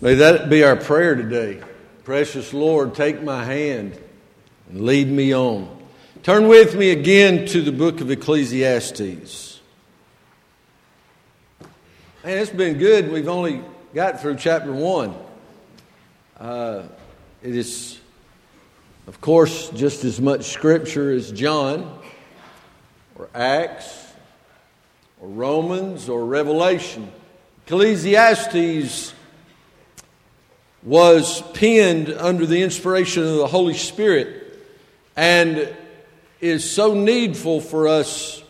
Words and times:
May 0.00 0.14
that 0.14 0.48
be 0.48 0.62
our 0.62 0.76
prayer 0.76 1.16
today. 1.16 1.60
Precious 2.04 2.54
Lord, 2.54 2.94
take 2.94 3.20
my 3.20 3.44
hand 3.44 3.98
and 4.68 4.82
lead 4.82 5.08
me 5.08 5.34
on. 5.34 5.76
Turn 6.22 6.46
with 6.46 6.76
me 6.76 6.90
again 6.90 7.46
to 7.46 7.60
the 7.60 7.72
book 7.72 8.00
of 8.00 8.08
Ecclesiastes. 8.08 9.60
Man, 12.22 12.38
it's 12.38 12.48
been 12.52 12.78
good. 12.78 13.10
We've 13.10 13.26
only 13.26 13.60
got 13.92 14.20
through 14.20 14.36
chapter 14.36 14.70
1. 14.70 15.16
Uh, 16.38 16.82
it 17.42 17.56
is, 17.56 17.98
of 19.08 19.20
course, 19.20 19.68
just 19.70 20.04
as 20.04 20.20
much 20.20 20.44
scripture 20.44 21.10
as 21.10 21.32
John 21.32 21.98
or 23.16 23.28
Acts 23.34 24.06
or 25.20 25.28
Romans 25.28 26.08
or 26.08 26.24
Revelation. 26.24 27.10
Ecclesiastes 27.66 29.14
was 30.82 31.42
penned 31.52 32.10
under 32.10 32.46
the 32.46 32.62
inspiration 32.62 33.24
of 33.24 33.36
the 33.36 33.46
Holy 33.46 33.74
Spirit 33.74 34.58
and 35.16 35.74
is 36.40 36.68
so 36.70 36.94
needful 36.94 37.60
for 37.60 37.88
us 37.88 38.42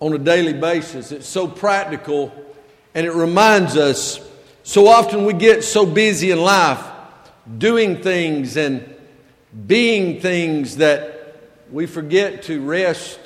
on 0.00 0.12
a 0.14 0.18
daily 0.18 0.54
basis. 0.54 1.12
It's 1.12 1.28
so 1.28 1.46
practical 1.46 2.32
and 2.94 3.06
it 3.06 3.12
reminds 3.12 3.76
us 3.76 4.20
so 4.62 4.88
often 4.88 5.24
we 5.24 5.32
get 5.32 5.64
so 5.64 5.86
busy 5.86 6.30
in 6.30 6.40
life 6.40 6.84
doing 7.56 8.02
things 8.02 8.56
and 8.56 8.94
being 9.66 10.20
things 10.20 10.76
that 10.76 11.36
we 11.70 11.86
forget 11.86 12.42
to 12.44 12.60
rest 12.60 13.18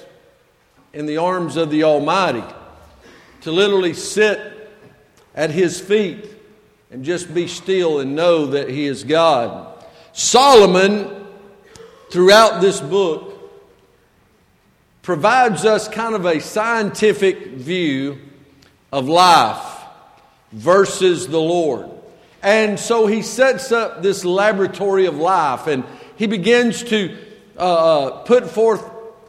in 0.92 1.06
the 1.06 1.16
arms 1.16 1.56
of 1.56 1.70
the 1.70 1.84
Almighty, 1.84 2.44
to 3.40 3.50
literally 3.50 3.94
sit 3.94 4.38
at 5.34 5.50
His 5.50 5.80
feet 5.80 6.31
and 6.92 7.04
just 7.06 7.32
be 7.32 7.48
still 7.48 8.00
and 8.00 8.14
know 8.14 8.46
that 8.48 8.68
He 8.68 8.86
is 8.86 9.02
God. 9.02 9.82
Solomon, 10.12 11.26
throughout 12.10 12.60
this 12.60 12.80
book, 12.80 13.32
provides 15.00 15.64
us 15.64 15.88
kind 15.88 16.14
of 16.14 16.26
a 16.26 16.38
scientific 16.38 17.46
view 17.46 18.18
of 18.92 19.08
life 19.08 19.80
versus 20.52 21.26
the 21.26 21.40
Lord. 21.40 21.88
And 22.42 22.78
so 22.78 23.06
he 23.06 23.22
sets 23.22 23.72
up 23.72 24.02
this 24.02 24.24
laboratory 24.24 25.06
of 25.06 25.16
life 25.16 25.66
and 25.68 25.84
he 26.16 26.26
begins 26.26 26.82
to 26.84 27.16
uh, 27.56 27.60
uh 27.60 28.10
put 28.24 28.50
forth 28.50 28.84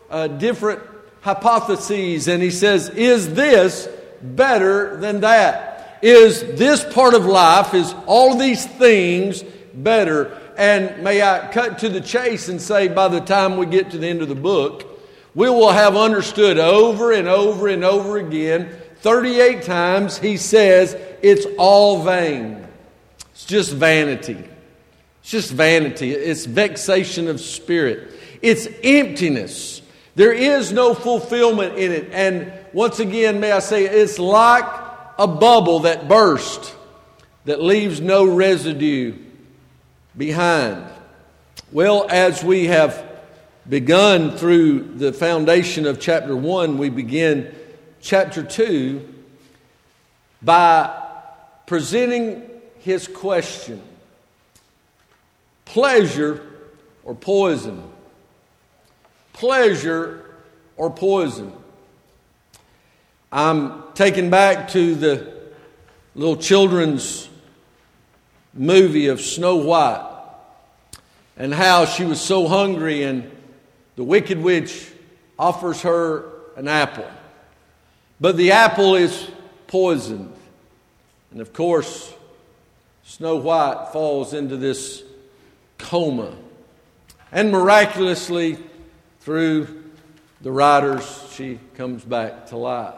uh, 0.10 0.28
different 0.28 0.82
hypotheses 1.22 2.28
and 2.28 2.44
he 2.44 2.52
says, 2.52 2.90
Is 2.90 3.34
this 3.34 3.88
better 4.22 4.98
than 4.98 5.22
that? 5.22 5.73
Is 6.04 6.42
this 6.42 6.84
part 6.94 7.14
of 7.14 7.26
life, 7.26 7.74
is 7.74 7.96
all 8.08 8.38
these 8.38 8.66
things 8.66 9.42
better? 9.74 10.38
And 10.58 11.02
may 11.02 11.22
I 11.22 11.50
cut 11.52 11.80
to 11.80 11.90
the 11.90 12.02
chase 12.02 12.50
and 12.50 12.62
say, 12.62 12.90
by 12.90 13.08
the 13.08 13.22
time 13.22 13.56
we 13.56 13.66
get 13.66 13.92
to 13.92 13.98
the 13.98 14.08
end 14.08 14.22
of 14.22 14.28
the 14.28 14.36
book, 14.36 15.00
we 15.34 15.50
will 15.50 15.72
have 15.72 15.96
understood 15.96 16.60
over 16.60 17.14
and 17.14 17.30
over 17.30 17.70
and 17.70 17.86
over 17.86 18.18
again, 18.18 18.70
38 18.98 19.64
times, 19.64 20.18
he 20.18 20.36
says, 20.36 20.94
it's 21.22 21.46
all 21.58 22.04
vain. 22.04 22.68
It's 23.32 23.46
just 23.46 23.72
vanity. 23.72 24.44
It's 25.22 25.32
just 25.32 25.52
vanity. 25.52 26.12
It's 26.12 26.46
vexation 26.46 27.30
of 27.30 27.40
spirit. 27.40 28.12
It's 28.42 28.68
emptiness. 28.84 29.82
There 30.16 30.34
is 30.34 30.74
no 30.74 30.94
fulfillment 30.94 31.78
in 31.78 31.94
it. 31.94 32.10
And 32.12 32.52
once 32.74 33.00
again, 33.00 33.40
may 33.40 33.54
I 33.54 33.60
say, 33.60 33.86
it's 33.86 34.20
like 34.20 34.83
a 35.18 35.28
bubble 35.28 35.80
that 35.80 36.08
burst 36.08 36.76
that 37.46 37.62
leaves 37.62 38.02
no 38.02 38.26
residue 38.26 39.16
behind. 40.18 40.86
Well, 41.72 42.06
as 42.10 42.44
we 42.44 42.66
have 42.66 43.12
begun 43.68 44.38
through 44.38 44.96
the 44.96 45.14
foundation 45.14 45.86
of 45.86 46.00
chapter 46.00 46.36
1, 46.36 46.78
we 46.78 46.90
begin 46.90 47.54
chapter 48.02 48.44
2 48.44 49.08
by 50.42 51.02
presenting 51.66 52.50
his 52.80 53.08
question 53.08 53.82
pleasure 55.66 56.46
or 57.04 57.16
poison? 57.16 57.84
Pleasure 59.34 60.36
or 60.78 60.92
poison? 60.92 61.52
I'm 63.36 63.82
taken 63.96 64.30
back 64.30 64.70
to 64.74 64.94
the 64.94 65.34
little 66.14 66.36
children's 66.38 67.28
movie 68.54 69.08
of 69.08 69.22
Snow 69.22 69.56
White 69.56 70.08
and 71.36 71.52
how 71.52 71.86
she 71.86 72.06
was 72.06 72.22
so 72.22 72.48
hungry, 72.48 73.02
and 73.02 73.32
the 73.96 74.04
wicked 74.04 74.38
witch 74.38 74.88
offers 75.40 75.82
her 75.82 76.32
an 76.58 76.68
apple. 76.68 77.10
But 78.22 78.38
the 78.38 78.52
apple 78.52 78.94
is 78.94 79.28
poisoned. 79.66 80.36
And 81.32 81.42
of 81.42 81.54
course, 81.54 82.14
Snow 83.04 83.38
White 83.38 83.90
falls 83.92 84.36
into 84.36 84.58
this 84.58 85.02
coma. 85.80 86.36
And 87.32 87.52
miraculously, 87.52 88.60
through 89.22 89.86
the 90.42 90.52
writers, 90.52 91.04
she 91.34 91.60
comes 91.74 92.04
back 92.04 92.46
to 92.50 92.58
life. 92.58 92.94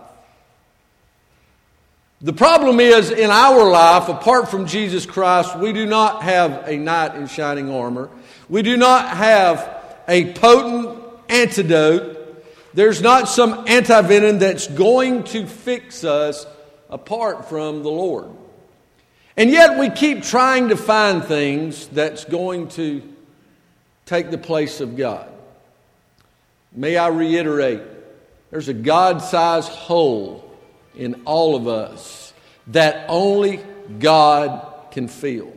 The 2.25 2.33
problem 2.33 2.79
is, 2.79 3.11
in 3.11 3.29
our 3.29 3.69
life, 3.69 4.09
apart 4.09 4.49
from 4.49 4.65
Jesus 4.65 5.05
Christ, 5.05 5.55
we 5.59 5.73
do 5.73 5.85
not 5.85 6.23
have 6.23 6.67
a 6.67 6.75
knight 6.75 7.13
in 7.13 7.27
shining 7.27 7.69
armor. 7.69 8.09
We 8.49 8.63
do 8.63 8.77
not 8.77 9.15
have 9.15 10.01
a 10.07 10.33
potent 10.33 11.03
antidote. 11.29 12.43
There's 12.73 12.99
not 12.99 13.29
some 13.29 13.67
antivenom 13.67 14.39
that's 14.39 14.65
going 14.65 15.25
to 15.25 15.45
fix 15.45 16.03
us 16.03 16.47
apart 16.89 17.47
from 17.47 17.83
the 17.83 17.91
Lord. 17.91 18.31
And 19.37 19.51
yet 19.51 19.77
we 19.77 19.91
keep 19.91 20.23
trying 20.23 20.69
to 20.69 20.77
find 20.77 21.23
things 21.23 21.85
that's 21.89 22.25
going 22.25 22.69
to 22.69 23.03
take 24.07 24.31
the 24.31 24.39
place 24.39 24.81
of 24.81 24.97
God. 24.97 25.29
May 26.71 26.97
I 26.97 27.09
reiterate 27.09 27.83
there's 28.49 28.67
a 28.67 28.73
God 28.73 29.21
sized 29.21 29.69
hole 29.69 30.44
in 30.97 31.21
all 31.25 31.55
of 31.55 31.67
us 31.67 32.33
that 32.67 33.05
only 33.09 33.59
God 33.99 34.91
can 34.91 35.07
fill. 35.07 35.53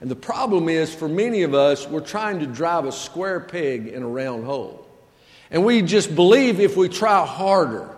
And 0.00 0.10
the 0.10 0.16
problem 0.16 0.68
is, 0.68 0.94
for 0.94 1.08
many 1.08 1.42
of 1.42 1.54
us, 1.54 1.86
we're 1.86 2.00
trying 2.00 2.40
to 2.40 2.46
drive 2.46 2.86
a 2.86 2.92
square 2.92 3.40
peg 3.40 3.86
in 3.86 4.02
a 4.02 4.08
round 4.08 4.44
hole. 4.44 4.86
And 5.50 5.64
we 5.64 5.82
just 5.82 6.14
believe 6.14 6.58
if 6.58 6.76
we 6.76 6.88
try 6.88 7.26
harder, 7.26 7.88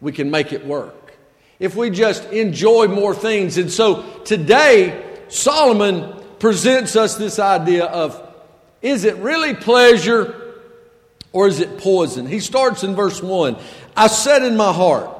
we 0.00 0.12
can 0.12 0.30
make 0.30 0.52
it 0.52 0.66
work. 0.66 1.16
If 1.58 1.74
we 1.74 1.90
just 1.90 2.24
enjoy 2.30 2.88
more 2.88 3.14
things. 3.14 3.56
And 3.56 3.70
so 3.70 4.02
today, 4.24 5.04
Solomon 5.28 6.14
presents 6.38 6.96
us 6.96 7.16
this 7.16 7.38
idea 7.38 7.86
of 7.86 8.24
is 8.80 9.04
it 9.04 9.16
really 9.16 9.54
pleasure 9.54 10.54
or 11.32 11.48
is 11.48 11.60
it 11.60 11.78
poison? 11.78 12.26
He 12.26 12.40
starts 12.40 12.84
in 12.84 12.94
verse 12.94 13.22
1 13.22 13.56
I 13.96 14.06
said 14.06 14.42
in 14.42 14.56
my 14.56 14.72
heart, 14.72 15.10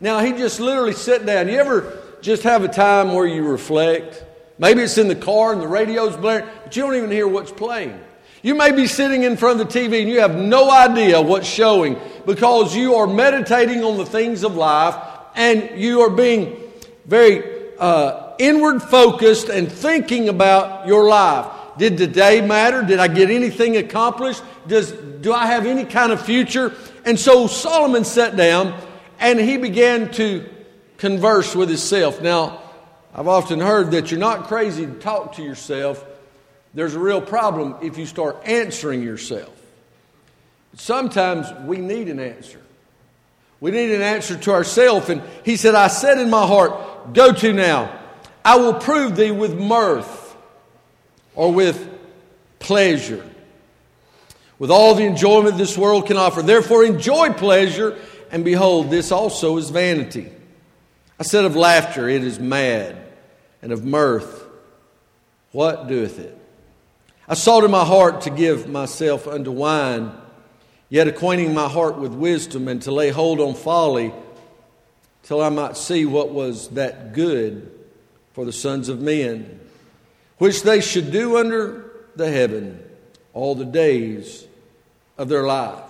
now, 0.00 0.20
he 0.20 0.32
just 0.32 0.60
literally 0.60 0.92
sat 0.92 1.26
down. 1.26 1.48
You 1.48 1.58
ever 1.58 1.98
just 2.20 2.44
have 2.44 2.62
a 2.62 2.68
time 2.68 3.14
where 3.14 3.26
you 3.26 3.46
reflect? 3.46 4.24
Maybe 4.58 4.82
it's 4.82 4.98
in 4.98 5.08
the 5.08 5.16
car 5.16 5.52
and 5.52 5.62
the 5.62 5.68
radio's 5.68 6.16
blaring, 6.16 6.48
but 6.64 6.74
you 6.76 6.82
don't 6.82 6.96
even 6.96 7.10
hear 7.10 7.26
what's 7.26 7.52
playing. 7.52 7.98
You 8.42 8.54
may 8.54 8.70
be 8.70 8.86
sitting 8.86 9.24
in 9.24 9.36
front 9.36 9.60
of 9.60 9.68
the 9.68 9.78
TV 9.78 10.00
and 10.00 10.08
you 10.08 10.20
have 10.20 10.36
no 10.36 10.70
idea 10.70 11.20
what's 11.20 11.48
showing 11.48 11.98
because 12.24 12.74
you 12.74 12.94
are 12.94 13.06
meditating 13.06 13.82
on 13.82 13.96
the 13.96 14.06
things 14.06 14.44
of 14.44 14.54
life 14.54 14.94
and 15.34 15.80
you 15.80 16.02
are 16.02 16.10
being 16.10 16.56
very 17.04 17.74
uh, 17.78 18.34
inward 18.38 18.82
focused 18.82 19.48
and 19.48 19.70
thinking 19.70 20.28
about 20.28 20.86
your 20.86 21.08
life. 21.08 21.46
Did 21.78 21.98
the 21.98 22.06
day 22.06 22.40
matter? 22.40 22.82
Did 22.82 22.98
I 22.98 23.08
get 23.08 23.30
anything 23.30 23.76
accomplished? 23.76 24.42
Does, 24.66 24.92
do 24.92 25.32
I 25.32 25.46
have 25.46 25.66
any 25.66 25.84
kind 25.84 26.12
of 26.12 26.24
future? 26.24 26.74
And 27.04 27.18
so 27.18 27.46
Solomon 27.46 28.04
sat 28.04 28.36
down 28.36 28.74
and 29.18 29.38
he 29.38 29.56
began 29.56 30.10
to 30.12 30.48
converse 30.96 31.54
with 31.54 31.68
himself. 31.68 32.20
Now, 32.20 32.62
I've 33.14 33.28
often 33.28 33.60
heard 33.60 33.92
that 33.92 34.10
you're 34.10 34.20
not 34.20 34.48
crazy 34.48 34.86
to 34.86 34.92
talk 34.92 35.34
to 35.34 35.42
yourself. 35.42 36.04
There's 36.74 36.94
a 36.94 37.00
real 37.00 37.20
problem 37.20 37.76
if 37.82 37.98
you 37.98 38.06
start 38.06 38.36
answering 38.44 39.02
yourself. 39.02 39.54
Sometimes 40.74 41.50
we 41.64 41.78
need 41.78 42.08
an 42.08 42.20
answer. 42.20 42.60
We 43.60 43.72
need 43.72 43.90
an 43.90 44.02
answer 44.02 44.36
to 44.36 44.52
ourselves. 44.52 45.08
And 45.08 45.22
he 45.44 45.56
said, 45.56 45.74
I 45.74 45.88
said 45.88 46.18
in 46.18 46.30
my 46.30 46.46
heart, 46.46 47.14
Go 47.14 47.32
to 47.32 47.52
now. 47.52 47.98
I 48.44 48.56
will 48.56 48.74
prove 48.74 49.16
thee 49.16 49.30
with 49.30 49.58
mirth 49.58 50.36
or 51.34 51.52
with 51.52 51.88
pleasure, 52.58 53.26
with 54.58 54.70
all 54.70 54.94
the 54.94 55.04
enjoyment 55.04 55.58
this 55.58 55.76
world 55.76 56.06
can 56.06 56.16
offer. 56.16 56.42
Therefore, 56.42 56.84
enjoy 56.84 57.32
pleasure 57.32 57.98
and 58.30 58.44
behold, 58.44 58.90
this 58.90 59.12
also 59.12 59.56
is 59.56 59.70
vanity. 59.70 60.30
I 61.18 61.22
said 61.22 61.44
of 61.44 61.56
laughter, 61.56 62.08
it 62.08 62.24
is 62.24 62.38
mad. 62.38 62.96
and 63.60 63.72
of 63.72 63.84
mirth, 63.84 64.46
what 65.52 65.88
doeth 65.88 66.18
it? 66.18 66.36
I 67.26 67.34
sought 67.34 67.64
in 67.64 67.70
my 67.70 67.84
heart 67.84 68.22
to 68.22 68.30
give 68.30 68.68
myself 68.68 69.26
unto 69.26 69.50
wine, 69.50 70.12
yet 70.88 71.08
acquainting 71.08 71.52
my 71.52 71.68
heart 71.68 71.98
with 71.98 72.12
wisdom, 72.12 72.68
and 72.68 72.80
to 72.82 72.92
lay 72.92 73.10
hold 73.10 73.40
on 73.40 73.54
folly, 73.54 74.12
till 75.24 75.42
I 75.42 75.48
might 75.48 75.76
see 75.76 76.06
what 76.06 76.30
was 76.30 76.68
that 76.68 77.12
good 77.12 77.70
for 78.32 78.44
the 78.44 78.52
sons 78.52 78.88
of 78.88 79.00
men, 79.00 79.60
which 80.38 80.62
they 80.62 80.80
should 80.80 81.10
do 81.10 81.36
under 81.36 81.90
the 82.16 82.30
heaven 82.30 82.82
all 83.34 83.54
the 83.54 83.64
days 83.64 84.46
of 85.18 85.28
their 85.28 85.44
life. 85.44 85.87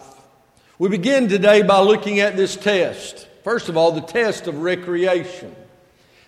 We 0.81 0.89
begin 0.89 1.29
today 1.29 1.63
by 1.63 1.81
looking 1.81 2.21
at 2.21 2.37
this 2.37 2.55
test. 2.55 3.27
First 3.43 3.69
of 3.69 3.77
all, 3.77 3.91
the 3.91 4.01
test 4.01 4.47
of 4.47 4.63
recreation. 4.63 5.57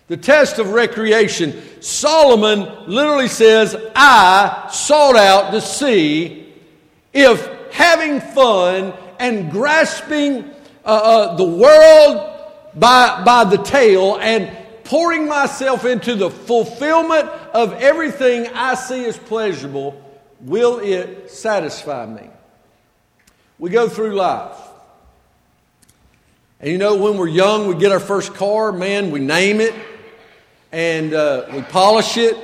The 0.09 0.17
test 0.17 0.59
of 0.59 0.71
recreation. 0.71 1.61
Solomon 1.81 2.67
literally 2.85 3.29
says, 3.29 3.77
I 3.95 4.67
sought 4.69 5.15
out 5.15 5.51
to 5.51 5.61
see 5.61 6.53
if 7.13 7.47
having 7.71 8.19
fun 8.19 8.93
and 9.19 9.51
grasping 9.51 10.43
uh, 10.83 10.87
uh, 10.87 11.35
the 11.37 11.45
world 11.45 12.37
by, 12.75 13.23
by 13.23 13.45
the 13.45 13.63
tail 13.63 14.17
and 14.19 14.51
pouring 14.83 15.29
myself 15.29 15.85
into 15.85 16.15
the 16.15 16.29
fulfillment 16.29 17.29
of 17.53 17.71
everything 17.75 18.47
I 18.53 18.75
see 18.75 19.05
as 19.05 19.17
pleasurable, 19.17 20.01
will 20.41 20.79
it 20.79 21.31
satisfy 21.31 22.05
me? 22.05 22.29
We 23.61 23.69
go 23.69 23.87
through 23.87 24.15
life. 24.15 24.57
And 26.59 26.71
you 26.71 26.79
know, 26.79 26.95
when 26.95 27.15
we're 27.15 27.27
young, 27.27 27.67
we 27.67 27.75
get 27.75 27.91
our 27.91 27.99
first 27.99 28.33
car, 28.33 28.71
man, 28.71 29.11
we 29.11 29.19
name 29.19 29.61
it, 29.61 29.75
and 30.71 31.13
uh, 31.13 31.45
we 31.53 31.61
polish 31.61 32.17
it, 32.17 32.35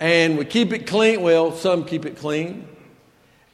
and 0.00 0.36
we 0.36 0.44
keep 0.44 0.72
it 0.72 0.88
clean. 0.88 1.22
Well, 1.22 1.52
some 1.52 1.84
keep 1.84 2.06
it 2.06 2.16
clean. 2.16 2.66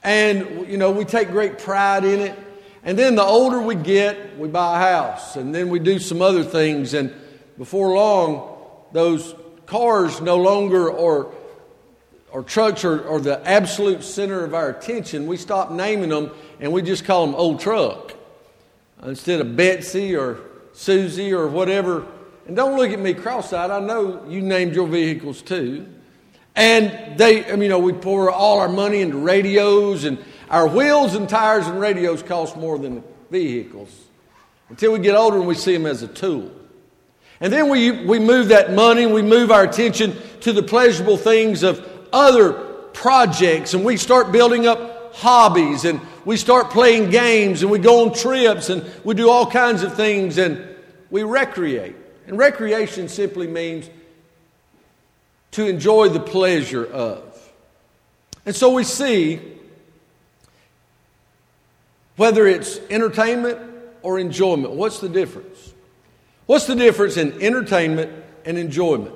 And, 0.02 0.67
you 0.67 0.79
know, 0.79 0.90
we 0.90 1.05
take 1.05 1.29
great 1.29 1.58
pride 1.58 2.06
in 2.06 2.20
it. 2.20 2.38
And 2.82 2.99
then 2.99 3.17
the 3.17 3.23
older 3.23 3.61
we 3.61 3.75
get, 3.75 4.38
we 4.38 4.49
buy 4.49 4.79
a 4.79 4.81
house, 4.81 5.37
and 5.37 5.55
then 5.55 5.69
we 5.69 5.81
do 5.81 5.99
some 5.99 6.23
other 6.23 6.43
things. 6.43 6.94
And 6.94 7.14
before 7.58 7.94
long, 7.96 8.62
those 8.93 9.34
cars 9.67 10.23
no 10.23 10.38
longer 10.38 10.91
are, 10.91 11.26
or 12.30 12.42
trucks 12.42 12.84
are, 12.84 13.08
are 13.08 13.20
the 13.20 13.46
absolute 13.48 14.02
center 14.02 14.44
of 14.44 14.54
our 14.54 14.70
attention. 14.70 15.26
We 15.26 15.36
stop 15.36 15.70
naming 15.70 16.10
them 16.10 16.30
and 16.60 16.72
we 16.72 16.82
just 16.82 17.04
call 17.04 17.26
them 17.26 17.34
old 17.34 17.60
truck 17.60 18.14
instead 19.02 19.40
of 19.40 19.56
Betsy 19.56 20.16
or 20.16 20.38
Susie 20.72 21.32
or 21.32 21.48
whatever. 21.48 22.06
And 22.46 22.56
don't 22.56 22.76
look 22.76 22.90
at 22.90 22.98
me 22.98 23.14
cross-eyed. 23.14 23.70
I 23.70 23.80
know 23.80 24.25
you 24.28 24.40
named 24.40 24.75
your 24.75 24.86
vehicles 24.86 25.42
too. 25.42 25.86
And 26.54 27.16
they, 27.19 27.44
I 27.44 27.52
mean, 27.52 27.62
you 27.62 27.69
know, 27.69 27.78
we 27.78 27.92
pour 27.92 28.31
all 28.31 28.58
our 28.58 28.69
money 28.69 29.00
into 29.00 29.16
radios, 29.16 30.02
and 30.02 30.19
our 30.50 30.66
wheels 30.66 31.14
and 31.14 31.28
tires 31.28 31.69
and 31.69 31.81
radios 31.81 32.20
cost 32.22 32.56
more 32.56 32.78
than 32.78 33.04
vehicles 33.31 33.94
until 34.69 34.92
we 34.92 34.98
get 34.98 35.14
older 35.14 35.36
and 35.36 35.46
we 35.46 35.54
see 35.54 35.72
them 35.72 35.86
as 35.86 36.02
a 36.02 36.08
tool. 36.08 36.50
And 37.40 37.52
then 37.52 37.69
we, 37.69 38.04
we 38.04 38.19
move 38.19 38.48
that 38.48 38.72
money 38.72 39.04
and 39.04 39.14
we 39.14 39.22
move 39.22 39.52
our 39.52 39.62
attention 39.62 40.16
to 40.40 40.52
the 40.52 40.62
pleasurable 40.62 41.16
things 41.16 41.62
of 41.62 41.97
other 42.12 42.52
projects 42.52 43.75
and 43.75 43.84
we 43.84 43.96
start 43.96 44.32
building 44.32 44.66
up 44.66 45.14
hobbies 45.14 45.84
and 45.84 46.00
we 46.25 46.37
start 46.37 46.70
playing 46.70 47.10
games 47.10 47.62
and 47.62 47.70
we 47.70 47.78
go 47.78 48.05
on 48.05 48.14
trips 48.14 48.70
and 48.70 48.84
we 49.05 49.14
do 49.14 49.31
all 49.31 49.50
kinds 49.50 49.82
of 49.82 49.94
things 49.94 50.38
and 50.38 50.62
we 51.10 51.22
recreate. 51.22 51.96
And 52.26 52.37
recreation 52.37 53.08
simply 53.08 53.46
means 53.46 53.88
to 55.52 55.66
enjoy 55.66 56.08
the 56.08 56.20
pleasure 56.20 56.84
of. 56.84 57.25
And 58.44 58.55
so 58.55 58.70
we 58.70 58.84
see 58.84 59.40
whether 62.16 62.46
it's 62.46 62.78
entertainment 62.90 63.58
or 64.02 64.19
enjoyment, 64.19 64.75
what's 64.75 65.00
the 65.00 65.08
difference? 65.08 65.72
What's 66.46 66.66
the 66.66 66.75
difference 66.75 67.16
in 67.16 67.40
entertainment 67.40 68.12
and 68.44 68.58
enjoyment? 68.58 69.14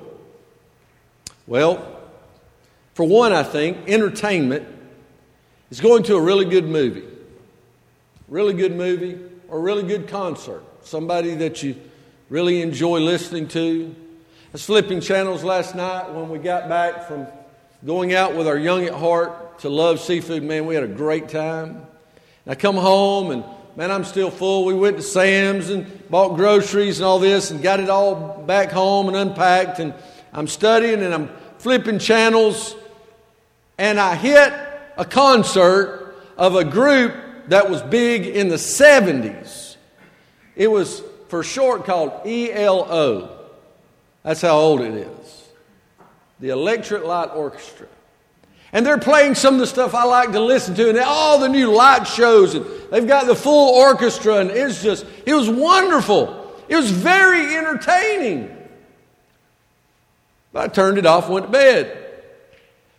Well, 1.45 1.92
for 2.93 3.05
one, 3.05 3.33
I 3.33 3.43
think 3.43 3.77
entertainment 3.87 4.67
is 5.71 5.81
going 5.81 6.03
to 6.03 6.15
a 6.15 6.21
really 6.21 6.45
good 6.45 6.65
movie, 6.65 7.03
really 8.27 8.53
good 8.53 8.75
movie, 8.75 9.19
or 9.47 9.57
a 9.57 9.61
really 9.61 9.83
good 9.83 10.07
concert, 10.07 10.63
somebody 10.83 11.35
that 11.35 11.63
you 11.63 11.75
really 12.29 12.61
enjoy 12.61 12.99
listening 12.99 13.47
to. 13.49 13.95
I 13.95 14.51
was 14.51 14.65
flipping 14.65 15.01
channels 15.01 15.43
last 15.43 15.75
night 15.75 16.11
when 16.11 16.29
we 16.29 16.37
got 16.37 16.69
back 16.69 17.07
from 17.07 17.25
going 17.85 18.13
out 18.13 18.35
with 18.35 18.47
our 18.47 18.57
young 18.57 18.83
at 18.85 18.93
heart 18.93 19.59
to 19.59 19.69
love 19.69 19.99
seafood. 19.99 20.43
Man, 20.43 20.65
we 20.65 20.75
had 20.75 20.83
a 20.83 20.87
great 20.87 21.29
time. 21.29 21.69
And 22.45 22.51
I 22.51 22.55
come 22.55 22.75
home 22.75 23.31
and 23.31 23.43
man, 23.75 23.91
I'm 23.91 24.03
still 24.03 24.29
full. 24.29 24.65
We 24.65 24.73
went 24.73 24.97
to 24.97 25.03
Sam's 25.03 25.69
and 25.69 26.09
bought 26.09 26.35
groceries 26.35 26.99
and 26.99 27.05
all 27.05 27.19
this 27.19 27.51
and 27.51 27.61
got 27.61 27.79
it 27.79 27.89
all 27.89 28.43
back 28.43 28.71
home 28.71 29.07
and 29.07 29.17
unpacked. 29.17 29.79
And 29.79 29.93
I'm 30.31 30.47
studying 30.47 31.01
and 31.01 31.13
I'm 31.13 31.29
flipping 31.57 31.99
channels. 31.99 32.75
And 33.77 33.99
I 33.99 34.15
hit 34.15 34.53
a 34.97 35.05
concert 35.05 36.15
of 36.37 36.55
a 36.55 36.63
group 36.63 37.13
that 37.47 37.69
was 37.69 37.81
big 37.81 38.25
in 38.25 38.47
the 38.47 38.55
70s. 38.55 39.77
It 40.55 40.67
was 40.67 41.01
for 41.27 41.43
short 41.43 41.85
called 41.85 42.25
ELO. 42.25 43.39
That's 44.23 44.41
how 44.41 44.57
old 44.57 44.81
it 44.81 44.93
is. 44.93 45.49
The 46.39 46.49
Electric 46.49 47.03
Light 47.03 47.29
Orchestra. 47.33 47.87
And 48.71 48.85
they're 48.85 48.97
playing 48.97 49.35
some 49.35 49.53
of 49.53 49.59
the 49.59 49.67
stuff 49.67 49.93
I 49.93 50.03
like 50.05 50.31
to 50.31 50.39
listen 50.39 50.73
to, 50.75 50.89
and 50.89 50.97
all 50.99 51.39
the 51.39 51.49
new 51.49 51.71
light 51.71 52.07
shows, 52.07 52.55
and 52.55 52.65
they've 52.91 53.07
got 53.07 53.27
the 53.27 53.35
full 53.35 53.75
orchestra, 53.75 54.37
and 54.37 54.49
it's 54.49 54.81
just, 54.81 55.05
it 55.25 55.33
was 55.33 55.49
wonderful. 55.49 56.51
It 56.67 56.75
was 56.75 56.89
very 56.89 57.55
entertaining. 57.55 58.57
I 60.55 60.67
turned 60.67 60.97
it 60.97 61.05
off, 61.05 61.29
went 61.29 61.47
to 61.47 61.51
bed. 61.51 62.02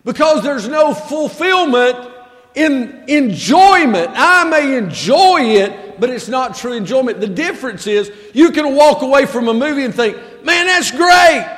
Because 0.05 0.43
there's 0.43 0.69
no 0.69 0.93
fulfillment 0.95 2.12
in 2.55 3.05
enjoyment. 3.09 4.11
I 4.15 4.45
may 4.45 4.77
enjoy 4.77 5.41
it, 5.41 6.01
but 6.01 6.11
it's 6.11 6.29
not 6.29 6.56
true 6.56 6.73
enjoyment. 6.73 7.21
The 7.21 7.27
difference 7.27 7.87
is 7.87 8.12
you 8.33 8.53
can 8.53 8.75
walk 8.77 9.03
away 9.03 9.27
from 9.27 9.49
a 9.49 9.55
movie 9.55 9.85
and 9.85 9.95
think, 9.95 10.17
man, 10.45 10.67
that's 10.67 10.91
great. 10.91 11.51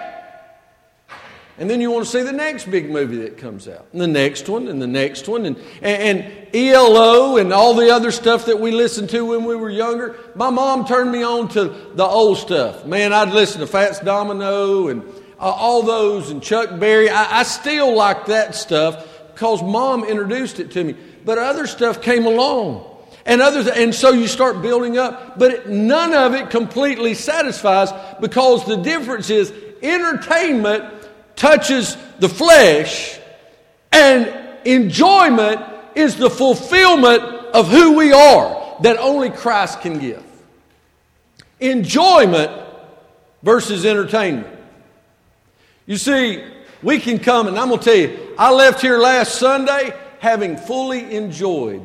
And 1.59 1.71
then 1.71 1.81
you 1.81 1.91
want 1.91 2.05
to 2.05 2.11
see 2.11 2.23
the 2.23 2.33
next 2.33 2.71
big 2.71 2.91
movie 2.91 3.17
that 3.19 3.39
comes 3.39 3.67
out, 3.67 3.87
and 3.93 4.01
the 4.01 4.07
next 4.07 4.47
one, 4.47 4.69
and 4.69 4.81
the 4.81 4.87
next 4.87 5.27
one, 5.27 5.47
and, 5.47 5.57
and, 5.81 6.21
and 6.21 6.55
ELO 6.55 7.39
and 7.39 7.51
all 7.51 7.73
the 7.73 7.91
other 7.91 8.11
stuff 8.11 8.45
that 8.47 8.61
we 8.61 8.73
listened 8.73 9.09
to 9.11 9.25
when 9.25 9.45
we 9.45 9.57
were 9.57 9.71
younger. 9.71 10.17
My 10.35 10.51
mom 10.51 10.85
turned 10.85 11.11
me 11.11 11.23
on 11.23 11.49
to 11.51 11.65
the 11.95 12.05
old 12.05 12.37
stuff. 12.37 12.85
Man, 12.85 13.15
I'd 13.15 13.31
listen 13.31 13.63
to 13.63 13.67
Fats 13.67 14.01
Domino 14.01 14.89
and 14.89 15.03
uh, 15.39 15.43
all 15.43 15.83
those, 15.83 16.31
and 16.31 16.43
Chuck 16.43 16.79
Berry. 16.79 17.11
I, 17.11 17.41
I 17.41 17.43
still 17.43 17.95
like 17.95 18.27
that 18.27 18.55
stuff 18.55 19.07
because 19.33 19.63
mom 19.63 20.05
introduced 20.05 20.61
it 20.61 20.71
to 20.73 20.83
me. 20.83 20.95
But 21.25 21.39
other 21.39 21.67
stuff 21.67 22.01
came 22.01 22.27
along. 22.27 22.93
And 23.27 23.43
others, 23.43 23.67
and 23.67 23.93
so 23.93 24.13
you 24.13 24.29
start 24.29 24.63
building 24.63 24.99
up, 24.99 25.37
but 25.37 25.51
it, 25.51 25.69
none 25.69 26.15
of 26.15 26.35
it 26.35 26.51
completely 26.51 27.15
satisfies 27.15 27.91
because 28.21 28.65
the 28.67 28.77
difference 28.77 29.31
is 29.31 29.53
entertainment 29.83 30.85
touches 31.35 31.97
the 32.21 32.29
flesh, 32.29 33.19
and 33.91 34.33
enjoyment 34.65 35.61
is 35.97 36.17
the 36.17 36.31
fulfillment 36.31 37.23
of 37.23 37.69
who 37.69 37.97
we 37.97 38.13
are 38.13 38.77
that 38.83 38.97
only 38.99 39.31
Christ 39.31 39.81
can 39.81 39.99
give. 39.99 40.25
Enjoyment 41.59 42.53
versus 43.43 43.85
entertainment. 43.85 44.56
You 45.87 45.97
see, 45.97 46.45
we 46.83 46.99
can 46.99 47.19
come, 47.19 47.47
and 47.47 47.59
I'm 47.59 47.69
going 47.69 47.81
to 47.81 47.85
tell 47.85 47.95
you, 47.95 48.35
I 48.39 48.53
left 48.53 48.81
here 48.81 48.99
last 48.99 49.37
Sunday 49.37 49.95
having 50.19 50.57
fully 50.57 51.15
enjoyed 51.15 51.83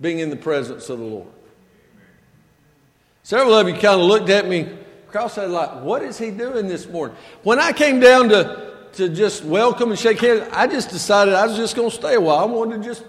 being 0.00 0.18
in 0.18 0.30
the 0.30 0.36
presence 0.36 0.88
of 0.90 0.98
the 0.98 1.04
Lord. 1.04 1.28
Several 3.22 3.54
of 3.54 3.68
you 3.68 3.74
kind 3.74 4.00
of 4.00 4.00
looked 4.00 4.30
at 4.30 4.46
me 4.46 4.68
cross-eyed 5.08 5.50
like, 5.50 5.82
what 5.82 6.02
is 6.02 6.18
he 6.18 6.30
doing 6.30 6.68
this 6.68 6.86
morning? 6.88 7.16
When 7.42 7.58
I 7.58 7.72
came 7.72 8.00
down 8.00 8.28
to, 8.28 8.88
to 8.94 9.08
just 9.08 9.44
welcome 9.44 9.90
and 9.90 9.98
shake 9.98 10.20
hands, 10.20 10.48
I 10.52 10.66
just 10.66 10.90
decided 10.90 11.34
I 11.34 11.46
was 11.46 11.56
just 11.56 11.74
going 11.74 11.90
to 11.90 11.96
stay 11.96 12.14
a 12.14 12.20
while. 12.20 12.38
I 12.38 12.44
wanted 12.44 12.82
to 12.82 12.88
just 12.88 13.04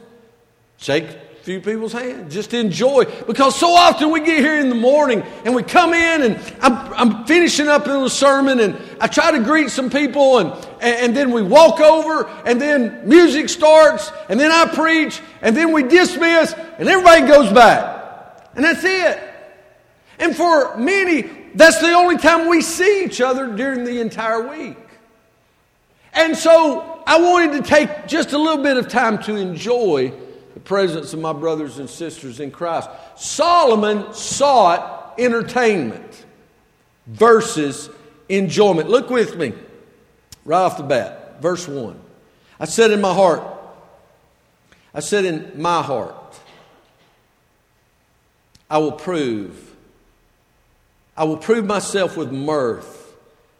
shake 0.77 1.07
few 1.43 1.59
people's 1.59 1.93
hands, 1.93 2.33
just 2.33 2.53
enjoy. 2.53 3.05
Because 3.25 3.59
so 3.59 3.69
often 3.69 4.11
we 4.11 4.19
get 4.19 4.39
here 4.39 4.59
in 4.59 4.69
the 4.69 4.75
morning 4.75 5.23
and 5.43 5.55
we 5.55 5.63
come 5.63 5.93
in 5.93 6.21
and 6.21 6.55
I'm, 6.61 6.93
I'm 6.93 7.25
finishing 7.25 7.67
up 7.67 7.87
a 7.87 8.09
sermon 8.09 8.59
and 8.59 8.79
I 8.99 9.07
try 9.07 9.31
to 9.31 9.39
greet 9.39 9.71
some 9.71 9.89
people 9.89 10.37
and, 10.37 10.53
and 10.81 11.17
then 11.17 11.31
we 11.31 11.41
walk 11.41 11.79
over 11.79 12.27
and 12.45 12.61
then 12.61 13.07
music 13.09 13.49
starts 13.49 14.11
and 14.29 14.39
then 14.39 14.51
I 14.51 14.65
preach 14.73 15.19
and 15.41 15.57
then 15.57 15.71
we 15.71 15.83
dismiss 15.83 16.53
and 16.53 16.87
everybody 16.87 17.27
goes 17.27 17.51
back. 17.51 18.51
And 18.55 18.63
that's 18.63 18.83
it. 18.83 19.19
And 20.19 20.35
for 20.35 20.77
many, 20.77 21.23
that's 21.55 21.81
the 21.81 21.93
only 21.93 22.17
time 22.17 22.49
we 22.49 22.61
see 22.61 23.03
each 23.03 23.19
other 23.19 23.47
during 23.47 23.83
the 23.83 23.99
entire 23.99 24.47
week. 24.47 24.77
And 26.13 26.37
so 26.37 27.01
I 27.07 27.19
wanted 27.19 27.63
to 27.63 27.67
take 27.67 28.07
just 28.07 28.33
a 28.33 28.37
little 28.37 28.61
bit 28.61 28.77
of 28.77 28.89
time 28.89 29.23
to 29.23 29.35
enjoy 29.35 30.13
the 30.53 30.59
presence 30.59 31.13
of 31.13 31.19
my 31.19 31.33
brothers 31.33 31.79
and 31.79 31.89
sisters 31.89 32.39
in 32.39 32.51
Christ. 32.51 32.89
Solomon 33.15 34.13
sought 34.13 35.13
entertainment 35.17 36.25
versus 37.07 37.89
enjoyment. 38.29 38.89
Look 38.89 39.09
with 39.09 39.37
me 39.37 39.53
right 40.45 40.59
off 40.59 40.77
the 40.77 40.83
bat, 40.83 41.41
verse 41.41 41.67
1. 41.67 41.99
I 42.59 42.65
said 42.65 42.91
in 42.91 43.01
my 43.01 43.13
heart, 43.13 43.43
I 44.93 44.99
said 44.99 45.25
in 45.25 45.61
my 45.61 45.81
heart, 45.81 46.15
I 48.69 48.77
will 48.77 48.91
prove, 48.91 49.75
I 51.17 51.23
will 51.25 51.37
prove 51.37 51.65
myself 51.65 52.15
with 52.15 52.31
mirth, 52.31 53.15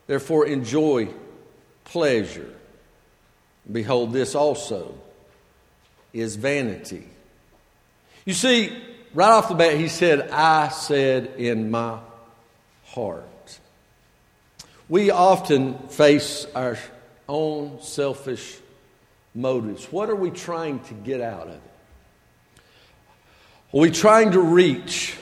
therefore 0.08 0.46
enjoy 0.46 1.10
pleasure. 1.84 2.54
Behold, 3.70 4.14
this 4.14 4.36
also 4.36 4.96
is 6.14 6.36
vanity. 6.36 7.08
You 8.26 8.34
see, 8.34 8.78
right 9.14 9.30
off 9.30 9.50
the 9.50 9.56
bat, 9.56 9.78
he 9.78 9.88
said, 9.88 10.30
I 10.30 10.70
said 10.70 11.34
in 11.38 11.72
my 11.72 12.00
heart. 12.86 13.60
We 14.90 15.10
often 15.10 15.78
face 15.88 16.46
our 16.54 16.78
own 17.28 17.82
selfish 17.82 18.58
motives. 19.34 19.86
What 19.86 20.10
are 20.10 20.16
we 20.16 20.32
trying 20.32 20.80
to 20.82 20.94
get 20.94 21.22
out 21.22 21.48
of 21.48 21.54
it? 21.54 21.62
Are 23.74 23.80
we 23.80 23.92
trying 23.92 24.32
to 24.32 24.42
reach 24.42 25.16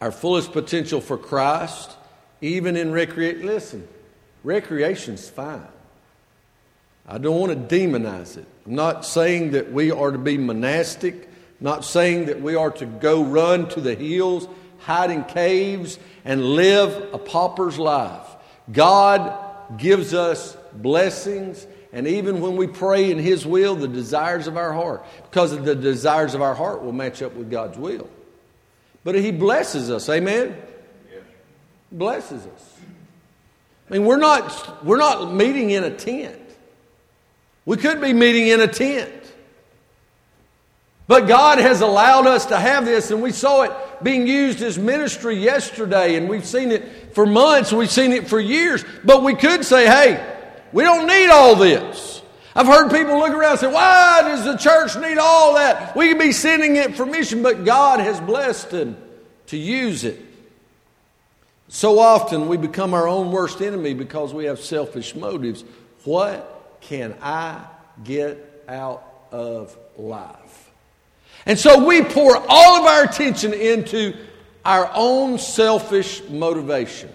our 0.00 0.10
fullest 0.10 0.52
potential 0.52 1.00
for 1.00 1.16
Christ, 1.16 1.96
even 2.40 2.76
in 2.76 2.90
recreation? 2.90 3.46
Listen, 3.46 3.88
recreation's 4.42 5.28
fine. 5.28 5.68
I 7.08 7.18
don't 7.18 7.38
want 7.38 7.68
to 7.68 7.76
demonize 7.76 8.36
it. 8.36 8.46
I'm 8.66 8.74
not 8.74 9.04
saying 9.04 9.52
that 9.52 9.72
we 9.72 9.92
are 9.92 10.10
to 10.10 10.18
be 10.18 10.38
monastic, 10.38 11.28
not 11.60 11.84
saying 11.84 12.26
that 12.26 12.40
we 12.40 12.56
are 12.56 12.70
to 12.72 12.86
go 12.86 13.22
run 13.22 13.68
to 13.70 13.80
the 13.80 13.94
hills, 13.94 14.48
hide 14.78 15.10
in 15.10 15.24
caves, 15.24 15.98
and 16.24 16.44
live 16.44 17.14
a 17.14 17.18
pauper's 17.18 17.78
life. 17.78 18.26
God 18.72 19.32
gives 19.78 20.14
us 20.14 20.56
blessings, 20.72 21.64
and 21.92 22.08
even 22.08 22.40
when 22.40 22.56
we 22.56 22.66
pray 22.66 23.10
in 23.12 23.18
His 23.18 23.46
will, 23.46 23.76
the 23.76 23.88
desires 23.88 24.48
of 24.48 24.56
our 24.56 24.72
heart, 24.72 25.06
because 25.30 25.56
the 25.62 25.76
desires 25.76 26.34
of 26.34 26.42
our 26.42 26.54
heart 26.54 26.82
will 26.82 26.92
match 26.92 27.22
up 27.22 27.34
with 27.34 27.50
God's 27.50 27.78
will. 27.78 28.08
But 29.04 29.14
He 29.14 29.30
blesses 29.30 29.90
us, 29.90 30.08
amen? 30.08 30.56
Yes. 31.10 31.22
Blesses 31.92 32.44
us. 32.46 32.80
I 33.88 33.92
mean, 33.92 34.04
we're 34.04 34.16
not, 34.16 34.84
we're 34.84 34.98
not 34.98 35.32
meeting 35.32 35.70
in 35.70 35.84
a 35.84 35.96
tent. 35.96 36.40
We 37.66 37.76
could 37.76 38.00
be 38.00 38.14
meeting 38.14 38.48
in 38.48 38.60
a 38.60 38.68
tent. 38.68 39.12
But 41.08 41.28
God 41.28 41.58
has 41.58 41.82
allowed 41.82 42.26
us 42.26 42.46
to 42.46 42.58
have 42.58 42.84
this, 42.84 43.10
and 43.10 43.22
we 43.22 43.30
saw 43.30 43.62
it 43.62 43.72
being 44.02 44.26
used 44.26 44.60
as 44.62 44.78
ministry 44.78 45.36
yesterday, 45.36 46.16
and 46.16 46.28
we've 46.28 46.46
seen 46.46 46.72
it 46.72 47.14
for 47.14 47.26
months, 47.26 47.72
we've 47.72 47.90
seen 47.90 48.12
it 48.12 48.28
for 48.28 48.40
years. 48.40 48.84
But 49.04 49.22
we 49.22 49.34
could 49.34 49.64
say, 49.64 49.86
hey, 49.86 50.34
we 50.72 50.82
don't 50.82 51.06
need 51.06 51.28
all 51.28 51.54
this. 51.54 52.22
I've 52.56 52.66
heard 52.66 52.90
people 52.90 53.18
look 53.18 53.32
around 53.32 53.52
and 53.52 53.60
say, 53.60 53.72
why 53.72 54.22
does 54.22 54.44
the 54.44 54.56
church 54.56 54.96
need 54.96 55.18
all 55.18 55.54
that? 55.54 55.94
We 55.94 56.08
could 56.08 56.18
be 56.18 56.32
sending 56.32 56.76
it 56.76 56.96
for 56.96 57.04
mission, 57.06 57.42
but 57.42 57.64
God 57.64 58.00
has 58.00 58.20
blessed 58.20 58.70
them 58.70 58.96
to 59.48 59.56
use 59.56 60.04
it. 60.04 60.20
So 61.68 61.98
often 61.98 62.48
we 62.48 62.56
become 62.56 62.94
our 62.94 63.06
own 63.06 63.30
worst 63.30 63.60
enemy 63.60 63.94
because 63.94 64.32
we 64.32 64.46
have 64.46 64.58
selfish 64.58 65.14
motives. 65.14 65.64
What 66.04 66.55
can 66.88 67.14
I 67.20 67.64
get 68.04 68.64
out 68.68 69.04
of 69.30 69.76
life? 69.96 70.70
And 71.44 71.58
so 71.58 71.84
we 71.84 72.02
pour 72.02 72.36
all 72.36 72.80
of 72.80 72.84
our 72.86 73.04
attention 73.04 73.52
into 73.52 74.16
our 74.64 74.90
own 74.94 75.38
selfish 75.38 76.22
motivation. 76.28 77.12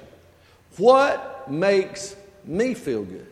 What 0.78 1.52
makes 1.52 2.16
me 2.46 2.74
feel 2.74 3.04
good? 3.04 3.28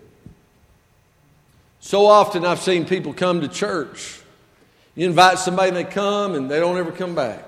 So 1.80 2.06
often 2.06 2.46
I've 2.46 2.60
seen 2.60 2.86
people 2.86 3.14
come 3.14 3.42
to 3.42 3.48
church. 3.48 4.20
You 4.96 5.08
invite 5.08 5.40
somebody 5.40 5.70
and 5.70 5.78
they 5.78 5.86
come 5.86 6.36
and 6.36 6.52
they 6.52 6.60
don't 6.60 6.78
ever 6.78 6.92
come 6.92 7.16
back. 7.16 7.46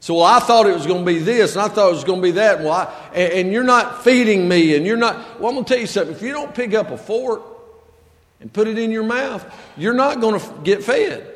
So 0.00 0.14
well, 0.14 0.24
I 0.24 0.38
thought 0.38 0.66
it 0.66 0.74
was 0.74 0.86
going 0.86 1.04
to 1.04 1.12
be 1.12 1.18
this, 1.18 1.56
and 1.56 1.62
I 1.62 1.68
thought 1.68 1.88
it 1.88 1.94
was 1.94 2.04
going 2.04 2.20
to 2.20 2.22
be 2.22 2.30
that. 2.32 2.60
Well, 2.60 2.70
I, 2.70 2.84
and, 3.12 3.32
and, 3.32 3.52
you're 3.52 3.64
not 3.64 4.04
feeding 4.04 4.46
me, 4.46 4.76
and 4.76 4.86
you're 4.86 4.96
not. 4.96 5.40
Well, 5.40 5.48
I'm 5.48 5.54
going 5.54 5.64
to 5.64 5.68
tell 5.68 5.80
you 5.80 5.88
something. 5.88 6.14
If 6.14 6.22
you 6.22 6.30
don't 6.30 6.54
pick 6.54 6.72
up 6.72 6.92
a 6.92 6.96
fork 6.96 7.42
and 8.40 8.52
put 8.52 8.68
it 8.68 8.78
in 8.78 8.90
your 8.90 9.02
mouth, 9.02 9.44
you're 9.76 9.94
not 9.94 10.20
going 10.20 10.38
to 10.38 10.46
get 10.62 10.84
fed. 10.84 11.34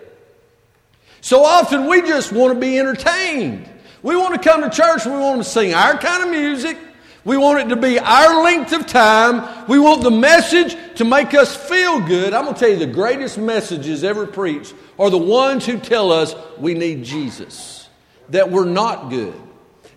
So 1.21 1.44
often 1.44 1.87
we 1.88 2.02
just 2.02 2.32
want 2.32 2.54
to 2.54 2.61
be 2.61 2.78
entertained. 2.78 3.68
We 4.02 4.16
want 4.16 4.35
to 4.35 4.40
come 4.40 4.62
to 4.62 4.71
church 4.71 5.06
we 5.06 5.12
want 5.12 5.42
to 5.42 5.49
sing 5.49 5.73
our 5.73 5.97
kind 5.97 6.25
of 6.25 6.30
music. 6.30 6.76
We 7.25 7.37
want 7.37 7.61
it 7.61 7.68
to 7.75 7.80
be 7.80 8.00
our 8.00 8.42
length 8.42 8.73
of 8.73 8.87
time. 8.87 9.68
We 9.68 9.78
want 9.78 10.02
the 10.02 10.11
message 10.11 10.76
to 10.97 11.04
make 11.04 11.35
us 11.35 11.54
feel 11.54 12.00
good. 12.00 12.35
I'm 12.35 12.44
going 12.44 12.54
to 12.54 12.61
tell 12.61 12.68
you 12.68 12.76
the 12.76 12.87
greatest 12.87 13.38
messages 13.38 14.02
ever 14.02 14.26
preached 14.26 14.75
are 14.99 15.09
the 15.09 15.18
ones 15.18 15.64
who 15.64 15.78
tell 15.78 16.11
us 16.11 16.35
we 16.59 16.75
need 16.75 17.04
Jesus, 17.04 17.88
that 18.30 18.50
we're 18.50 18.64
not 18.64 19.09
good, 19.09 19.35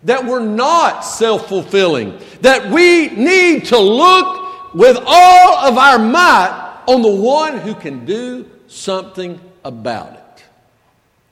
that 0.03 0.25
we're 0.25 0.45
not 0.45 1.01
self 1.01 1.49
fulfilling, 1.49 2.19
that 2.41 2.71
we 2.71 3.09
need 3.09 3.65
to 3.65 3.79
look 3.79 4.75
with 4.75 4.97
all 5.03 5.55
of 5.65 5.79
our 5.79 5.97
might 5.97 6.64
on 6.87 7.01
the 7.01 7.15
one 7.15 7.57
who 7.57 7.75
can 7.75 8.05
do 8.05 8.49
something 8.67 9.39
about 9.63 10.13
it. 10.13 10.45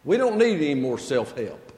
We 0.06 0.18
don't 0.18 0.38
need 0.38 0.58
any 0.58 0.76
more 0.76 1.00
self 1.00 1.38
help. 1.38 1.72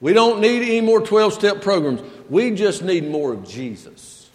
We 0.00 0.12
don't 0.12 0.40
need 0.40 0.62
any 0.62 0.80
more 0.80 1.00
12 1.00 1.32
step 1.32 1.62
programs. 1.62 2.02
We 2.28 2.50
just 2.50 2.82
need 2.82 3.08
more 3.08 3.32
of 3.32 3.48
Jesus. 3.48 4.28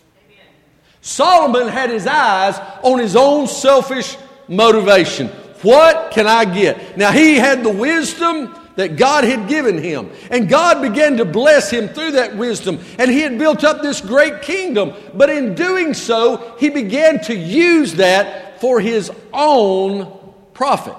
Solomon 1.01 1.67
had 1.67 1.89
his 1.89 2.07
eyes 2.07 2.59
on 2.83 2.99
his 2.99 3.15
own 3.15 3.47
selfish 3.47 4.17
motivation. 4.47 5.27
What 5.61 6.11
can 6.11 6.27
I 6.27 6.45
get? 6.45 6.97
Now, 6.97 7.11
he 7.11 7.35
had 7.35 7.63
the 7.63 7.69
wisdom 7.69 8.55
that 8.79 8.95
God 8.95 9.25
had 9.25 9.49
given 9.49 9.77
him. 9.77 10.09
And 10.31 10.47
God 10.47 10.81
began 10.81 11.17
to 11.17 11.25
bless 11.25 11.69
him 11.69 11.89
through 11.89 12.11
that 12.11 12.37
wisdom. 12.37 12.79
And 12.97 13.11
he 13.11 13.19
had 13.19 13.37
built 13.37 13.65
up 13.65 13.81
this 13.81 13.99
great 13.99 14.41
kingdom. 14.41 14.93
But 15.13 15.29
in 15.29 15.53
doing 15.53 15.93
so, 15.93 16.55
he 16.57 16.69
began 16.69 17.21
to 17.25 17.35
use 17.35 17.95
that 17.95 18.61
for 18.61 18.79
his 18.79 19.11
own 19.33 20.33
profit. 20.53 20.95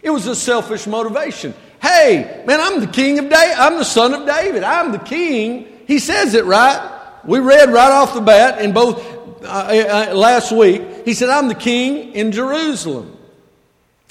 It 0.00 0.08
was 0.08 0.26
a 0.26 0.34
selfish 0.34 0.86
motivation. 0.86 1.52
Hey, 1.82 2.42
man, 2.46 2.58
I'm 2.58 2.80
the 2.80 2.86
king 2.86 3.18
of 3.18 3.28
David. 3.28 3.56
I'm 3.58 3.76
the 3.76 3.84
son 3.84 4.14
of 4.14 4.26
David. 4.26 4.62
I'm 4.62 4.92
the 4.92 4.98
king. 4.98 5.66
He 5.86 5.98
says 5.98 6.32
it 6.32 6.46
right. 6.46 6.98
We 7.26 7.40
read 7.40 7.68
right 7.68 7.92
off 7.92 8.14
the 8.14 8.22
bat 8.22 8.62
in 8.62 8.72
both 8.72 9.04
uh, 9.44 9.46
uh, 9.46 10.06
uh 10.12 10.14
last 10.14 10.50
week. 10.50 10.80
He 11.04 11.12
said, 11.12 11.28
I'm 11.28 11.48
the 11.48 11.54
king 11.54 12.14
in 12.14 12.32
Jerusalem. 12.32 13.18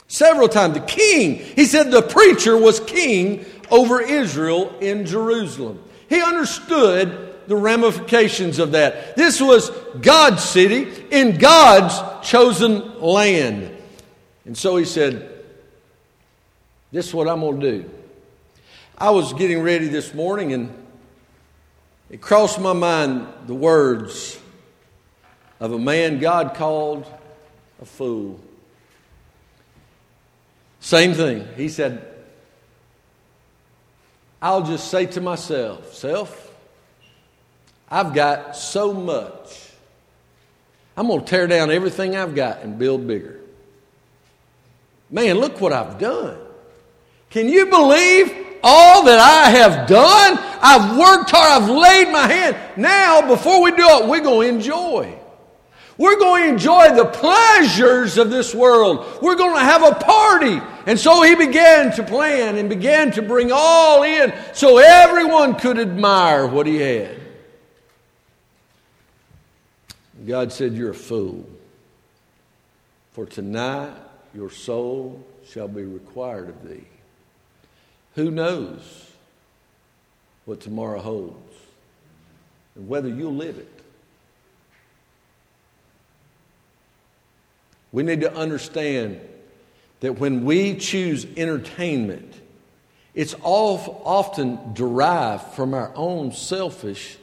Several 0.09 0.49
times. 0.49 0.73
The 0.73 0.81
king. 0.81 1.35
He 1.35 1.65
said 1.65 1.91
the 1.91 2.01
preacher 2.01 2.57
was 2.57 2.81
king 2.81 3.45
over 3.71 4.01
Israel 4.01 4.75
in 4.81 5.05
Jerusalem. 5.05 5.81
He 6.09 6.21
understood 6.21 7.35
the 7.47 7.55
ramifications 7.55 8.59
of 8.59 8.73
that. 8.73 9.15
This 9.15 9.39
was 9.39 9.69
God's 10.01 10.43
city 10.43 10.87
in 11.11 11.37
God's 11.37 12.27
chosen 12.27 12.99
land. 12.99 13.75
And 14.45 14.57
so 14.57 14.75
he 14.77 14.85
said, 14.85 15.29
This 16.91 17.07
is 17.07 17.13
what 17.13 17.29
I'm 17.29 17.39
going 17.39 17.59
to 17.59 17.71
do. 17.71 17.91
I 18.97 19.11
was 19.11 19.33
getting 19.33 19.61
ready 19.61 19.87
this 19.87 20.13
morning 20.13 20.53
and 20.53 20.75
it 22.09 22.19
crossed 22.19 22.59
my 22.59 22.73
mind 22.73 23.27
the 23.45 23.53
words 23.53 24.39
of 25.59 25.71
a 25.71 25.79
man 25.79 26.19
God 26.19 26.55
called 26.55 27.05
a 27.79 27.85
fool. 27.85 28.39
Same 30.79 31.13
thing. 31.13 31.47
He 31.55 31.69
said, 31.69 32.05
I'll 34.41 34.63
just 34.63 34.89
say 34.89 35.05
to 35.07 35.21
myself, 35.21 35.93
self, 35.93 36.53
I've 37.89 38.13
got 38.13 38.55
so 38.55 38.93
much. 38.93 39.71
I'm 40.95 41.07
going 41.07 41.21
to 41.21 41.25
tear 41.25 41.47
down 41.47 41.71
everything 41.71 42.15
I've 42.15 42.35
got 42.35 42.61
and 42.61 42.77
build 42.77 43.07
bigger. 43.07 43.39
Man, 45.09 45.37
look 45.37 45.59
what 45.59 45.73
I've 45.73 45.97
done. 45.97 46.37
Can 47.29 47.49
you 47.49 47.65
believe 47.65 48.33
all 48.63 49.03
that 49.05 49.19
I 49.19 49.49
have 49.49 49.87
done? 49.87 50.37
I've 50.61 50.97
worked 50.97 51.31
hard, 51.31 51.63
I've 51.63 51.69
laid 51.69 52.11
my 52.11 52.27
hand. 52.31 52.57
Now, 52.77 53.27
before 53.27 53.61
we 53.61 53.71
do 53.71 53.85
it, 53.85 54.07
we're 54.07 54.21
going 54.21 54.49
to 54.49 54.55
enjoy. 54.55 55.18
We're 55.99 56.17
going 56.17 56.43
to 56.43 56.49
enjoy 56.49 56.95
the 56.95 57.03
pleasures 57.03 58.17
of 58.17 58.29
this 58.29 58.55
world. 58.55 59.05
We're 59.21 59.35
going 59.35 59.55
to 59.55 59.59
have 59.59 59.83
a 59.83 59.93
party. 59.95 60.61
And 60.85 60.97
so 60.97 61.23
he 61.23 61.35
began 61.35 61.91
to 61.97 62.03
plan 62.03 62.55
and 62.55 62.69
began 62.69 63.11
to 63.11 63.21
bring 63.21 63.51
all 63.51 64.03
in 64.03 64.33
so 64.53 64.77
everyone 64.77 65.55
could 65.55 65.77
admire 65.77 66.47
what 66.47 66.67
he 66.67 66.77
had. 66.77 67.19
God 70.25 70.53
said, 70.53 70.73
You're 70.73 70.91
a 70.91 70.95
fool. 70.95 71.45
For 73.11 73.25
tonight 73.25 73.93
your 74.33 74.49
soul 74.49 75.21
shall 75.49 75.67
be 75.67 75.83
required 75.83 76.47
of 76.47 76.69
thee. 76.69 76.87
Who 78.15 78.31
knows 78.31 79.11
what 80.45 80.61
tomorrow 80.61 81.01
holds 81.01 81.57
and 82.75 82.87
whether 82.87 83.09
you'll 83.09 83.35
live 83.35 83.57
it? 83.57 83.78
We 87.91 88.03
need 88.03 88.21
to 88.21 88.33
understand 88.33 89.19
that 89.99 90.19
when 90.19 90.45
we 90.45 90.75
choose 90.75 91.25
entertainment, 91.35 92.33
it's 93.13 93.35
often 93.43 94.73
derived 94.73 95.43
from 95.53 95.73
our 95.73 95.91
own 95.95 96.31
selfish 96.31 97.17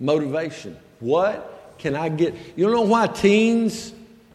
motivation. 0.00 0.76
What 1.00 1.74
can 1.78 1.94
I 1.94 2.08
get? 2.08 2.34
You 2.56 2.70
know 2.70 2.82
why 2.82 3.06
teens 3.06 3.92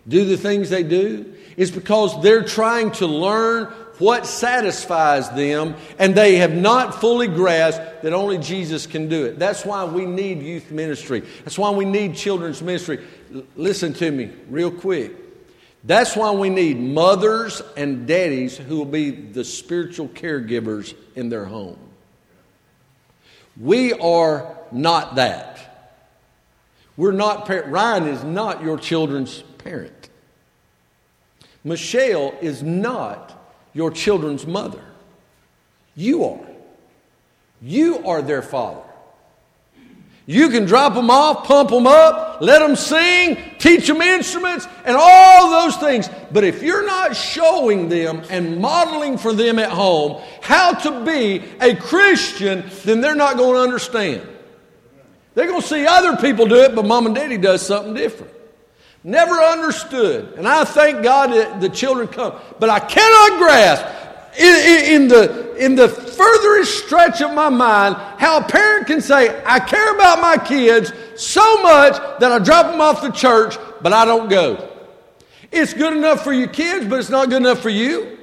do 0.08 0.26
the 0.26 0.38
things 0.38 0.70
they 0.70 0.84
do? 0.84 1.34
It's 1.58 1.72
because 1.72 2.22
they're 2.22 2.44
trying 2.44 2.92
to 2.94 3.08
learn 3.08 3.66
what 3.98 4.26
satisfies 4.26 5.30
them, 5.32 5.76
and 6.00 6.16
they 6.16 6.38
have 6.38 6.54
not 6.54 7.00
fully 7.00 7.28
grasped 7.28 8.02
that 8.02 8.14
only 8.14 8.40
Jesus 8.40 8.88
can 8.88 9.10
do 9.10 9.26
it. 9.26 9.38
That's 9.38 9.64
why 9.64 9.84
we 9.84 10.06
need 10.06 10.42
youth 10.42 10.72
ministry. 10.72 11.22
That's 11.44 11.58
why 11.58 11.70
we 11.70 11.86
need 11.86 12.16
children's 12.16 12.64
ministry. 12.64 13.06
L- 13.34 13.44
listen 13.56 13.94
to 13.96 14.10
me 14.10 14.32
real 14.50 14.72
quick. 14.72 15.12
That's 15.84 16.16
why 16.16 16.32
we 16.32 16.50
need 16.50 16.80
mothers 16.80 17.62
and 17.76 18.06
daddies 18.08 18.58
who 18.58 18.78
will 18.78 18.86
be 18.86 19.10
the 19.10 19.44
spiritual 19.44 20.08
caregivers 20.10 20.96
in 21.16 21.30
their 21.30 21.46
home. 21.46 21.80
We 23.60 23.94
are 23.94 24.58
not 24.72 25.16
that. 25.16 25.98
We're 26.98 27.12
not, 27.12 27.50
Ryan 27.50 28.08
is 28.08 28.24
not 28.24 28.62
your 28.62 28.78
children's 28.78 29.42
parent. 29.58 30.10
Michelle 31.64 32.36
is 32.42 32.62
not 32.62 33.38
your 33.74 33.92
children's 33.92 34.46
mother. 34.46 34.84
You 35.96 36.26
are. 36.26 36.48
You 37.62 38.06
are 38.08 38.22
their 38.22 38.42
father. 38.42 38.91
You 40.28 40.50
can 40.50 40.66
drop 40.66 40.94
them 40.94 41.10
off, 41.10 41.46
pump 41.46 41.72
them 41.72 41.88
up, 41.88 42.42
let 42.42 42.60
them 42.60 42.76
sing, 42.76 43.38
teach 43.58 43.88
them 43.88 44.02
instruments, 44.02 44.68
and 44.86 44.96
all 44.98 45.50
those 45.50 45.78
things. 45.78 46.10
But 46.32 46.44
if 46.44 46.62
you're 46.62 46.86
not 46.86 47.16
showing 47.16 47.90
them 47.90 48.22
and 48.30 48.60
modeling 48.60 49.18
for 49.18 49.34
them 49.34 49.58
at 49.58 49.72
home 49.72 50.22
how 50.42 50.74
to 50.74 51.04
be 51.04 51.44
a 51.60 51.76
Christian, 51.76 52.64
then 52.84 53.02
they're 53.02 53.16
not 53.16 53.38
going 53.38 53.56
to 53.56 53.62
understand. 53.62 54.28
They're 55.34 55.48
going 55.48 55.62
to 55.62 55.68
see 55.68 55.88
other 55.88 56.18
people 56.18 56.46
do 56.46 56.62
it, 56.62 56.76
but 56.76 56.86
mom 56.86 57.08
and 57.08 57.16
daddy 57.16 57.38
does 57.38 57.66
something 57.66 57.94
different. 57.94 58.32
Never 59.04 59.34
understood. 59.34 60.34
And 60.38 60.48
I 60.48 60.64
thank 60.64 61.02
God 61.02 61.32
that 61.32 61.60
the 61.60 61.70
children 61.70 62.08
come. 62.08 62.36
But 62.60 62.70
I 62.70 62.80
cannot 62.80 63.40
grasp 63.40 63.86
in, 64.38 65.02
in, 65.02 65.08
the, 65.08 65.56
in 65.58 65.76
the 65.76 65.90
furthest 65.90 66.86
stretch 66.86 67.22
of 67.22 67.34
my 67.34 67.50
mind 67.50 67.96
how 68.18 68.40
a 68.40 68.44
parent 68.44 68.88
can 68.88 69.02
say, 69.02 69.42
I 69.46 69.60
care 69.60 69.94
about 69.96 70.22
my 70.22 70.38
kids 70.38 70.94
so 71.16 71.62
much 71.62 71.94
that 72.20 72.32
I 72.32 72.40
drop 72.40 72.68
them 72.68 72.82
off 72.82 73.02
to 73.02 73.12
church, 73.12 73.58
but 73.82 73.94
I 73.94 74.06
don't 74.06 74.30
go. 74.30 74.70
It's 75.52 75.74
good 75.74 75.96
enough 75.96 76.24
for 76.24 76.32
your 76.32 76.48
kids, 76.48 76.86
but 76.88 77.00
it's 77.00 77.10
not 77.10 77.30
good 77.30 77.42
enough 77.42 77.60
for 77.60 77.70
you. 77.70 78.18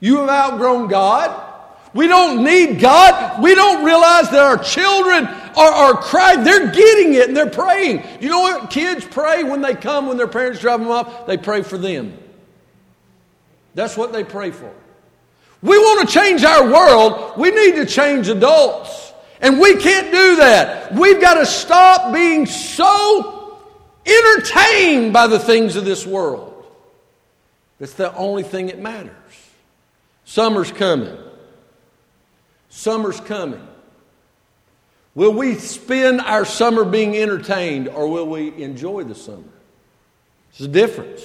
You 0.00 0.18
have 0.18 0.28
outgrown 0.28 0.88
God. 0.88 1.52
We 1.94 2.08
don't 2.08 2.44
need 2.44 2.80
God. 2.80 3.42
We 3.42 3.54
don't 3.54 3.84
realize 3.84 4.28
that 4.30 4.40
our 4.40 4.58
children 4.58 5.26
are, 5.26 5.72
are 5.72 5.94
crying. 5.94 6.44
They're 6.44 6.70
getting 6.72 7.14
it 7.14 7.28
and 7.28 7.36
they're 7.36 7.48
praying. 7.48 8.02
You 8.20 8.28
know 8.30 8.40
what 8.40 8.70
kids 8.70 9.04
pray 9.04 9.44
when 9.44 9.62
they 9.62 9.74
come, 9.74 10.08
when 10.08 10.16
their 10.16 10.28
parents 10.28 10.60
drop 10.60 10.80
them 10.80 10.90
off? 10.90 11.26
They 11.26 11.36
pray 11.36 11.62
for 11.62 11.78
them. 11.78 12.18
That's 13.74 13.96
what 13.96 14.12
they 14.12 14.24
pray 14.24 14.50
for. 14.50 14.72
We 15.64 15.78
want 15.78 16.06
to 16.06 16.14
change 16.14 16.44
our 16.44 16.70
world. 16.70 17.38
We 17.38 17.50
need 17.50 17.76
to 17.76 17.86
change 17.86 18.28
adults. 18.28 19.14
And 19.40 19.58
we 19.58 19.76
can't 19.76 20.12
do 20.12 20.36
that. 20.36 20.94
We've 20.94 21.20
got 21.20 21.34
to 21.34 21.46
stop 21.46 22.12
being 22.12 22.44
so 22.44 23.58
entertained 24.04 25.14
by 25.14 25.26
the 25.26 25.38
things 25.38 25.76
of 25.76 25.86
this 25.86 26.06
world. 26.06 26.66
It's 27.80 27.94
the 27.94 28.14
only 28.14 28.42
thing 28.42 28.66
that 28.66 28.78
matters. 28.78 29.10
Summer's 30.26 30.70
coming. 30.70 31.16
Summer's 32.68 33.20
coming. 33.20 33.66
Will 35.14 35.32
we 35.32 35.54
spend 35.54 36.20
our 36.20 36.44
summer 36.44 36.84
being 36.84 37.16
entertained 37.16 37.88
or 37.88 38.06
will 38.08 38.26
we 38.26 38.62
enjoy 38.62 39.04
the 39.04 39.14
summer? 39.14 39.44
There's 40.52 40.68
a 40.68 40.72
difference. 40.72 41.22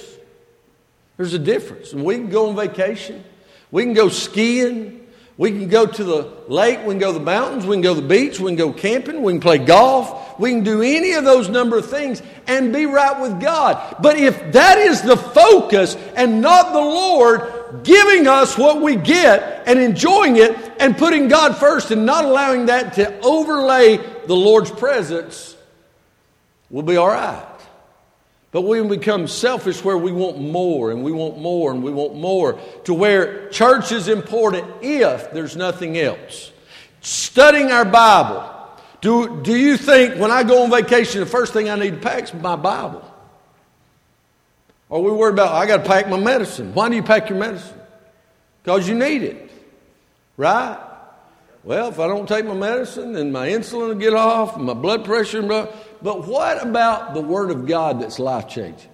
There's 1.18 1.34
a 1.34 1.38
difference. 1.38 1.92
And 1.92 2.04
we 2.04 2.14
can 2.14 2.30
go 2.30 2.48
on 2.48 2.56
vacation, 2.56 3.22
we 3.70 3.84
can 3.84 3.92
go 3.94 4.08
skiing, 4.08 5.06
we 5.36 5.52
can 5.52 5.68
go 5.68 5.86
to 5.86 6.04
the 6.04 6.30
lake, 6.48 6.80
we 6.80 6.88
can 6.88 6.98
go 6.98 7.12
to 7.12 7.18
the 7.18 7.24
mountains, 7.24 7.64
we 7.64 7.76
can 7.76 7.80
go 7.80 7.94
to 7.94 8.00
the 8.00 8.06
beach, 8.06 8.38
we 8.38 8.50
can 8.50 8.56
go 8.56 8.72
camping, 8.72 9.22
we 9.22 9.32
can 9.32 9.40
play 9.40 9.58
golf, 9.58 10.38
we 10.38 10.50
can 10.50 10.64
do 10.64 10.82
any 10.82 11.12
of 11.12 11.24
those 11.24 11.48
number 11.48 11.78
of 11.78 11.88
things 11.88 12.22
and 12.46 12.72
be 12.72 12.84
right 12.84 13.20
with 13.20 13.40
God. 13.40 13.96
But 14.02 14.18
if 14.18 14.52
that 14.52 14.78
is 14.78 15.00
the 15.00 15.16
focus 15.16 15.96
and 16.14 16.42
not 16.42 16.72
the 16.72 16.78
Lord 16.78 17.84
giving 17.84 18.26
us 18.26 18.58
what 18.58 18.82
we 18.82 18.96
get 18.96 19.62
and 19.66 19.78
enjoying 19.78 20.36
it 20.36 20.56
and 20.78 20.98
putting 20.98 21.28
God 21.28 21.56
first 21.56 21.90
and 21.90 22.04
not 22.04 22.24
allowing 22.24 22.66
that 22.66 22.94
to 22.94 23.20
overlay 23.20 23.96
the 24.26 24.36
Lord's 24.36 24.70
presence, 24.70 25.56
we'll 26.68 26.82
be 26.82 26.96
all 26.96 27.08
right. 27.08 27.46
But 28.52 28.62
we 28.62 28.82
become 28.82 29.28
selfish 29.28 29.84
where 29.84 29.96
we 29.96 30.10
want 30.10 30.40
more 30.40 30.90
and 30.90 31.04
we 31.04 31.12
want 31.12 31.38
more 31.38 31.70
and 31.70 31.82
we 31.82 31.92
want 31.92 32.16
more 32.16 32.58
to 32.84 32.94
where 32.94 33.48
church 33.50 33.92
is 33.92 34.08
important 34.08 34.66
if 34.82 35.30
there's 35.32 35.56
nothing 35.56 35.96
else. 35.96 36.50
Studying 37.00 37.70
our 37.70 37.84
Bible. 37.84 38.56
Do, 39.00 39.40
do 39.42 39.56
you 39.56 39.76
think 39.76 40.16
when 40.16 40.30
I 40.30 40.42
go 40.42 40.64
on 40.64 40.70
vacation, 40.70 41.20
the 41.20 41.26
first 41.26 41.52
thing 41.52 41.70
I 41.70 41.76
need 41.76 41.90
to 41.92 42.00
pack 42.00 42.24
is 42.24 42.34
my 42.34 42.56
Bible? 42.56 43.04
Or 44.88 45.02
we 45.02 45.12
worried 45.12 45.34
about, 45.34 45.54
I 45.54 45.66
got 45.66 45.78
to 45.78 45.88
pack 45.88 46.08
my 46.08 46.18
medicine. 46.18 46.74
Why 46.74 46.88
do 46.88 46.96
you 46.96 47.02
pack 47.04 47.30
your 47.30 47.38
medicine? 47.38 47.78
Because 48.62 48.88
you 48.88 48.96
need 48.96 49.22
it, 49.22 49.50
right? 50.36 50.89
Well, 51.62 51.88
if 51.88 51.98
I 51.98 52.06
don't 52.06 52.26
take 52.26 52.46
my 52.46 52.54
medicine, 52.54 53.12
then 53.12 53.32
my 53.32 53.48
insulin 53.48 53.88
will 53.88 53.94
get 53.94 54.14
off, 54.14 54.56
my 54.56 54.72
blood 54.72 55.04
pressure. 55.04 55.42
But 55.42 56.26
what 56.26 56.62
about 56.62 57.12
the 57.12 57.20
Word 57.20 57.50
of 57.50 57.66
God 57.66 58.00
that's 58.00 58.18
life 58.18 58.48
changing? 58.48 58.88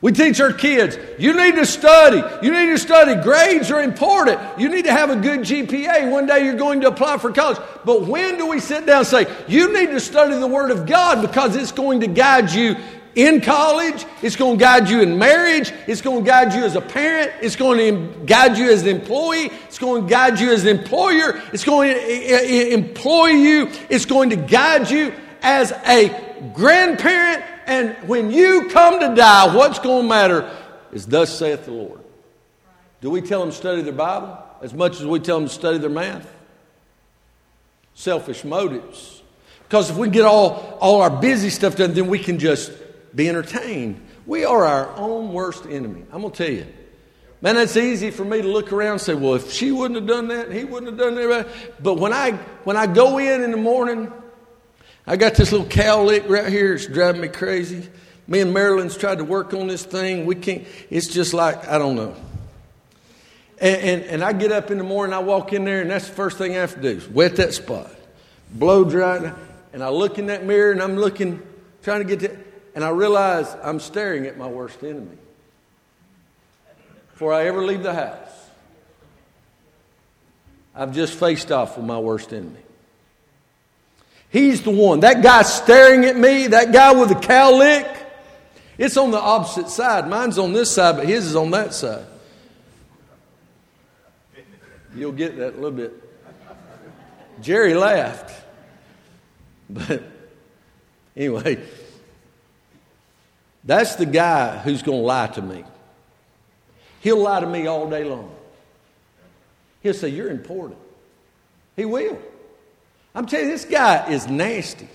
We 0.00 0.10
teach 0.10 0.40
our 0.40 0.52
kids, 0.52 0.98
you 1.16 1.32
need 1.32 1.54
to 1.54 1.64
study. 1.64 2.22
You 2.44 2.52
need 2.52 2.66
to 2.72 2.78
study. 2.78 3.22
Grades 3.22 3.70
are 3.70 3.80
important. 3.80 4.40
You 4.58 4.68
need 4.68 4.86
to 4.86 4.92
have 4.92 5.10
a 5.10 5.16
good 5.16 5.40
GPA. 5.40 6.10
One 6.10 6.26
day 6.26 6.44
you're 6.44 6.56
going 6.56 6.80
to 6.80 6.88
apply 6.88 7.18
for 7.18 7.32
college. 7.32 7.58
But 7.84 8.02
when 8.02 8.36
do 8.36 8.46
we 8.46 8.58
sit 8.58 8.84
down 8.84 8.98
and 8.98 9.06
say, 9.06 9.32
you 9.46 9.72
need 9.72 9.90
to 9.90 10.00
study 10.00 10.36
the 10.36 10.48
Word 10.48 10.72
of 10.72 10.86
God 10.86 11.22
because 11.22 11.54
it's 11.54 11.70
going 11.70 12.00
to 12.00 12.08
guide 12.08 12.50
you 12.50 12.74
in 13.14 13.40
college. 13.40 14.04
It's 14.22 14.36
going 14.36 14.58
to 14.58 14.62
guide 14.62 14.88
you 14.88 15.00
in 15.00 15.18
marriage. 15.18 15.72
It's 15.86 16.00
going 16.00 16.24
to 16.24 16.30
guide 16.30 16.54
you 16.54 16.64
as 16.64 16.76
a 16.76 16.80
parent. 16.80 17.32
It's 17.40 17.56
going 17.56 17.78
to 17.78 18.24
guide 18.24 18.56
you 18.56 18.70
as 18.70 18.82
an 18.82 18.88
employee. 18.88 19.50
It's 19.66 19.78
going 19.78 20.02
to 20.02 20.08
guide 20.08 20.40
you 20.40 20.52
as 20.52 20.64
an 20.64 20.78
employer. 20.78 21.40
It's 21.52 21.64
going 21.64 21.94
to 21.94 22.00
eh, 22.00 22.06
eh, 22.06 22.40
eh, 22.42 22.74
employ 22.74 23.28
you. 23.28 23.70
It's 23.88 24.06
going 24.06 24.30
to 24.30 24.36
guide 24.36 24.90
you 24.90 25.12
as 25.42 25.72
a 25.72 26.50
grandparent. 26.54 27.44
And 27.66 27.96
when 28.08 28.30
you 28.30 28.68
come 28.70 29.00
to 29.00 29.14
die, 29.14 29.54
what's 29.54 29.78
going 29.78 30.02
to 30.02 30.08
matter 30.08 30.56
is, 30.92 31.06
Thus 31.06 31.36
saith 31.36 31.64
the 31.64 31.72
Lord. 31.72 32.00
Do 33.00 33.10
we 33.10 33.20
tell 33.20 33.40
them 33.40 33.50
to 33.50 33.56
study 33.56 33.82
their 33.82 33.92
Bible 33.92 34.38
as 34.62 34.72
much 34.72 35.00
as 35.00 35.06
we 35.06 35.18
tell 35.18 35.38
them 35.38 35.48
to 35.48 35.54
study 35.54 35.78
their 35.78 35.90
math? 35.90 36.32
Selfish 37.94 38.44
motives. 38.44 39.22
Because 39.64 39.90
if 39.90 39.96
we 39.96 40.08
get 40.08 40.24
all, 40.24 40.78
all 40.80 41.02
our 41.02 41.10
busy 41.10 41.50
stuff 41.50 41.76
done, 41.76 41.94
then 41.94 42.06
we 42.08 42.18
can 42.18 42.38
just 42.38 42.70
be 43.14 43.28
entertained. 43.28 44.00
We 44.26 44.44
are 44.44 44.64
our 44.64 44.94
own 44.96 45.32
worst 45.32 45.66
enemy. 45.66 46.04
I'm 46.12 46.22
going 46.22 46.32
to 46.32 46.44
tell 46.44 46.52
you. 46.52 46.66
Man, 47.40 47.56
that's 47.56 47.76
easy 47.76 48.12
for 48.12 48.24
me 48.24 48.40
to 48.40 48.48
look 48.48 48.72
around 48.72 48.92
and 48.92 49.00
say, 49.00 49.14
well, 49.14 49.34
if 49.34 49.52
she 49.52 49.72
wouldn't 49.72 49.96
have 49.96 50.06
done 50.06 50.28
that, 50.28 50.52
he 50.52 50.64
wouldn't 50.64 50.92
have 50.92 50.98
done 50.98 51.16
that. 51.16 51.82
But 51.82 51.94
when 51.94 52.12
I, 52.12 52.32
when 52.62 52.76
I 52.76 52.86
go 52.86 53.18
in 53.18 53.42
in 53.42 53.50
the 53.50 53.56
morning, 53.56 54.12
I 55.06 55.16
got 55.16 55.34
this 55.34 55.50
little 55.50 55.66
cowlick 55.66 56.28
right 56.28 56.46
here. 56.46 56.74
It's 56.74 56.86
driving 56.86 57.20
me 57.20 57.28
crazy. 57.28 57.88
Me 58.28 58.40
and 58.40 58.54
Marilyn's 58.54 58.96
tried 58.96 59.18
to 59.18 59.24
work 59.24 59.52
on 59.54 59.66
this 59.66 59.84
thing. 59.84 60.24
We 60.24 60.36
can't, 60.36 60.64
it's 60.88 61.08
just 61.08 61.34
like, 61.34 61.66
I 61.66 61.78
don't 61.78 61.96
know. 61.96 62.14
And, 63.60 63.82
and, 63.82 64.02
and 64.04 64.24
I 64.24 64.32
get 64.32 64.52
up 64.52 64.70
in 64.70 64.78
the 64.78 64.84
morning, 64.84 65.12
I 65.12 65.18
walk 65.18 65.52
in 65.52 65.64
there, 65.64 65.80
and 65.80 65.90
that's 65.90 66.08
the 66.08 66.14
first 66.14 66.38
thing 66.38 66.52
I 66.52 66.60
have 66.60 66.74
to 66.74 66.80
do 66.80 66.88
is 66.88 67.08
wet 67.08 67.36
that 67.36 67.54
spot, 67.54 67.90
blow 68.52 68.84
dry. 68.84 69.32
And 69.72 69.82
I 69.82 69.88
look 69.88 70.18
in 70.18 70.26
that 70.26 70.44
mirror 70.44 70.70
and 70.70 70.82
I'm 70.82 70.96
looking, 70.96 71.42
trying 71.82 72.06
to 72.06 72.16
get 72.16 72.20
to, 72.20 72.38
and 72.74 72.84
I 72.84 72.90
realize 72.90 73.54
I'm 73.62 73.80
staring 73.80 74.26
at 74.26 74.36
my 74.36 74.46
worst 74.46 74.82
enemy 74.82 75.18
before 77.10 77.32
I 77.32 77.46
ever 77.46 77.64
leave 77.64 77.82
the 77.82 77.94
house. 77.94 78.30
I've 80.74 80.94
just 80.94 81.14
faced 81.14 81.52
off 81.52 81.76
with 81.76 81.84
my 81.84 81.98
worst 81.98 82.32
enemy. 82.32 82.60
He's 84.30 84.62
the 84.62 84.70
one. 84.70 85.00
That 85.00 85.22
guy 85.22 85.42
staring 85.42 86.06
at 86.06 86.16
me, 86.16 86.46
that 86.48 86.72
guy 86.72 86.92
with 86.92 87.10
the 87.10 87.14
cowlick, 87.14 87.86
it's 88.78 88.96
on 88.96 89.10
the 89.10 89.20
opposite 89.20 89.68
side. 89.68 90.08
Mine's 90.08 90.38
on 90.38 90.54
this 90.54 90.70
side, 90.70 90.96
but 90.96 91.06
his 91.06 91.26
is 91.26 91.36
on 91.36 91.50
that 91.50 91.74
side. 91.74 92.06
You'll 94.94 95.12
get 95.12 95.36
that 95.36 95.54
a 95.54 95.56
little 95.56 95.70
bit. 95.70 95.92
Jerry 97.40 97.74
laughed. 97.74 98.30
But 99.68 100.02
anyway, 101.16 101.62
that's 103.64 103.96
the 103.96 104.06
guy 104.06 104.58
who's 104.58 104.82
going 104.82 105.00
to 105.00 105.06
lie 105.06 105.28
to 105.28 105.42
me. 105.42 105.64
He'll 107.00 107.18
lie 107.20 107.40
to 107.40 107.46
me 107.46 107.66
all 107.66 107.88
day 107.88 108.04
long. 108.04 108.34
He'll 109.82 109.94
say, 109.94 110.08
You're 110.08 110.30
important. 110.30 110.78
He 111.76 111.84
will. 111.84 112.18
I'm 113.14 113.26
telling 113.26 113.46
you, 113.46 113.52
this 113.52 113.64
guy 113.64 114.08
is 114.10 114.28
nasty. 114.28 114.88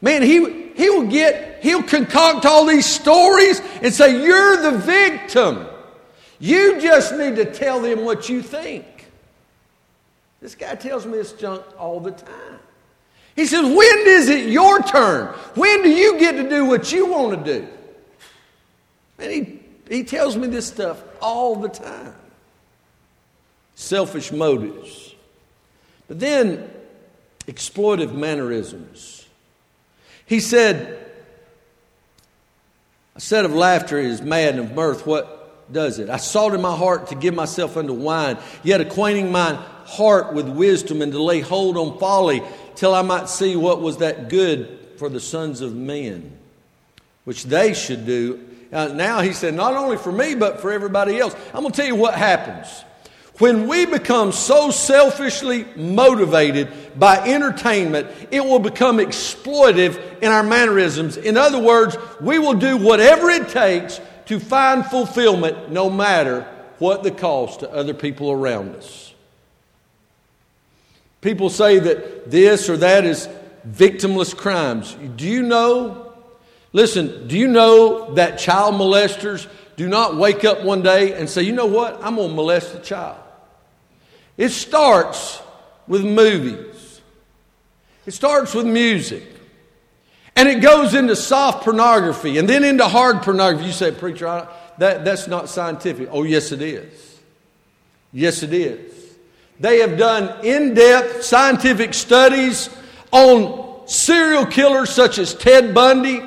Man, 0.00 0.22
he, 0.22 0.70
he 0.74 0.90
will 0.90 1.06
get, 1.06 1.62
he'll 1.62 1.82
concoct 1.82 2.44
all 2.44 2.66
these 2.66 2.86
stories 2.86 3.60
and 3.82 3.92
say, 3.92 4.22
You're 4.24 4.62
the 4.62 4.78
victim. 4.78 5.66
You 6.38 6.80
just 6.80 7.14
need 7.14 7.36
to 7.36 7.44
tell 7.44 7.80
them 7.80 8.04
what 8.04 8.28
you 8.28 8.42
think. 8.42 8.84
This 10.40 10.56
guy 10.56 10.74
tells 10.74 11.06
me 11.06 11.12
this 11.12 11.32
junk 11.32 11.62
all 11.78 12.00
the 12.00 12.10
time. 12.10 12.58
He 13.36 13.46
says, 13.46 13.62
When 13.64 13.98
is 14.06 14.28
it 14.28 14.48
your 14.48 14.82
turn? 14.82 15.28
When 15.54 15.82
do 15.82 15.90
you 15.90 16.18
get 16.18 16.32
to 16.32 16.48
do 16.48 16.64
what 16.64 16.92
you 16.92 17.06
want 17.06 17.44
to 17.44 17.60
do? 17.60 17.68
And 19.22 19.30
he, 19.30 19.60
he 19.88 20.04
tells 20.04 20.36
me 20.36 20.48
this 20.48 20.66
stuff 20.66 21.02
all 21.20 21.56
the 21.56 21.68
time. 21.68 22.14
Selfish 23.76 24.32
motives. 24.32 25.14
But 26.08 26.18
then, 26.20 26.68
exploitive 27.46 28.12
mannerisms. 28.12 29.26
He 30.26 30.40
said, 30.40 31.06
A 33.14 33.20
set 33.20 33.44
of 33.44 33.54
laughter 33.54 33.98
is 33.98 34.20
mad 34.20 34.56
and 34.56 34.70
of 34.70 34.74
mirth. 34.74 35.06
What 35.06 35.72
does 35.72 35.98
it? 35.98 36.10
I 36.10 36.16
sought 36.16 36.54
in 36.54 36.60
my 36.60 36.76
heart 36.76 37.08
to 37.08 37.14
give 37.14 37.34
myself 37.34 37.76
unto 37.76 37.92
wine, 37.92 38.38
yet 38.62 38.80
acquainting 38.80 39.30
mine 39.30 39.54
heart 39.84 40.32
with 40.32 40.48
wisdom 40.48 41.02
and 41.02 41.12
to 41.12 41.22
lay 41.22 41.40
hold 41.40 41.76
on 41.76 41.98
folly 41.98 42.42
till 42.74 42.94
I 42.94 43.02
might 43.02 43.28
see 43.28 43.56
what 43.56 43.80
was 43.80 43.98
that 43.98 44.28
good 44.28 44.78
for 44.96 45.08
the 45.08 45.20
sons 45.20 45.60
of 45.60 45.74
men, 45.74 46.36
which 47.24 47.44
they 47.44 47.74
should 47.74 48.06
do. 48.06 48.48
Uh, 48.72 48.88
now 48.88 49.20
he 49.20 49.32
said, 49.32 49.54
not 49.54 49.74
only 49.74 49.98
for 49.98 50.10
me, 50.10 50.34
but 50.34 50.60
for 50.60 50.72
everybody 50.72 51.18
else. 51.18 51.34
I'm 51.52 51.60
going 51.60 51.72
to 51.72 51.76
tell 51.76 51.86
you 51.86 51.94
what 51.94 52.14
happens. 52.14 52.84
When 53.38 53.66
we 53.66 53.86
become 53.86 54.32
so 54.32 54.70
selfishly 54.70 55.64
motivated 55.76 56.98
by 56.98 57.18
entertainment, 57.28 58.08
it 58.30 58.44
will 58.44 58.58
become 58.58 58.98
exploitive 58.98 60.20
in 60.22 60.30
our 60.30 60.42
mannerisms. 60.42 61.16
In 61.16 61.36
other 61.36 61.58
words, 61.58 61.96
we 62.20 62.38
will 62.38 62.54
do 62.54 62.76
whatever 62.76 63.30
it 63.30 63.48
takes 63.48 64.00
to 64.26 64.38
find 64.38 64.86
fulfillment 64.86 65.70
no 65.70 65.90
matter 65.90 66.42
what 66.78 67.02
the 67.02 67.10
cost 67.10 67.60
to 67.60 67.70
other 67.70 67.94
people 67.94 68.30
around 68.30 68.76
us. 68.76 69.12
People 71.20 71.50
say 71.50 71.78
that 71.78 72.30
this 72.30 72.68
or 72.68 72.76
that 72.78 73.04
is 73.04 73.28
victimless 73.68 74.36
crimes. 74.36 74.96
Do 75.16 75.26
you 75.26 75.42
know? 75.42 76.11
Listen, 76.72 77.28
do 77.28 77.36
you 77.38 77.48
know 77.48 78.14
that 78.14 78.38
child 78.38 78.74
molesters 78.74 79.46
do 79.76 79.88
not 79.88 80.16
wake 80.16 80.44
up 80.44 80.62
one 80.62 80.82
day 80.82 81.14
and 81.14 81.28
say, 81.28 81.42
you 81.42 81.52
know 81.52 81.66
what? 81.66 82.02
I'm 82.02 82.16
going 82.16 82.30
to 82.30 82.34
molest 82.34 82.74
a 82.74 82.78
child. 82.78 83.18
It 84.36 84.50
starts 84.50 85.40
with 85.86 86.04
movies, 86.04 87.00
it 88.06 88.12
starts 88.12 88.54
with 88.54 88.66
music. 88.66 89.24
And 90.34 90.48
it 90.48 90.62
goes 90.62 90.94
into 90.94 91.14
soft 91.14 91.62
pornography 91.62 92.38
and 92.38 92.48
then 92.48 92.64
into 92.64 92.88
hard 92.88 93.20
pornography. 93.20 93.66
You 93.66 93.72
say, 93.72 93.90
Preacher, 93.90 94.26
I, 94.26 94.48
that, 94.78 95.04
that's 95.04 95.28
not 95.28 95.50
scientific. 95.50 96.08
Oh, 96.10 96.22
yes, 96.22 96.52
it 96.52 96.62
is. 96.62 97.20
Yes, 98.14 98.42
it 98.42 98.54
is. 98.54 99.14
They 99.60 99.80
have 99.80 99.98
done 99.98 100.42
in 100.42 100.72
depth 100.72 101.22
scientific 101.22 101.92
studies 101.92 102.70
on 103.10 103.86
serial 103.86 104.46
killers 104.46 104.88
such 104.88 105.18
as 105.18 105.34
Ted 105.34 105.74
Bundy 105.74 106.22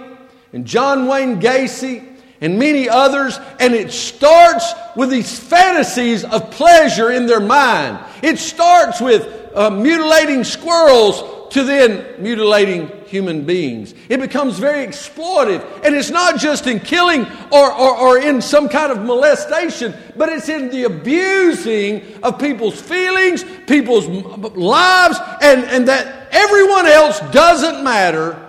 and 0.55 0.65
John 0.65 1.07
Wayne 1.07 1.41
Gacy 1.41 2.01
and 2.39 2.57
many 2.57 2.87
others, 2.87 3.37
and 3.59 3.73
it 3.73 3.91
starts 3.91 4.73
with 4.95 5.09
these 5.09 5.37
fantasies 5.37 6.23
of 6.23 6.49
pleasure 6.49 7.11
in 7.11 7.25
their 7.25 7.41
mind. 7.41 7.99
It 8.23 8.39
starts 8.39 9.01
with 9.01 9.51
uh, 9.53 9.69
mutilating 9.69 10.45
squirrels 10.45 11.51
to 11.53 11.63
then 11.63 12.05
mutilating 12.19 12.89
human 13.05 13.45
beings. 13.45 13.93
It 14.07 14.21
becomes 14.21 14.57
very 14.57 14.85
exploitive. 14.87 15.61
And 15.83 15.93
it's 15.93 16.09
not 16.09 16.39
just 16.39 16.67
in 16.67 16.79
killing 16.79 17.25
or, 17.51 17.71
or, 17.73 17.97
or 17.97 18.17
in 18.17 18.41
some 18.41 18.69
kind 18.69 18.93
of 18.93 19.03
molestation, 19.03 19.93
but 20.15 20.29
it's 20.29 20.47
in 20.47 20.69
the 20.69 20.83
abusing 20.85 22.01
of 22.23 22.39
people's 22.39 22.79
feelings, 22.79 23.43
people's 23.67 24.07
lives, 24.07 25.19
and, 25.41 25.65
and 25.65 25.87
that 25.89 26.29
everyone 26.31 26.85
else 26.85 27.19
doesn't 27.31 27.83
matter 27.83 28.44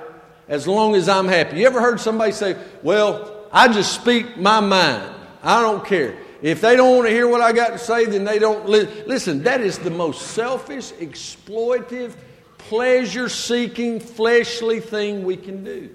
as 0.48 0.66
long 0.66 0.94
as 0.94 1.08
I'm 1.08 1.28
happy. 1.28 1.58
You 1.58 1.66
ever 1.66 1.80
heard 1.80 2.00
somebody 2.00 2.32
say, 2.32 2.56
Well, 2.82 3.46
I 3.52 3.68
just 3.68 3.94
speak 3.94 4.36
my 4.36 4.60
mind. 4.60 5.14
I 5.42 5.60
don't 5.60 5.84
care. 5.84 6.16
If 6.42 6.60
they 6.60 6.76
don't 6.76 6.96
want 6.96 7.08
to 7.08 7.12
hear 7.12 7.26
what 7.26 7.40
I 7.40 7.52
got 7.52 7.70
to 7.70 7.78
say, 7.78 8.04
then 8.04 8.24
they 8.24 8.38
don't 8.38 8.68
li- 8.68 8.88
listen. 9.06 9.44
That 9.44 9.60
is 9.60 9.78
the 9.78 9.90
most 9.90 10.28
selfish, 10.32 10.92
exploitive, 10.92 12.14
pleasure 12.58 13.28
seeking, 13.28 14.00
fleshly 14.00 14.80
thing 14.80 15.24
we 15.24 15.36
can 15.36 15.64
do. 15.64 15.90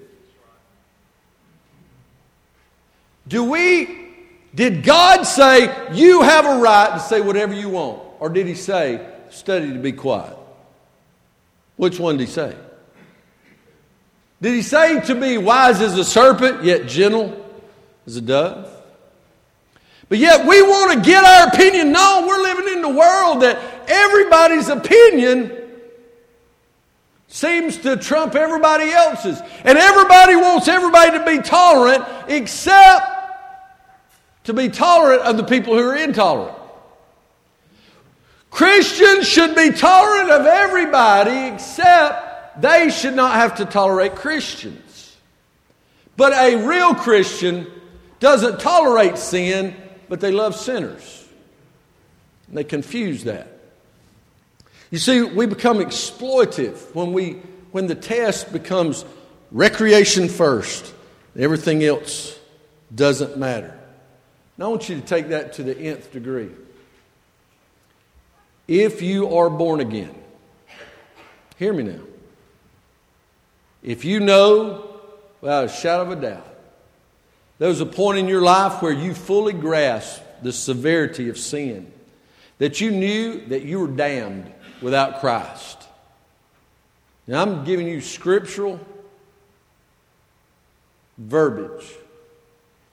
Do 3.28 3.44
we, 3.44 4.14
did 4.54 4.82
God 4.82 5.22
say, 5.22 5.92
you 5.92 6.22
have 6.22 6.44
a 6.44 6.60
right 6.60 6.92
to 6.94 7.00
say 7.00 7.20
whatever 7.20 7.54
you 7.54 7.68
want? 7.68 8.02
Or 8.18 8.28
did 8.28 8.46
He 8.46 8.54
say, 8.54 9.06
study 9.30 9.72
to 9.72 9.78
be 9.78 9.92
quiet? 9.92 10.36
Which 11.76 12.00
one 12.00 12.16
did 12.16 12.26
He 12.26 12.32
say? 12.32 12.56
Did 14.42 14.54
He 14.54 14.62
say 14.62 15.00
to 15.02 15.14
be 15.14 15.38
wise 15.38 15.80
as 15.80 15.96
a 15.96 16.04
serpent, 16.04 16.64
yet 16.64 16.88
gentle 16.88 17.48
as 18.06 18.16
a 18.16 18.20
dove? 18.20 18.68
But 20.08 20.18
yet 20.18 20.46
we 20.46 20.60
want 20.60 20.92
to 20.92 21.08
get 21.08 21.24
our 21.24 21.46
opinion 21.46 21.92
known. 21.92 22.26
We're 22.26 22.42
living 22.42 22.74
in 22.74 22.82
the 22.82 22.88
world 22.88 23.42
that 23.42 23.56
everybody's 23.86 24.68
opinion 24.68 25.56
seems 27.28 27.78
to 27.78 27.96
trump 27.96 28.34
everybody 28.34 28.90
else's. 28.90 29.40
And 29.64 29.78
everybody 29.78 30.34
wants 30.34 30.66
everybody 30.66 31.18
to 31.18 31.24
be 31.24 31.38
tolerant 31.38 32.04
except 32.28 33.06
to 34.44 34.52
be 34.52 34.68
tolerant 34.68 35.22
of 35.22 35.36
the 35.36 35.44
people 35.44 35.74
who 35.74 35.88
are 35.88 35.96
intolerant. 35.96 36.58
Christians 38.50 39.26
should 39.28 39.54
be 39.54 39.70
tolerant 39.70 40.30
of 40.30 40.46
everybody 40.46 41.54
except 41.54 42.31
they 42.58 42.90
should 42.90 43.14
not 43.14 43.34
have 43.34 43.56
to 43.56 43.64
tolerate 43.64 44.14
Christians. 44.14 45.16
But 46.16 46.32
a 46.32 46.66
real 46.66 46.94
Christian 46.94 47.66
doesn't 48.20 48.60
tolerate 48.60 49.18
sin, 49.18 49.74
but 50.08 50.20
they 50.20 50.30
love 50.30 50.54
sinners. 50.54 51.26
And 52.48 52.56
they 52.56 52.64
confuse 52.64 53.24
that. 53.24 53.48
You 54.90 54.98
see, 54.98 55.22
we 55.22 55.46
become 55.46 55.78
exploitive 55.78 56.94
when, 56.94 57.12
we, 57.14 57.40
when 57.70 57.86
the 57.86 57.94
test 57.94 58.52
becomes 58.52 59.04
recreation 59.50 60.28
first. 60.28 60.94
Everything 61.36 61.82
else 61.82 62.38
doesn't 62.94 63.38
matter. 63.38 63.78
Now, 64.58 64.66
I 64.66 64.68
want 64.68 64.88
you 64.90 65.00
to 65.00 65.06
take 65.06 65.28
that 65.28 65.54
to 65.54 65.62
the 65.62 65.76
nth 65.76 66.12
degree. 66.12 66.50
If 68.68 69.00
you 69.00 69.34
are 69.36 69.48
born 69.48 69.80
again, 69.80 70.14
hear 71.56 71.72
me 71.72 71.84
now. 71.84 72.00
If 73.82 74.04
you 74.04 74.20
know, 74.20 74.88
without 75.40 75.64
a 75.64 75.68
shadow 75.68 76.02
of 76.02 76.10
a 76.10 76.20
doubt, 76.20 76.46
there 77.58 77.68
was 77.68 77.80
a 77.80 77.86
point 77.86 78.18
in 78.18 78.28
your 78.28 78.42
life 78.42 78.82
where 78.82 78.92
you 78.92 79.14
fully 79.14 79.52
grasped 79.52 80.42
the 80.42 80.52
severity 80.52 81.28
of 81.28 81.38
sin, 81.38 81.90
that 82.58 82.80
you 82.80 82.90
knew 82.90 83.44
that 83.46 83.62
you 83.62 83.80
were 83.80 83.88
damned 83.88 84.52
without 84.80 85.20
Christ. 85.20 85.78
Now, 87.26 87.42
I'm 87.42 87.64
giving 87.64 87.86
you 87.86 88.00
scriptural 88.00 88.80
verbiage 91.18 91.86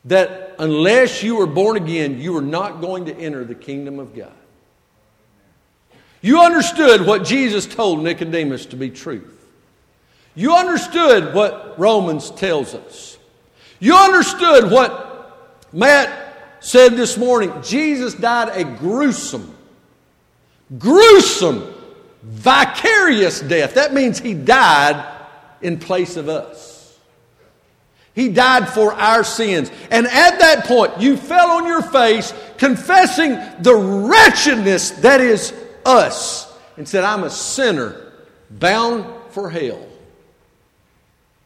that 0.06 0.56
unless 0.60 1.24
you 1.24 1.42
are 1.42 1.48
born 1.48 1.78
again, 1.78 2.20
you 2.20 2.38
are 2.38 2.42
not 2.42 2.82
going 2.82 3.06
to 3.06 3.16
enter 3.16 3.44
the 3.44 3.56
kingdom 3.56 4.00
of 4.00 4.16
God. 4.16 4.32
You 6.22 6.42
understood 6.42 7.06
what 7.06 7.24
Jesus 7.24 7.66
told 7.66 8.04
Nicodemus 8.04 8.68
to 8.68 8.76
be 8.76 8.90
truth. 8.90 9.39
You 10.40 10.56
understood 10.56 11.34
what 11.34 11.78
Romans 11.78 12.32
tells 12.32 12.74
us. 12.74 13.18
You 13.82 13.94
understood 13.94 14.72
what 14.72 15.38
Matt 15.74 16.38
said 16.62 16.94
this 16.94 17.18
morning. 17.18 17.52
Jesus 17.62 18.14
died 18.14 18.48
a 18.56 18.64
gruesome, 18.64 19.54
gruesome 20.78 21.74
vicarious 22.24 23.42
death. 23.42 23.74
That 23.74 23.94
means 23.94 24.18
he 24.18 24.34
died 24.34 25.06
in 25.62 25.78
place 25.78 26.16
of 26.16 26.30
us. 26.30 26.98
He 28.16 28.30
died 28.30 28.70
for 28.70 28.94
our 28.94 29.26
sins. 29.26 29.70
And 29.92 30.08
at 30.08 30.40
that 30.40 30.64
point, 30.64 31.02
you 31.02 31.18
fell 31.18 31.52
on 31.52 31.68
your 31.68 31.82
face, 31.82 32.34
confessing 32.58 33.32
the 33.60 33.76
wretchedness 33.76 34.92
that 35.02 35.20
is 35.20 35.54
us, 35.86 36.50
and 36.78 36.88
said, 36.88 37.04
I'm 37.04 37.26
a 37.26 37.30
sinner 37.30 38.14
bound 38.50 39.06
for 39.32 39.50
hell. 39.50 39.89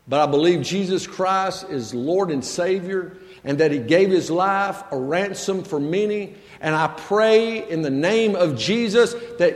But 0.08 0.20
I 0.20 0.30
believe 0.30 0.62
Jesus 0.62 1.08
Christ 1.08 1.70
is 1.70 1.94
Lord 1.94 2.30
and 2.30 2.44
Savior, 2.44 3.18
and 3.44 3.58
that 3.60 3.72
He 3.72 3.80
gave 3.80 4.10
His 4.10 4.30
life 4.30 4.84
a 4.92 4.98
ransom 4.98 5.64
for 5.64 5.80
many. 5.80 6.36
And 6.60 6.76
I 6.76 6.88
pray 6.88 7.70
in 7.70 7.82
the 7.82 7.90
name 7.90 8.36
of 8.36 8.58
Jesus 8.58 9.14
that 9.40 9.56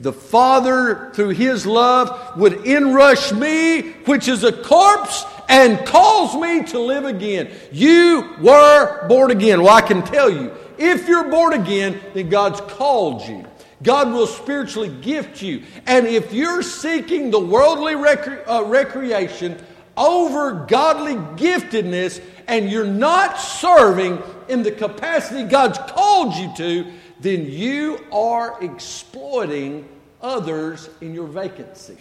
the 0.00 0.12
Father, 0.12 1.10
through 1.14 1.30
His 1.30 1.66
love, 1.66 2.38
would 2.38 2.66
inrush 2.66 3.32
me, 3.32 3.92
which 4.04 4.28
is 4.28 4.44
a 4.44 4.52
corpse, 4.52 5.24
and 5.48 5.84
calls 5.86 6.36
me 6.36 6.64
to 6.64 6.78
live 6.78 7.04
again. 7.04 7.50
You 7.72 8.34
were 8.40 9.08
born 9.08 9.30
again. 9.30 9.62
Well, 9.62 9.74
I 9.74 9.80
can 9.80 10.02
tell 10.02 10.30
you, 10.30 10.52
if 10.76 11.08
you're 11.08 11.30
born 11.30 11.54
again, 11.54 12.00
then 12.14 12.28
God's 12.28 12.60
called 12.60 13.26
you. 13.26 13.44
God 13.82 14.12
will 14.12 14.26
spiritually 14.26 14.88
gift 14.88 15.40
you. 15.40 15.62
And 15.86 16.06
if 16.06 16.32
you're 16.32 16.62
seeking 16.62 17.30
the 17.30 17.38
worldly 17.38 17.94
uh, 17.94 18.64
recreation 18.64 19.64
over 19.98 20.64
godly 20.66 21.16
giftedness 21.36 22.22
and 22.46 22.70
you're 22.70 22.86
not 22.86 23.38
serving 23.38 24.22
in 24.48 24.62
the 24.62 24.70
capacity 24.70 25.44
God's 25.44 25.78
called 25.78 26.34
you 26.34 26.50
to, 26.56 26.92
then 27.20 27.46
you 27.46 27.98
are 28.12 28.62
exploiting 28.62 29.88
others 30.22 30.88
in 31.00 31.14
your 31.14 31.26
vacancy. 31.26 31.96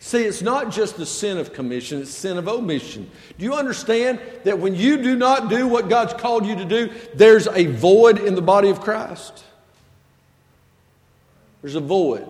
See, 0.00 0.22
it's 0.22 0.42
not 0.42 0.70
just 0.70 0.96
the 0.96 1.04
sin 1.04 1.38
of 1.38 1.52
commission, 1.52 2.02
it's 2.02 2.12
sin 2.12 2.38
of 2.38 2.46
omission. 2.46 3.10
Do 3.36 3.44
you 3.44 3.54
understand 3.54 4.20
that 4.44 4.58
when 4.58 4.76
you 4.76 5.02
do 5.02 5.16
not 5.16 5.50
do 5.50 5.66
what 5.66 5.88
God's 5.88 6.14
called 6.14 6.46
you 6.46 6.54
to 6.54 6.64
do, 6.64 6.90
there's 7.14 7.48
a 7.48 7.66
void 7.66 8.18
in 8.18 8.36
the 8.36 8.42
body 8.42 8.70
of 8.70 8.80
Christ? 8.80 9.44
There's 11.62 11.74
a 11.74 11.80
void. 11.80 12.28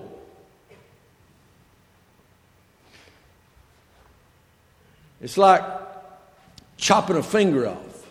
It's 5.21 5.37
like 5.37 5.63
chopping 6.77 7.17
a 7.17 7.23
finger 7.23 7.69
off. 7.69 8.07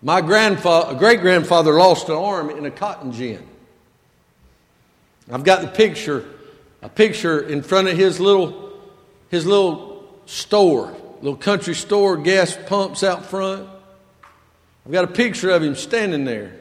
My 0.00 0.20
grandfather, 0.20 0.94
great 0.94 1.20
grandfather 1.20 1.72
lost 1.72 2.08
an 2.08 2.14
arm 2.14 2.50
in 2.50 2.64
a 2.64 2.70
cotton 2.70 3.12
gin. 3.12 3.44
I've 5.30 5.44
got 5.44 5.60
the 5.60 5.68
picture, 5.68 6.24
a 6.80 6.88
picture 6.88 7.40
in 7.40 7.62
front 7.62 7.88
of 7.88 7.96
his 7.96 8.18
little, 8.20 8.72
his 9.28 9.44
little 9.44 10.08
store, 10.26 10.96
little 11.20 11.36
country 11.36 11.74
store, 11.74 12.16
gas 12.16 12.56
pumps 12.66 13.02
out 13.02 13.26
front. 13.26 13.68
I've 14.86 14.92
got 14.92 15.04
a 15.04 15.08
picture 15.08 15.50
of 15.50 15.62
him 15.62 15.74
standing 15.74 16.24
there 16.24 16.54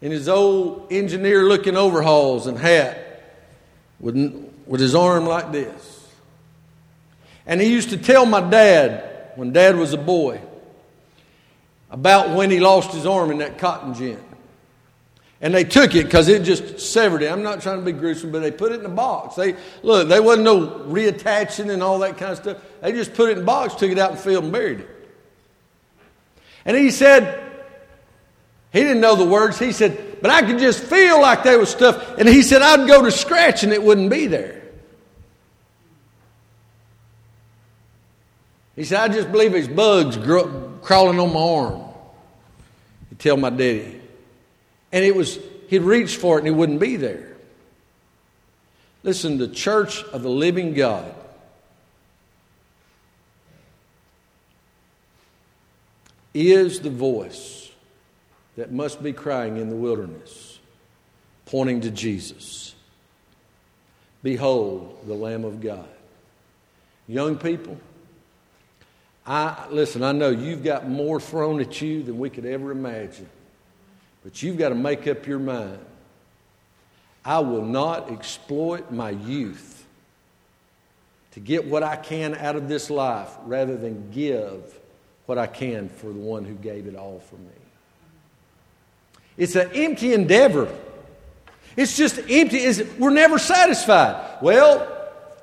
in 0.00 0.10
his 0.10 0.28
old 0.28 0.90
engineer 0.90 1.44
looking 1.44 1.76
overalls 1.76 2.46
and 2.46 2.56
hat 2.56 3.42
with, 4.00 4.16
with 4.66 4.80
his 4.80 4.94
arm 4.94 5.26
like 5.26 5.52
this. 5.52 5.91
And 7.46 7.60
he 7.60 7.72
used 7.72 7.90
to 7.90 7.96
tell 7.96 8.26
my 8.26 8.40
dad, 8.40 9.32
when 9.36 9.52
dad 9.52 9.76
was 9.76 9.92
a 9.92 9.98
boy, 9.98 10.40
about 11.90 12.30
when 12.36 12.50
he 12.50 12.60
lost 12.60 12.92
his 12.92 13.06
arm 13.06 13.30
in 13.30 13.38
that 13.38 13.58
cotton 13.58 13.94
gin. 13.94 14.22
And 15.40 15.52
they 15.52 15.64
took 15.64 15.96
it 15.96 16.04
because 16.04 16.28
it 16.28 16.44
just 16.44 16.78
severed 16.78 17.20
it. 17.22 17.30
I'm 17.30 17.42
not 17.42 17.60
trying 17.60 17.80
to 17.80 17.84
be 17.84 17.90
gruesome, 17.90 18.30
but 18.30 18.40
they 18.40 18.52
put 18.52 18.70
it 18.70 18.78
in 18.78 18.86
a 18.86 18.88
box. 18.88 19.34
They 19.34 19.56
look, 19.82 20.08
there 20.08 20.22
wasn't 20.22 20.44
no 20.44 20.68
reattaching 20.86 21.68
and 21.68 21.82
all 21.82 21.98
that 21.98 22.16
kind 22.16 22.30
of 22.30 22.38
stuff. 22.38 22.58
They 22.80 22.92
just 22.92 23.12
put 23.12 23.28
it 23.28 23.38
in 23.38 23.42
a 23.42 23.46
box, 23.46 23.74
took 23.74 23.90
it 23.90 23.98
out 23.98 24.10
in 24.10 24.16
the 24.16 24.22
field 24.22 24.44
and 24.44 24.52
buried 24.52 24.80
it. 24.80 24.88
And 26.64 26.76
he 26.76 26.92
said, 26.92 27.40
he 28.72 28.80
didn't 28.80 29.00
know 29.00 29.16
the 29.16 29.26
words. 29.26 29.58
He 29.58 29.72
said, 29.72 30.18
but 30.22 30.30
I 30.30 30.42
could 30.42 30.60
just 30.60 30.82
feel 30.82 31.20
like 31.20 31.42
there 31.42 31.58
was 31.58 31.70
stuff. 31.70 32.18
And 32.18 32.28
he 32.28 32.42
said, 32.42 32.62
I'd 32.62 32.86
go 32.86 33.02
to 33.02 33.10
scratch 33.10 33.64
and 33.64 33.72
it 33.72 33.82
wouldn't 33.82 34.10
be 34.10 34.28
there. 34.28 34.61
He 38.76 38.84
said, 38.84 39.00
I 39.00 39.12
just 39.12 39.30
believe 39.30 39.52
there's 39.52 39.68
bugs 39.68 40.16
crawling 40.16 41.20
on 41.20 41.32
my 41.32 41.40
arm. 41.40 41.82
He'd 43.10 43.18
tell 43.18 43.36
my 43.36 43.50
daddy. 43.50 44.00
And 44.90 45.04
it 45.04 45.14
was, 45.14 45.38
he'd 45.68 45.82
reach 45.82 46.16
for 46.16 46.36
it 46.36 46.40
and 46.40 46.48
it 46.48 46.52
wouldn't 46.52 46.80
be 46.80 46.96
there. 46.96 47.36
Listen, 49.02 49.38
the 49.38 49.48
church 49.48 50.02
of 50.04 50.22
the 50.22 50.30
living 50.30 50.74
God 50.74 51.14
is 56.34 56.80
the 56.80 56.90
voice 56.90 57.70
that 58.56 58.72
must 58.72 59.02
be 59.02 59.12
crying 59.12 59.56
in 59.56 59.70
the 59.70 59.76
wilderness, 59.76 60.58
pointing 61.46 61.80
to 61.82 61.90
Jesus. 61.90 62.74
Behold 64.22 65.04
the 65.06 65.14
Lamb 65.14 65.44
of 65.44 65.60
God. 65.60 65.88
Young 67.08 67.36
people, 67.36 67.76
I 69.26 69.66
listen, 69.70 70.02
I 70.02 70.12
know 70.12 70.30
you've 70.30 70.64
got 70.64 70.88
more 70.88 71.20
thrown 71.20 71.60
at 71.60 71.80
you 71.80 72.02
than 72.02 72.18
we 72.18 72.30
could 72.30 72.44
ever 72.44 72.70
imagine. 72.70 73.28
But 74.24 74.42
you've 74.42 74.58
got 74.58 74.70
to 74.70 74.74
make 74.74 75.06
up 75.06 75.26
your 75.26 75.38
mind. 75.38 75.78
I 77.24 77.38
will 77.40 77.64
not 77.64 78.10
exploit 78.10 78.90
my 78.90 79.10
youth 79.10 79.84
to 81.32 81.40
get 81.40 81.64
what 81.66 81.82
I 81.82 81.96
can 81.96 82.34
out 82.34 82.56
of 82.56 82.68
this 82.68 82.90
life 82.90 83.30
rather 83.44 83.76
than 83.76 84.10
give 84.10 84.78
what 85.26 85.38
I 85.38 85.46
can 85.46 85.88
for 85.88 86.06
the 86.06 86.18
one 86.18 86.44
who 86.44 86.54
gave 86.54 86.86
it 86.86 86.96
all 86.96 87.20
for 87.20 87.36
me. 87.36 87.50
It's 89.36 89.54
an 89.56 89.70
empty 89.72 90.14
endeavor. 90.14 90.68
It's 91.76 91.96
just 91.96 92.18
empty. 92.18 92.58
It's, 92.58 92.82
we're 92.98 93.10
never 93.10 93.38
satisfied. 93.38 94.42
Well, 94.42 95.01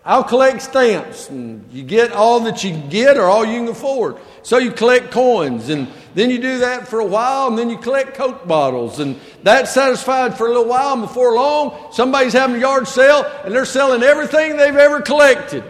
I'll 0.09 0.23
collect 0.23 0.63
stamps, 0.63 1.29
and 1.29 1.71
you 1.71 1.83
get 1.83 2.13
all 2.13 2.39
that 2.39 2.63
you 2.63 2.75
get 2.75 3.15
or 3.15 3.25
all 3.25 3.45
you 3.45 3.59
can 3.59 3.67
afford. 3.67 4.17
So 4.41 4.57
you 4.57 4.71
collect 4.71 5.11
coins, 5.11 5.69
and 5.69 5.87
then 6.15 6.31
you 6.31 6.39
do 6.39 6.57
that 6.57 6.87
for 6.87 6.99
a 6.99 7.05
while, 7.05 7.47
and 7.47 7.55
then 7.55 7.69
you 7.69 7.77
collect 7.77 8.15
Coke 8.15 8.47
bottles, 8.47 8.97
and 8.97 9.19
that's 9.43 9.71
satisfied 9.71 10.35
for 10.35 10.47
a 10.47 10.49
little 10.49 10.65
while. 10.65 10.93
And 10.93 11.03
before 11.03 11.35
long, 11.35 11.91
somebody's 11.91 12.33
having 12.33 12.55
a 12.55 12.59
yard 12.59 12.87
sale, 12.87 13.23
and 13.43 13.53
they're 13.53 13.65
selling 13.65 14.01
everything 14.01 14.57
they've 14.57 14.75
ever 14.75 14.99
collected. 15.01 15.63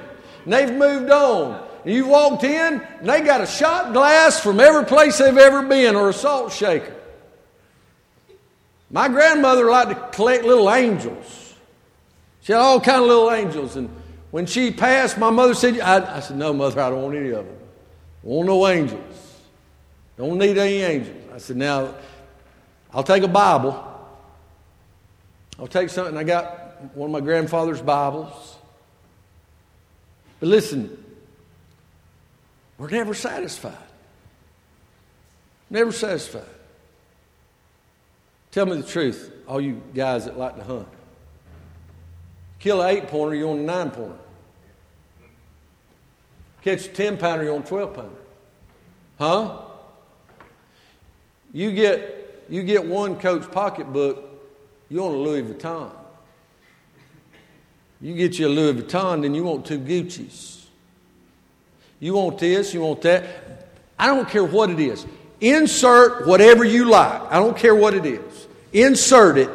And 0.45 0.53
they've 0.53 0.71
moved 0.71 1.11
on. 1.11 1.61
And 1.83 1.93
you 1.93 2.07
walked 2.07 2.45
in, 2.45 2.79
and 2.79 3.09
they 3.09 3.19
got 3.19 3.41
a 3.41 3.45
shot 3.45 3.91
glass 3.91 4.39
from 4.39 4.61
every 4.61 4.85
place 4.85 5.17
they've 5.17 5.37
ever 5.37 5.63
been, 5.63 5.97
or 5.97 6.07
a 6.07 6.13
salt 6.13 6.53
shaker. 6.53 6.95
My 8.89 9.09
grandmother 9.09 9.69
liked 9.69 9.89
to 9.89 10.15
collect 10.15 10.45
little 10.45 10.71
angels. 10.71 11.55
She 12.43 12.53
had 12.53 12.61
all 12.61 12.79
kind 12.79 13.01
of 13.01 13.07
little 13.07 13.31
angels, 13.31 13.75
and 13.75 13.98
when 14.31 14.45
she 14.45 14.71
passed, 14.71 15.17
my 15.17 15.29
mother 15.29 15.53
said, 15.53 15.79
I, 15.79 16.17
I 16.17 16.19
said, 16.19 16.37
No, 16.37 16.53
mother, 16.53 16.81
I 16.81 16.89
don't 16.89 17.01
want 17.01 17.15
any 17.15 17.29
of 17.29 17.45
them. 17.45 17.57
I 18.23 18.27
want 18.27 18.47
no 18.47 18.67
angels. 18.67 19.41
Don't 20.17 20.37
need 20.37 20.57
any 20.57 20.81
angels. 20.81 21.23
I 21.33 21.37
said, 21.37 21.57
Now, 21.57 21.95
I'll 22.93 23.03
take 23.03 23.23
a 23.23 23.27
Bible. 23.27 23.85
I'll 25.57 25.67
take 25.67 25.89
something. 25.89 26.15
I 26.15 26.23
got 26.23 26.95
one 26.95 27.09
of 27.09 27.11
my 27.11 27.21
grandfather's 27.21 27.81
Bibles. 27.81 28.55
But 30.39 30.49
listen, 30.49 31.03
we're 32.77 32.89
never 32.89 33.13
satisfied. 33.13 33.73
Never 35.69 35.91
satisfied. 35.91 36.43
Tell 38.51 38.65
me 38.65 38.77
the 38.77 38.87
truth, 38.87 39.31
all 39.47 39.61
you 39.61 39.81
guys 39.93 40.25
that 40.25 40.37
like 40.37 40.55
to 40.55 40.63
hunt. 40.63 40.87
Kill 42.59 42.81
an 42.81 42.95
eight 42.95 43.07
pointer, 43.07 43.35
you're 43.35 43.49
on 43.49 43.59
a 43.59 43.63
nine 43.63 43.89
pointer. 43.89 44.17
Catch 46.61 46.87
a 46.87 46.89
10 46.89 47.17
pounder, 47.17 47.45
you're 47.45 47.55
on 47.55 47.61
a 47.61 47.65
12 47.65 47.93
pounder. 47.93 48.15
Huh? 49.17 49.57
You 51.53 51.71
get, 51.71 52.45
you 52.49 52.63
get 52.63 52.85
one 52.85 53.17
coach 53.17 53.49
pocketbook, 53.49 54.25
you 54.89 55.01
want 55.01 55.15
a 55.15 55.17
Louis 55.17 55.43
Vuitton. 55.43 55.91
You 58.01 58.13
get 58.13 58.37
you 58.37 58.47
a 58.47 58.49
Louis 58.49 58.81
Vuitton, 58.81 59.21
then 59.21 59.33
you 59.33 59.43
want 59.43 59.65
two 59.65 59.79
Gucci's. 59.79 60.67
You 61.99 62.13
want 62.13 62.39
this, 62.39 62.73
you 62.73 62.81
want 62.81 63.01
that. 63.01 63.69
I 63.97 64.07
don't 64.07 64.27
care 64.27 64.43
what 64.43 64.69
it 64.69 64.79
is. 64.79 65.05
Insert 65.41 66.27
whatever 66.27 66.63
you 66.63 66.85
like. 66.85 67.21
I 67.23 67.35
don't 67.35 67.57
care 67.57 67.75
what 67.75 67.93
it 67.93 68.05
is. 68.05 68.47
Insert 68.71 69.37
it 69.37 69.49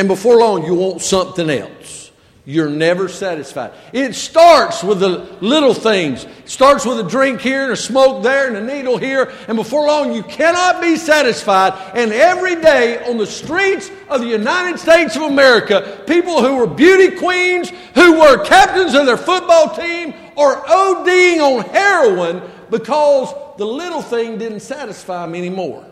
and 0.00 0.08
before 0.08 0.38
long, 0.38 0.64
you 0.64 0.74
want 0.74 1.02
something 1.02 1.50
else. 1.50 2.10
you're 2.46 2.70
never 2.70 3.06
satisfied. 3.06 3.70
It 3.92 4.14
starts 4.14 4.82
with 4.82 5.00
the 5.00 5.36
little 5.42 5.74
things. 5.74 6.24
It 6.24 6.48
starts 6.48 6.86
with 6.86 6.98
a 6.98 7.02
drink 7.02 7.42
here 7.42 7.64
and 7.64 7.72
a 7.72 7.76
smoke 7.76 8.22
there 8.22 8.48
and 8.48 8.56
a 8.56 8.74
needle 8.74 8.96
here, 8.96 9.30
and 9.46 9.58
before 9.58 9.86
long 9.86 10.14
you 10.14 10.22
cannot 10.22 10.80
be 10.80 10.96
satisfied. 10.96 11.74
And 11.94 12.14
every 12.14 12.56
day 12.56 13.04
on 13.04 13.18
the 13.18 13.26
streets 13.26 13.90
of 14.08 14.22
the 14.22 14.26
United 14.26 14.80
States 14.80 15.16
of 15.16 15.22
America, 15.22 16.02
people 16.06 16.42
who 16.42 16.56
were 16.56 16.66
beauty 16.66 17.14
queens, 17.18 17.70
who 17.94 18.18
were 18.18 18.42
captains 18.42 18.94
of 18.94 19.04
their 19.04 19.18
football 19.18 19.76
team, 19.76 20.14
are 20.38 20.64
ODing 20.64 21.40
on 21.40 21.64
heroin 21.66 22.40
because 22.70 23.34
the 23.58 23.66
little 23.66 24.00
thing 24.00 24.38
didn't 24.38 24.60
satisfy 24.60 25.26
them 25.26 25.34
anymore. 25.34 25.86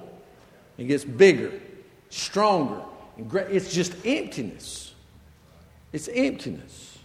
It 0.79 0.85
gets 0.85 1.05
bigger, 1.05 1.53
stronger. 2.09 2.81
It's 3.19 3.73
just 3.73 3.95
emptiness. 4.07 4.95
It's 5.93 6.09
emptiness. 6.09 6.99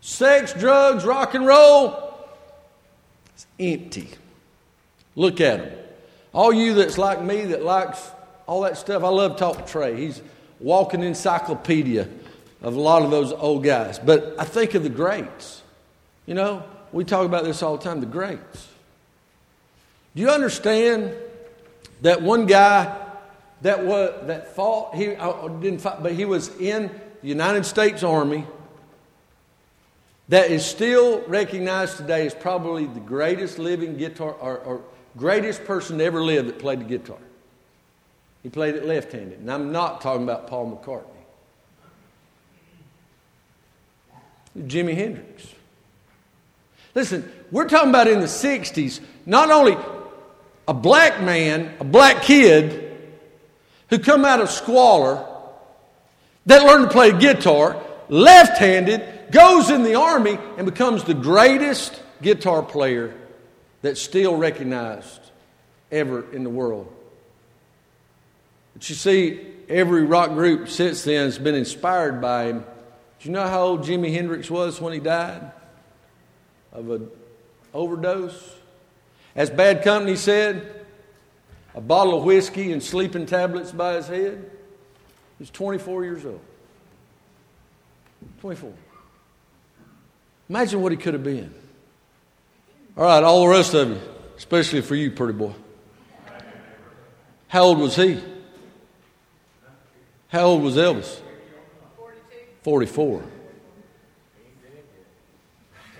Sex, 0.00 0.52
drugs, 0.52 1.04
rock 1.04 1.34
and 1.34 1.44
roll, 1.46 2.14
it's 3.34 3.46
empty. 3.58 4.08
Look 5.16 5.40
at 5.40 5.58
them. 5.58 5.78
All 6.32 6.52
you 6.52 6.74
that's 6.74 6.96
like 6.98 7.20
me 7.22 7.46
that 7.46 7.64
likes 7.64 8.10
all 8.46 8.60
that 8.60 8.76
stuff, 8.76 9.02
I 9.02 9.08
love 9.08 9.36
talk 9.36 9.66
Trey. 9.66 9.96
He's 9.96 10.22
walking 10.60 11.02
encyclopedia 11.02 12.08
of 12.62 12.76
a 12.76 12.80
lot 12.80 13.02
of 13.02 13.10
those 13.10 13.32
old 13.32 13.64
guys. 13.64 13.98
But 13.98 14.36
I 14.38 14.44
think 14.44 14.74
of 14.74 14.82
the 14.82 14.88
greats. 14.88 15.62
You 16.26 16.34
know, 16.34 16.62
we 16.92 17.04
talk 17.04 17.26
about 17.26 17.44
this 17.44 17.62
all 17.62 17.76
the 17.76 17.82
time 17.82 18.00
the 18.00 18.06
greats. 18.06 18.68
Do 20.14 20.22
you 20.22 20.30
understand 20.30 21.14
that 22.02 22.22
one 22.22 22.46
guy 22.46 23.05
that 23.62 23.84
was 23.84 24.26
that 24.26 24.54
fought 24.54 24.94
he 24.94 25.14
uh, 25.14 25.48
didn't 25.48 25.80
fight 25.80 26.02
but 26.02 26.12
he 26.12 26.24
was 26.24 26.48
in 26.58 26.88
the 27.22 27.28
United 27.28 27.64
States 27.64 28.02
Army 28.02 28.44
that 30.28 30.50
is 30.50 30.64
still 30.64 31.22
recognized 31.26 31.98
today 31.98 32.26
as 32.26 32.34
probably 32.34 32.86
the 32.86 33.00
greatest 33.00 33.58
living 33.58 33.96
guitar 33.96 34.32
or, 34.32 34.58
or 34.58 34.84
greatest 35.16 35.64
person 35.64 35.98
to 35.98 36.04
ever 36.04 36.22
live 36.22 36.46
that 36.46 36.58
played 36.58 36.80
the 36.80 36.84
guitar. 36.84 37.18
He 38.42 38.48
played 38.48 38.74
it 38.74 38.84
left 38.84 39.12
handed. 39.12 39.40
And 39.40 39.50
I'm 39.50 39.72
not 39.72 40.00
talking 40.00 40.24
about 40.24 40.46
Paul 40.46 40.76
McCartney. 40.76 41.04
Jimi 44.68 44.94
Hendrix. 44.94 45.54
Listen, 46.94 47.30
we're 47.50 47.68
talking 47.68 47.90
about 47.90 48.08
in 48.08 48.20
the 48.20 48.26
60s, 48.26 49.00
not 49.26 49.50
only 49.50 49.76
a 50.66 50.74
black 50.74 51.20
man, 51.20 51.74
a 51.78 51.84
black 51.84 52.22
kid 52.22 52.85
who 53.90 53.98
come 53.98 54.24
out 54.24 54.40
of 54.40 54.50
squalor 54.50 55.26
that 56.46 56.62
learned 56.62 56.84
to 56.84 56.90
play 56.90 57.16
guitar, 57.18 57.82
left 58.08 58.58
handed, 58.58 59.30
goes 59.30 59.70
in 59.70 59.82
the 59.82 59.94
army, 59.94 60.38
and 60.56 60.66
becomes 60.66 61.04
the 61.04 61.14
greatest 61.14 62.00
guitar 62.22 62.62
player 62.62 63.14
that's 63.82 64.00
still 64.00 64.36
recognized 64.36 65.20
ever 65.90 66.32
in 66.32 66.44
the 66.44 66.50
world. 66.50 66.92
But 68.74 68.88
you 68.88 68.94
see, 68.94 69.46
every 69.68 70.04
rock 70.04 70.30
group 70.30 70.68
since 70.68 71.04
then 71.04 71.24
has 71.24 71.38
been 71.38 71.54
inspired 71.54 72.20
by 72.20 72.44
him. 72.44 72.60
Do 72.60 73.28
you 73.28 73.30
know 73.30 73.46
how 73.46 73.62
old 73.62 73.82
Jimi 73.82 74.12
Hendrix 74.12 74.50
was 74.50 74.80
when 74.80 74.92
he 74.92 75.00
died 75.00 75.50
of 76.72 76.90
an 76.90 77.08
overdose? 77.72 78.54
As 79.34 79.50
Bad 79.50 79.82
Company 79.82 80.16
said, 80.16 80.75
a 81.76 81.80
bottle 81.80 82.16
of 82.18 82.24
whiskey 82.24 82.72
and 82.72 82.82
sleeping 82.82 83.26
tablets 83.26 83.70
by 83.70 83.94
his 83.94 84.08
head. 84.08 84.50
He's 85.38 85.50
24 85.50 86.04
years 86.04 86.24
old. 86.24 86.40
24. 88.40 88.72
Imagine 90.48 90.80
what 90.80 90.90
he 90.90 90.98
could 90.98 91.12
have 91.12 91.22
been. 91.22 91.52
All 92.96 93.04
right, 93.04 93.22
all 93.22 93.42
the 93.42 93.48
rest 93.48 93.74
of 93.74 93.90
you, 93.90 94.00
especially 94.38 94.80
for 94.80 94.94
you, 94.94 95.10
pretty 95.10 95.34
boy. 95.34 95.52
How 97.48 97.64
old 97.64 97.78
was 97.78 97.94
he? 97.94 98.18
How 100.28 100.44
old 100.44 100.62
was 100.62 100.76
Elvis? 100.76 101.20
44. 102.62 103.22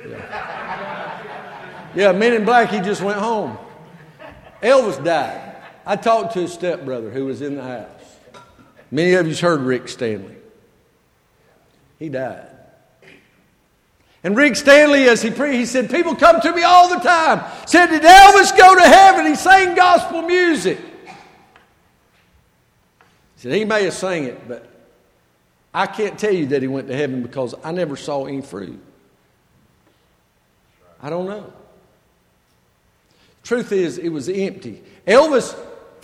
Yeah. 0.08 1.92
yeah, 1.94 2.12
Men 2.12 2.32
in 2.32 2.44
Black, 2.44 2.70
he 2.70 2.80
just 2.80 3.02
went 3.02 3.18
home. 3.18 3.58
Elvis 4.62 5.04
died. 5.04 5.45
I 5.86 5.94
talked 5.94 6.34
to 6.34 6.40
his 6.40 6.52
stepbrother 6.52 7.10
who 7.10 7.26
was 7.26 7.40
in 7.40 7.54
the 7.54 7.62
house. 7.62 7.88
Many 8.90 9.14
of 9.14 9.26
you's 9.26 9.40
heard 9.40 9.60
Rick 9.60 9.88
Stanley. 9.88 10.34
He 11.98 12.08
died. 12.08 12.48
And 14.24 14.36
Rick 14.36 14.56
Stanley, 14.56 15.08
as 15.08 15.22
he 15.22 15.30
preached, 15.30 15.58
he 15.58 15.66
said, 15.66 15.88
People 15.88 16.16
come 16.16 16.40
to 16.40 16.52
me 16.52 16.64
all 16.64 16.88
the 16.88 16.96
time. 16.96 17.44
Said, 17.66 17.86
Did 17.86 18.02
Elvis 18.02 18.56
go 18.56 18.74
to 18.74 18.82
heaven? 18.82 19.24
He 19.26 19.36
sang 19.36 19.76
gospel 19.76 20.22
music. 20.22 20.78
He 21.06 21.12
said, 23.36 23.52
He 23.52 23.64
may 23.64 23.84
have 23.84 23.94
sang 23.94 24.24
it, 24.24 24.48
but 24.48 24.68
I 25.72 25.86
can't 25.86 26.18
tell 26.18 26.32
you 26.32 26.46
that 26.46 26.62
he 26.62 26.68
went 26.68 26.88
to 26.88 26.96
heaven 26.96 27.22
because 27.22 27.54
I 27.62 27.70
never 27.70 27.94
saw 27.94 28.26
any 28.26 28.40
fruit. 28.40 28.80
I 31.00 31.08
don't 31.10 31.26
know. 31.26 31.52
Truth 33.44 33.70
is, 33.70 33.98
it 33.98 34.08
was 34.08 34.28
empty. 34.28 34.82
Elvis, 35.06 35.56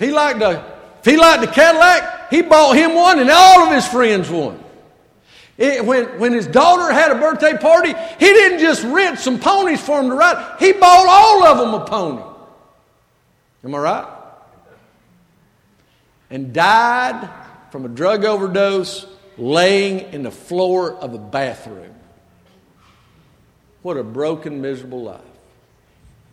he 0.02 0.10
liked 0.10 0.42
a, 0.42 0.64
if 1.00 1.04
he 1.04 1.16
liked 1.16 1.44
a 1.44 1.46
Cadillac, 1.46 2.30
he 2.30 2.42
bought 2.42 2.76
him 2.76 2.94
one, 2.94 3.18
and 3.18 3.30
all 3.30 3.66
of 3.66 3.72
his 3.72 3.86
friends 3.86 4.30
one. 4.30 4.62
It, 5.58 5.84
when, 5.84 6.18
when 6.18 6.32
his 6.32 6.46
daughter 6.46 6.92
had 6.92 7.12
a 7.12 7.14
birthday 7.16 7.56
party, 7.56 7.94
he 8.18 8.26
didn't 8.26 8.58
just 8.58 8.82
rent 8.84 9.18
some 9.18 9.38
ponies 9.38 9.80
for 9.80 10.00
him 10.00 10.08
to 10.08 10.16
ride, 10.16 10.56
he 10.58 10.72
bought 10.72 11.06
all 11.06 11.44
of 11.44 11.58
them 11.58 11.74
a 11.74 11.84
pony. 11.84 12.22
Am 13.64 13.74
I 13.74 13.78
right? 13.78 14.18
And 16.30 16.52
died 16.52 17.28
from 17.70 17.84
a 17.84 17.88
drug 17.88 18.24
overdose 18.24 19.06
laying 19.36 20.12
in 20.12 20.22
the 20.22 20.30
floor 20.30 20.94
of 20.94 21.14
a 21.14 21.18
bathroom. 21.18 21.94
What 23.82 23.96
a 23.96 24.02
broken, 24.04 24.60
miserable 24.60 25.02
life. 25.02 25.20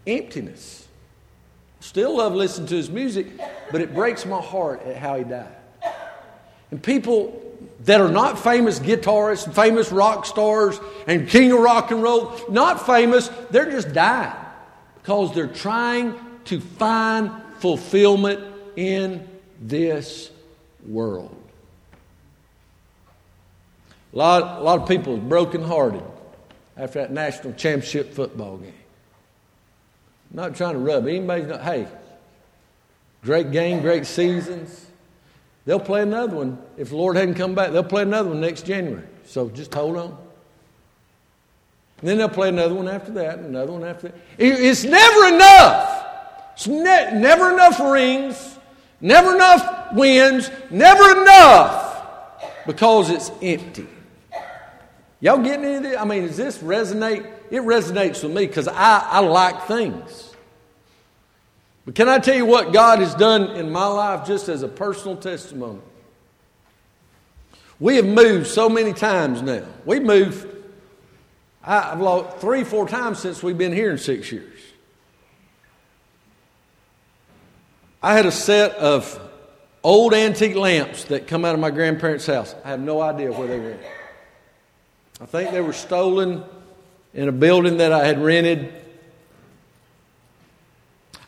Emptiness. 0.07 0.87
Still 1.79 2.17
love 2.17 2.35
listening 2.35 2.67
to 2.67 2.75
his 2.75 2.89
music, 2.89 3.27
but 3.71 3.81
it 3.81 3.93
breaks 3.93 4.25
my 4.25 4.41
heart 4.41 4.81
at 4.83 4.97
how 4.97 5.17
he 5.17 5.23
died. 5.23 5.55
And 6.71 6.81
people 6.83 7.41
that 7.85 8.01
are 8.01 8.09
not 8.09 8.37
famous 8.37 8.79
guitarists, 8.79 9.53
famous 9.53 9.91
rock 9.91 10.25
stars, 10.25 10.79
and 11.07 11.27
king 11.27 11.51
of 11.51 11.59
rock 11.59 11.91
and 11.91 12.03
roll, 12.03 12.33
not 12.49 12.85
famous, 12.85 13.29
they're 13.49 13.71
just 13.71 13.93
dying 13.93 14.35
because 14.95 15.33
they're 15.33 15.47
trying 15.47 16.15
to 16.45 16.59
find 16.59 17.31
fulfillment 17.59 18.43
in 18.75 19.27
this 19.61 20.29
world. 20.85 21.35
A 24.13 24.17
lot, 24.17 24.59
a 24.59 24.63
lot 24.63 24.81
of 24.81 24.87
people 24.87 25.17
brokenhearted 25.17 26.03
after 26.75 26.99
that 26.99 27.11
national 27.11 27.53
championship 27.53 28.13
football 28.13 28.57
game. 28.57 28.73
I'm 30.31 30.35
not 30.35 30.55
trying 30.55 30.73
to 30.73 30.79
rub 30.79 31.07
anybody's 31.07 31.47
not, 31.47 31.61
hey, 31.61 31.87
great 33.23 33.51
game, 33.51 33.81
great 33.81 34.05
seasons. 34.05 34.85
They'll 35.65 35.79
play 35.79 36.01
another 36.01 36.35
one. 36.35 36.57
If 36.77 36.89
the 36.89 36.95
Lord 36.95 37.15
hadn't 37.15 37.35
come 37.35 37.55
back, 37.55 37.71
they'll 37.71 37.83
play 37.83 38.03
another 38.03 38.29
one 38.29 38.41
next 38.41 38.65
January. 38.65 39.05
So 39.25 39.49
just 39.49 39.73
hold 39.73 39.97
on. 39.97 40.17
And 41.99 42.09
then 42.09 42.17
they'll 42.17 42.29
play 42.29 42.49
another 42.49 42.73
one 42.73 42.87
after 42.87 43.11
that, 43.13 43.39
another 43.39 43.73
one 43.73 43.83
after 43.83 44.09
that. 44.09 44.17
It's 44.37 44.83
never 44.83 45.35
enough. 45.35 46.05
It's 46.53 46.67
ne- 46.67 47.19
never 47.19 47.51
enough 47.51 47.79
rings, 47.79 48.57
never 49.01 49.35
enough 49.35 49.93
wins, 49.93 50.49
never 50.69 51.21
enough 51.21 51.89
because 52.65 53.09
it's 53.09 53.31
empty. 53.41 53.87
Y'all 55.21 55.41
getting 55.41 55.65
any 55.65 55.75
of 55.75 55.83
this? 55.83 55.97
I 55.97 56.05
mean, 56.05 56.27
does 56.27 56.37
this 56.37 56.59
resonate? 56.59 57.29
It 57.51 57.61
resonates 57.61 58.23
with 58.23 58.31
me 58.31 58.45
because 58.45 58.67
I, 58.67 58.99
I 58.99 59.19
like 59.19 59.65
things. 59.65 60.33
But 61.85 61.95
can 61.95 62.07
I 62.07 62.19
tell 62.19 62.35
you 62.35 62.45
what 62.45 62.71
God 62.71 62.99
has 62.99 63.15
done 63.15 63.55
in 63.55 63.71
my 63.71 63.87
life 63.87 64.27
just 64.27 64.49
as 64.49 64.61
a 64.61 64.67
personal 64.67 65.17
testimony? 65.17 65.79
We 67.79 67.95
have 67.95 68.05
moved 68.05 68.47
so 68.47 68.69
many 68.69 68.93
times 68.93 69.41
now. 69.41 69.65
We've 69.85 70.03
moved, 70.03 70.47
I've 71.63 72.01
lost 72.01 72.37
three, 72.37 72.63
four 72.63 72.87
times 72.87 73.19
since 73.19 73.41
we've 73.41 73.57
been 73.57 73.73
here 73.73 73.89
in 73.89 73.97
six 73.97 74.31
years. 74.31 74.59
I 78.03 78.13
had 78.13 78.25
a 78.25 78.31
set 78.31 78.73
of 78.75 79.19
old 79.83 80.13
antique 80.13 80.55
lamps 80.55 81.05
that 81.05 81.27
come 81.27 81.43
out 81.43 81.53
of 81.53 81.59
my 81.59 81.71
grandparents' 81.71 82.25
house. 82.27 82.53
I 82.63 82.69
have 82.69 82.81
no 82.81 83.01
idea 83.01 83.31
where 83.31 83.47
they 83.47 83.59
went. 83.59 83.81
I 85.21 85.25
think 85.25 85.51
they 85.51 85.61
were 85.61 85.73
stolen 85.73 86.43
in 87.13 87.27
a 87.27 87.31
building 87.31 87.77
that 87.77 87.91
I 87.91 88.05
had 88.05 88.21
rented 88.21 88.73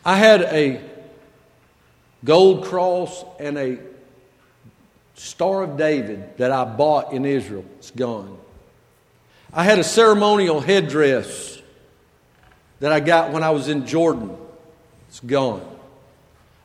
I 0.03 0.15
had 0.15 0.41
a 0.41 0.81
gold 2.23 2.65
cross 2.65 3.23
and 3.39 3.57
a 3.57 3.79
Star 5.13 5.63
of 5.63 5.77
David 5.77 6.37
that 6.37 6.51
I 6.51 6.65
bought 6.65 7.13
in 7.13 7.25
Israel. 7.25 7.65
It's 7.77 7.91
gone. 7.91 8.37
I 9.53 9.63
had 9.63 9.77
a 9.77 9.83
ceremonial 9.83 10.59
headdress 10.59 11.61
that 12.79 12.91
I 12.91 12.99
got 12.99 13.31
when 13.31 13.43
I 13.43 13.51
was 13.51 13.67
in 13.67 13.85
Jordan. 13.85 14.35
It's 15.09 15.19
gone. 15.19 15.67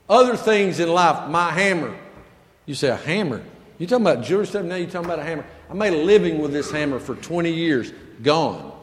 Other 0.08 0.36
things 0.36 0.80
in 0.80 0.88
life, 0.88 1.28
my 1.28 1.50
hammer. 1.50 1.94
You 2.64 2.74
say, 2.74 2.88
a 2.88 2.96
hammer? 2.96 3.42
You 3.78 3.86
talking 3.86 4.06
about 4.06 4.24
jewelry 4.24 4.46
stuff? 4.46 4.64
Now 4.64 4.76
you're 4.76 4.88
talking 4.88 5.04
about 5.04 5.18
a 5.18 5.24
hammer. 5.24 5.44
I 5.68 5.74
made 5.74 5.92
a 5.92 6.02
living 6.02 6.40
with 6.40 6.52
this 6.52 6.70
hammer 6.70 6.98
for 6.98 7.16
20 7.16 7.52
years. 7.52 7.92
Gone. 8.22 8.75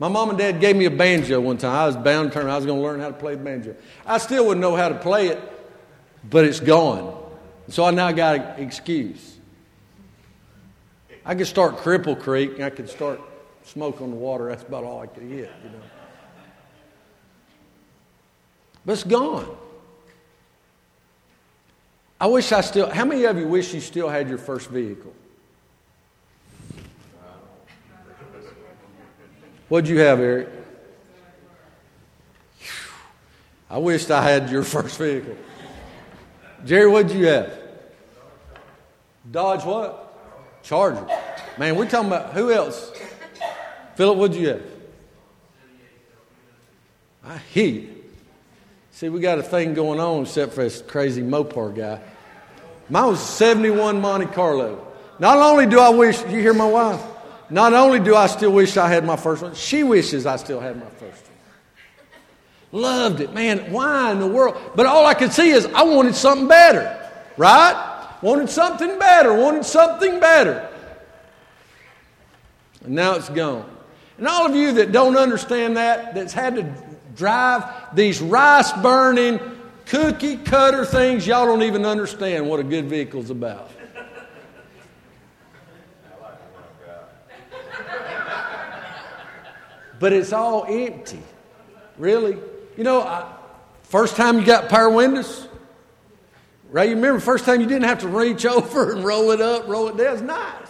My 0.00 0.08
mom 0.08 0.30
and 0.30 0.38
dad 0.38 0.60
gave 0.60 0.76
me 0.76 0.86
a 0.86 0.90
banjo 0.90 1.38
one 1.42 1.58
time. 1.58 1.72
I 1.72 1.84
was 1.84 1.94
bound 1.94 2.32
to 2.32 2.40
turn. 2.40 2.48
I 2.48 2.56
was 2.56 2.64
going 2.64 2.78
to 2.78 2.82
learn 2.82 3.00
how 3.00 3.08
to 3.08 3.14
play 3.14 3.34
the 3.34 3.44
banjo. 3.44 3.76
I 4.06 4.16
still 4.16 4.46
wouldn't 4.46 4.62
know 4.62 4.74
how 4.74 4.88
to 4.88 4.94
play 4.94 5.28
it, 5.28 5.38
but 6.28 6.46
it's 6.46 6.58
gone. 6.58 7.22
So 7.68 7.84
I 7.84 7.90
now 7.90 8.10
got 8.10 8.36
an 8.36 8.64
excuse. 8.64 9.36
I 11.22 11.34
could 11.34 11.46
start 11.46 11.76
Cripple 11.76 12.18
Creek 12.18 12.54
and 12.54 12.64
I 12.64 12.70
could 12.70 12.88
start 12.88 13.20
smoke 13.64 14.00
on 14.00 14.10
the 14.10 14.16
water. 14.16 14.48
That's 14.48 14.62
about 14.62 14.84
all 14.84 15.00
I 15.00 15.06
could 15.06 15.28
get, 15.28 15.52
you 15.62 15.70
know. 15.70 15.82
But 18.86 18.92
it's 18.94 19.04
gone. 19.04 19.54
I 22.18 22.26
wish 22.26 22.52
I 22.52 22.62
still, 22.62 22.88
how 22.88 23.04
many 23.04 23.24
of 23.24 23.36
you 23.36 23.46
wish 23.46 23.74
you 23.74 23.80
still 23.80 24.08
had 24.08 24.30
your 24.30 24.38
first 24.38 24.70
vehicle? 24.70 25.12
What'd 29.70 29.88
you 29.88 30.00
have, 30.00 30.18
Eric? 30.18 30.48
I 33.70 33.78
wished 33.78 34.10
I 34.10 34.20
had 34.20 34.50
your 34.50 34.64
first 34.74 34.98
vehicle. 34.98 35.36
Jerry, 36.64 36.88
what'd 36.88 37.12
you 37.12 37.26
have? 37.28 37.56
Dodge 39.30 39.64
what? 39.64 40.64
Charger. 40.64 41.06
Man, 41.56 41.76
we're 41.76 41.88
talking 41.88 42.08
about 42.08 42.32
who 42.32 42.50
else? 42.50 42.92
Philip, 43.94 44.18
what'd 44.18 44.36
you 44.36 44.48
have? 44.48 44.62
I 47.24 47.38
hear 47.38 47.68
you. 47.68 48.04
See, 48.90 49.08
we 49.08 49.20
got 49.20 49.38
a 49.38 49.42
thing 49.44 49.74
going 49.74 50.00
on 50.00 50.22
except 50.22 50.52
for 50.54 50.64
this 50.64 50.82
crazy 50.82 51.22
Mopar 51.22 51.76
guy. 51.76 52.00
Mine 52.88 53.06
was 53.06 53.20
71 53.20 54.00
Monte 54.00 54.26
Carlo. 54.34 54.84
Not 55.20 55.38
only 55.38 55.66
do 55.66 55.78
I 55.78 55.90
wish, 55.90 56.20
you 56.22 56.40
hear 56.40 56.54
my 56.54 56.66
wife? 56.66 57.00
Not 57.50 57.74
only 57.74 57.98
do 57.98 58.14
I 58.14 58.28
still 58.28 58.52
wish 58.52 58.76
I 58.76 58.88
had 58.88 59.04
my 59.04 59.16
first 59.16 59.42
one, 59.42 59.54
she 59.54 59.82
wishes 59.82 60.24
I 60.24 60.36
still 60.36 60.60
had 60.60 60.76
my 60.78 60.88
first 60.90 61.24
one. 61.24 62.82
Loved 62.82 63.20
it. 63.20 63.34
Man, 63.34 63.72
why 63.72 64.12
in 64.12 64.20
the 64.20 64.26
world? 64.26 64.56
But 64.76 64.86
all 64.86 65.04
I 65.04 65.14
could 65.14 65.32
see 65.32 65.50
is 65.50 65.66
I 65.66 65.82
wanted 65.82 66.14
something 66.14 66.46
better, 66.46 67.10
right? 67.36 68.08
Wanted 68.22 68.48
something 68.48 68.98
better, 68.98 69.34
wanted 69.34 69.64
something 69.64 70.20
better. 70.20 70.68
And 72.84 72.94
now 72.94 73.16
it's 73.16 73.28
gone. 73.28 73.68
And 74.18 74.28
all 74.28 74.46
of 74.46 74.54
you 74.54 74.72
that 74.74 74.92
don't 74.92 75.16
understand 75.16 75.76
that, 75.76 76.14
that's 76.14 76.32
had 76.32 76.54
to 76.56 76.74
drive 77.16 77.64
these 77.96 78.20
rice 78.20 78.72
burning, 78.74 79.40
cookie 79.86 80.36
cutter 80.36 80.84
things, 80.84 81.26
y'all 81.26 81.46
don't 81.46 81.62
even 81.62 81.84
understand 81.84 82.48
what 82.48 82.60
a 82.60 82.62
good 82.62 82.84
vehicle's 82.84 83.30
about. 83.30 83.70
But 90.00 90.12
it's 90.12 90.32
all 90.32 90.64
empty. 90.64 91.22
Really? 91.98 92.36
You 92.76 92.82
know, 92.82 93.02
I, 93.02 93.32
first 93.84 94.16
time 94.16 94.40
you 94.40 94.44
got 94.44 94.68
power 94.68 94.90
windows, 94.90 95.46
right? 96.70 96.88
You 96.88 96.96
remember 96.96 97.20
first 97.20 97.44
time 97.44 97.60
you 97.60 97.68
didn't 97.68 97.84
have 97.84 98.00
to 98.00 98.08
reach 98.08 98.44
over 98.46 98.92
and 98.92 99.04
roll 99.04 99.30
it 99.30 99.40
up, 99.40 99.68
roll 99.68 99.86
it 99.88 99.96
down. 99.96 100.14
It's 100.14 100.22
nice. 100.22 100.66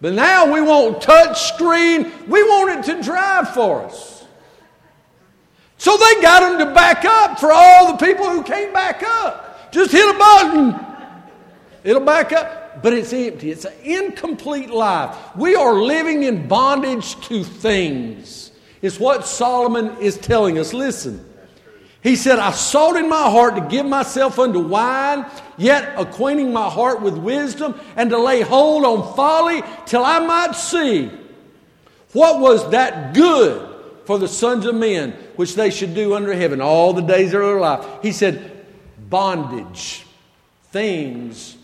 But 0.00 0.14
now 0.14 0.52
we 0.52 0.60
want 0.60 1.02
touch 1.02 1.52
screen. 1.52 2.12
We 2.28 2.42
want 2.44 2.78
it 2.78 2.94
to 2.94 3.02
drive 3.02 3.52
for 3.52 3.82
us. 3.82 4.24
So 5.76 5.96
they 5.96 6.22
got 6.22 6.40
them 6.40 6.68
to 6.68 6.72
back 6.72 7.04
up 7.04 7.40
for 7.40 7.52
all 7.52 7.92
the 7.92 8.06
people 8.06 8.30
who 8.30 8.44
can't 8.44 8.72
back 8.72 9.02
up. 9.02 9.72
Just 9.72 9.90
hit 9.90 10.08
a 10.08 10.16
button. 10.16 10.87
It'll 11.88 12.04
back 12.04 12.32
up 12.32 12.68
but 12.82 12.92
it's 12.92 13.12
empty. 13.12 13.50
It's 13.50 13.64
an 13.64 13.74
incomplete 13.82 14.70
life. 14.70 15.16
We 15.36 15.54
are 15.54 15.74
living 15.74 16.22
in 16.22 16.48
bondage 16.48 17.20
to 17.28 17.44
things. 17.44 18.52
It's 18.82 19.00
what 19.00 19.26
Solomon 19.26 19.96
is 19.98 20.16
telling 20.18 20.58
us. 20.58 20.72
Listen. 20.72 21.24
He 22.00 22.14
said, 22.14 22.38
I 22.38 22.52
sought 22.52 22.94
in 22.94 23.08
my 23.08 23.28
heart 23.28 23.56
to 23.56 23.60
give 23.62 23.84
myself 23.84 24.38
unto 24.38 24.60
wine, 24.60 25.26
yet 25.56 25.98
acquainting 25.98 26.52
my 26.52 26.70
heart 26.70 27.02
with 27.02 27.16
wisdom, 27.16 27.78
and 27.96 28.08
to 28.10 28.18
lay 28.18 28.40
hold 28.40 28.84
on 28.84 29.16
folly, 29.16 29.62
till 29.84 30.04
I 30.04 30.20
might 30.20 30.54
see 30.54 31.10
what 32.12 32.40
was 32.40 32.70
that 32.70 33.14
good 33.14 33.68
for 34.04 34.16
the 34.16 34.28
sons 34.28 34.64
of 34.64 34.76
men, 34.76 35.10
which 35.34 35.56
they 35.56 35.70
should 35.70 35.94
do 35.94 36.14
under 36.14 36.32
heaven 36.32 36.60
all 36.60 36.92
the 36.92 37.02
days 37.02 37.34
of 37.34 37.40
their 37.40 37.58
life. 37.58 37.84
He 38.00 38.12
said, 38.12 38.64
bondage, 39.10 40.06
things 40.70 41.57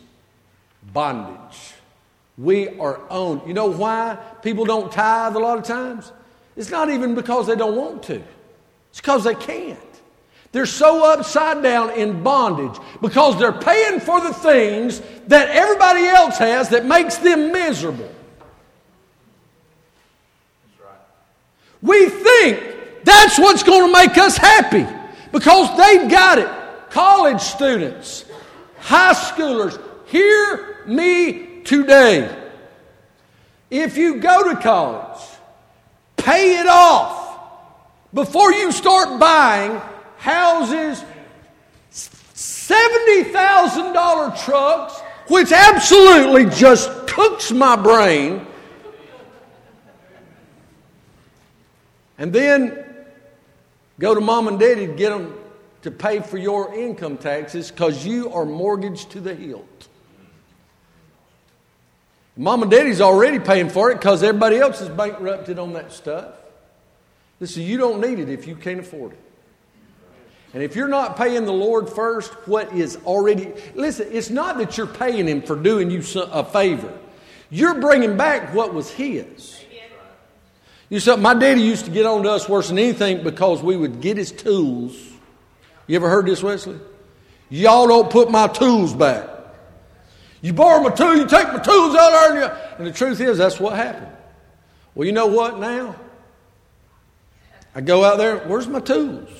bondage. 0.95 1.75
We 2.39 2.69
are 2.79 3.01
owned. 3.11 3.43
You 3.47 3.53
know 3.53 3.67
why 3.67 4.17
people 4.43 4.65
don't 4.65 4.91
tithe 4.91 5.37
a 5.37 5.39
lot 5.39 5.59
of 5.59 5.65
times? 5.65 6.11
It's 6.57 6.71
not 6.71 6.89
even 6.89 7.15
because 7.15 7.47
they 7.47 7.57
don't 7.57 7.77
want 7.77 8.05
to, 8.05 8.23
it's 8.91 9.01
because 9.01 9.25
they 9.25 9.35
can't. 9.35 9.79
They're 10.53 10.67
so 10.67 11.13
upside 11.13 11.65
down 11.65 11.91
in 11.91 12.23
bondage 12.23 12.81
because 13.03 13.37
they're 13.41 13.51
paying 13.51 13.99
for 13.99 14.21
the 14.21 14.33
things 14.33 15.03
that 15.27 15.49
everybody 15.49 16.05
else 16.07 16.39
has 16.39 16.69
that 16.69 16.87
makes 16.87 17.17
them 17.17 17.51
miserable. 17.51 18.09
We 21.83 22.09
think 22.09 22.63
that's 23.03 23.37
what's 23.37 23.65
going 23.65 23.87
to 23.87 23.93
make 23.93 24.17
us 24.17 24.37
happy 24.37 24.87
because 25.33 25.77
they've 25.77 26.09
got 26.09 26.39
it. 26.39 26.49
College 26.91 27.41
students, 27.41 28.25
high 28.79 29.13
schoolers, 29.13 29.77
hear 30.15 30.85
me 30.87 31.63
today. 31.65 32.31
If 33.69 33.97
you 33.97 34.21
go 34.21 34.55
to 34.55 34.61
college, 34.61 35.21
pay 36.17 36.61
it 36.61 36.69
off 36.69 37.41
before 38.13 38.53
you 38.53 38.71
start 38.71 39.19
buying 39.19 39.81
houses, 40.19 41.03
$70,000 41.91 44.45
trucks, 44.45 45.01
which 45.27 45.51
absolutely 45.51 46.45
just 46.45 47.09
cooks 47.09 47.51
my 47.51 47.75
brain. 47.75 48.47
And 52.19 52.33
then 52.33 52.85
go 53.99 54.15
to 54.15 54.21
mom 54.21 54.47
and 54.47 54.61
daddy 54.61 54.87
to 54.87 54.95
get 54.95 55.11
them 55.11 55.35
to 55.83 55.91
pay 55.91 56.21
for 56.21 56.39
your 56.39 56.73
income 56.73 57.19
taxes 57.19 57.73
because 57.73 58.07
you 58.07 58.33
are 58.33 58.45
mortgaged 58.45 59.11
to 59.11 59.21
the 59.21 59.35
hilt. 59.35 59.74
Mom 62.37 62.63
and 62.63 62.71
daddy's 62.71 63.01
already 63.01 63.39
paying 63.39 63.69
for 63.69 63.91
it 63.91 63.95
because 63.97 64.23
everybody 64.23 64.59
else 64.59 64.81
is 64.81 64.89
bankrupted 64.89 65.59
on 65.59 65.73
that 65.75 65.93
stuff. 65.93 66.35
Listen, 67.41 67.63
you 67.63 67.77
don't 67.77 68.01
need 68.01 68.19
it 68.19 68.29
if 68.29 68.47
you 68.47 68.57
can't 68.57 68.81
afford 68.81 69.13
it. 69.13 69.19
And 70.53 70.63
if 70.63 70.77
you're 70.77 70.89
not 70.89 71.17
paying 71.17 71.45
the 71.45 71.53
Lord 71.53 71.89
first, 71.89 72.33
what 72.47 72.73
is 72.73 72.97
already, 73.05 73.53
listen, 73.75 74.09
it's 74.11 74.31
not 74.31 74.59
that 74.59 74.77
you're 74.77 74.87
paying 74.87 75.27
Him 75.27 75.43
for 75.43 75.57
doing 75.57 75.91
you 75.91 76.03
a 76.31 76.45
favor. 76.45 76.93
You're 77.51 77.81
bringing 77.81 78.17
back 78.17 78.55
what 78.55 78.73
was 78.73 78.91
His. 78.91 79.65
You 80.91 81.01
said, 81.01 81.19
my 81.19 81.35
daddy 81.35 81.63
used 81.63 81.87
to 81.87 81.91
get 81.91 82.07
on 82.07 82.23
to 82.23 82.31
us 82.31 82.49
worse 82.49 82.69
than 82.69 82.79
anything 82.79 83.25
because 83.25 83.63
we 83.63 83.77
would 83.77 84.01
get 84.01 84.17
his 84.17 84.31
tools. 84.31 84.97
You 85.87 85.97
ever 85.97 86.09
heard 86.09 86.27
this, 86.27 86.43
Wesley? 86.43 86.79
Y'all 87.51 87.89
don't 87.89 88.11
put 88.11 88.31
my 88.31 88.47
tools 88.47 88.95
back. 88.95 89.29
You 90.45 90.53
borrow 90.53 90.83
my 90.83 90.91
tools, 90.91 91.17
you 91.17 91.27
take 91.27 91.49
my 91.49 91.59
tools 91.59 91.97
out 91.97 92.11
there, 92.11 92.31
and, 92.31 92.39
you, 92.39 92.77
and 92.77 92.87
the 92.87 92.93
truth 92.93 93.19
is, 93.19 93.39
that's 93.39 93.59
what 93.59 93.77
happened. 93.77 94.15
Well, 94.95 95.07
you 95.07 95.13
know 95.13 95.29
what 95.29 95.59
now? 95.59 95.97
I 97.75 97.81
go 97.81 98.05
out 98.05 98.19
there, 98.19 98.41
where's 98.41 98.69
my 98.69 98.81
tools? 98.81 99.31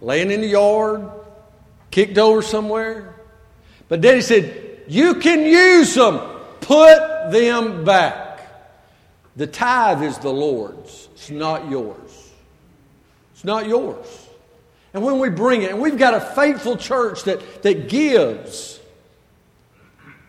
Laying 0.00 0.32
in 0.32 0.40
the 0.40 0.48
yard, 0.48 1.08
kicked 1.92 2.18
over 2.18 2.42
somewhere. 2.42 3.14
But 3.88 4.00
Daddy 4.00 4.20
said, 4.20 4.82
You 4.88 5.14
can 5.14 5.44
use 5.44 5.94
them, 5.94 6.18
put 6.60 7.30
them 7.30 7.84
back. 7.84 8.40
The 9.36 9.46
tithe 9.46 10.02
is 10.02 10.18
the 10.18 10.32
Lord's, 10.32 11.08
it's 11.12 11.30
not 11.30 11.70
yours. 11.70 12.32
It's 13.34 13.44
not 13.44 13.68
yours. 13.68 14.28
And 14.92 15.04
when 15.04 15.20
we 15.20 15.28
bring 15.28 15.62
it, 15.62 15.70
and 15.70 15.80
we've 15.80 15.96
got 15.96 16.14
a 16.14 16.20
faithful 16.20 16.76
church 16.76 17.22
that, 17.24 17.62
that 17.62 17.88
gives, 17.88 18.79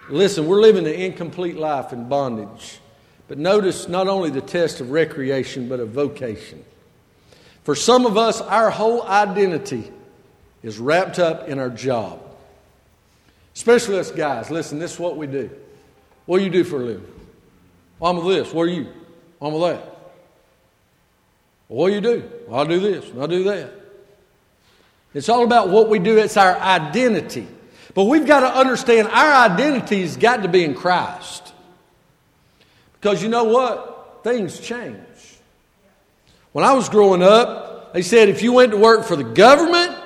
Listen, 0.10 0.48
we're 0.48 0.60
living 0.60 0.86
an 0.86 0.94
incomplete 0.94 1.58
life 1.58 1.94
in 1.94 2.10
bondage. 2.10 2.80
But 3.28 3.38
notice 3.38 3.88
not 3.88 4.08
only 4.08 4.30
the 4.30 4.42
test 4.42 4.82
of 4.82 4.92
recreation, 4.92 5.70
but 5.70 5.80
of 5.80 5.90
vocation. 5.90 6.66
For 7.64 7.76
some 7.76 8.06
of 8.06 8.18
us, 8.18 8.42
our 8.42 8.70
whole 8.70 9.04
identity 9.04 9.90
is 10.64 10.80
wrapped 10.80 11.20
up 11.20 11.48
in 11.48 11.60
our 11.60 11.70
job. 11.70 12.22
Especially 13.56 14.00
us 14.00 14.12
guys. 14.12 14.52
Listen, 14.52 14.80
this 14.80 14.94
is 14.96 15.00
what 15.00 15.18
we 15.18 15.28
do. 15.28 15.50
What 16.26 16.40
do 16.40 16.44
you 16.44 16.50
do 16.50 16.64
for 16.64 16.78
a 16.82 16.86
living? 16.86 17.08
I'm 18.02 18.18
with 18.18 18.36
this. 18.36 18.54
What 18.54 18.64
are 18.64 18.72
you? 18.72 18.88
I'm 19.42 19.54
with 19.54 19.62
that. 19.62 19.92
What 21.68 21.88
do 21.88 21.94
you 21.96 22.02
do? 22.02 22.30
Well, 22.48 22.60
I 22.60 22.68
do 22.68 22.80
this 22.80 23.06
I 23.18 23.28
do 23.28 23.46
that. 23.46 23.72
It's 25.14 25.30
all 25.30 25.44
about 25.44 25.70
what 25.70 25.90
we 25.90 26.00
do, 26.00 26.18
it's 26.18 26.38
our 26.38 26.58
identity. 26.58 27.48
But 27.94 28.06
we've 28.06 28.26
got 28.26 28.42
to 28.42 28.48
understand 28.48 29.08
our 29.10 29.50
identity's 29.52 30.18
got 30.18 30.44
to 30.44 30.48
be 30.48 30.64
in 30.64 30.76
Christ. 30.76 31.54
Because 32.94 33.22
you 33.22 33.30
know 33.30 33.46
what? 33.46 34.22
Things 34.24 34.60
change. 34.60 34.98
When 36.52 36.64
I 36.64 36.74
was 36.74 36.90
growing 36.90 37.24
up, 37.24 37.94
they 37.94 38.02
said 38.02 38.30
if 38.30 38.42
you 38.42 38.54
went 38.54 38.72
to 38.72 38.78
work 38.78 39.06
for 39.06 39.16
the 39.16 39.24
government, 39.24 39.98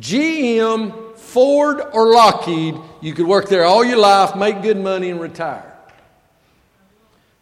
GM, 0.00 1.16
Ford, 1.16 1.80
or 1.92 2.12
Lockheed, 2.12 2.74
you 3.00 3.14
could 3.14 3.26
work 3.26 3.48
there 3.48 3.64
all 3.64 3.84
your 3.84 3.98
life, 3.98 4.34
make 4.34 4.62
good 4.62 4.78
money, 4.78 5.10
and 5.10 5.20
retire. 5.20 5.66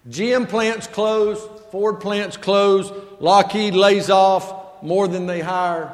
GM 0.09 0.49
plants 0.49 0.87
close, 0.87 1.41
Ford 1.71 2.01
plants 2.01 2.37
close, 2.37 2.93
Lockheed 3.21 3.75
lays 3.75 4.11
off 4.11 4.83
more 4.83 5.09
than 5.09 5.27
they 5.27 5.41
hire. 5.41 5.93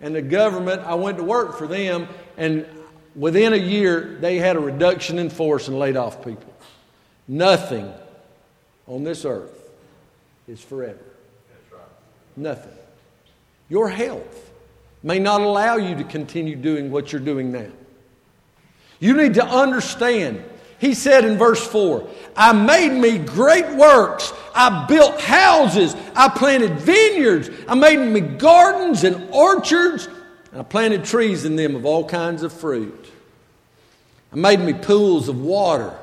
And 0.00 0.14
the 0.14 0.22
government, 0.22 0.82
I 0.82 0.94
went 0.94 1.18
to 1.18 1.24
work 1.24 1.56
for 1.56 1.66
them, 1.66 2.08
and 2.36 2.66
within 3.14 3.52
a 3.52 3.58
year, 3.58 4.18
they 4.20 4.36
had 4.36 4.56
a 4.56 4.60
reduction 4.60 5.18
in 5.18 5.30
force 5.30 5.68
and 5.68 5.78
laid 5.78 5.96
off 5.96 6.24
people. 6.24 6.52
Nothing 7.26 7.92
on 8.86 9.04
this 9.04 9.24
earth 9.24 9.70
is 10.46 10.60
forever. 10.60 10.98
Nothing. 12.36 12.72
Your 13.68 13.88
health 13.88 14.50
may 15.02 15.18
not 15.18 15.40
allow 15.40 15.76
you 15.76 15.94
to 15.96 16.04
continue 16.04 16.56
doing 16.56 16.90
what 16.90 17.12
you're 17.12 17.20
doing 17.20 17.52
now. 17.52 17.70
You 19.00 19.14
need 19.14 19.34
to 19.34 19.44
understand. 19.44 20.44
He 20.78 20.94
said 20.94 21.24
in 21.24 21.38
verse 21.38 21.64
4 21.66 22.08
I 22.36 22.52
made 22.52 22.92
me 22.92 23.18
great 23.18 23.68
works. 23.74 24.32
I 24.54 24.86
built 24.86 25.20
houses. 25.20 25.94
I 26.14 26.28
planted 26.28 26.78
vineyards. 26.78 27.50
I 27.68 27.74
made 27.74 27.98
me 27.98 28.20
gardens 28.20 29.04
and 29.04 29.28
orchards. 29.30 30.08
And 30.52 30.60
I 30.60 30.64
planted 30.64 31.04
trees 31.04 31.44
in 31.44 31.56
them 31.56 31.74
of 31.74 31.84
all 31.84 32.04
kinds 32.04 32.42
of 32.42 32.52
fruit. 32.52 33.10
I 34.32 34.36
made 34.36 34.60
me 34.60 34.72
pools 34.72 35.28
of 35.28 35.40
water 35.40 35.94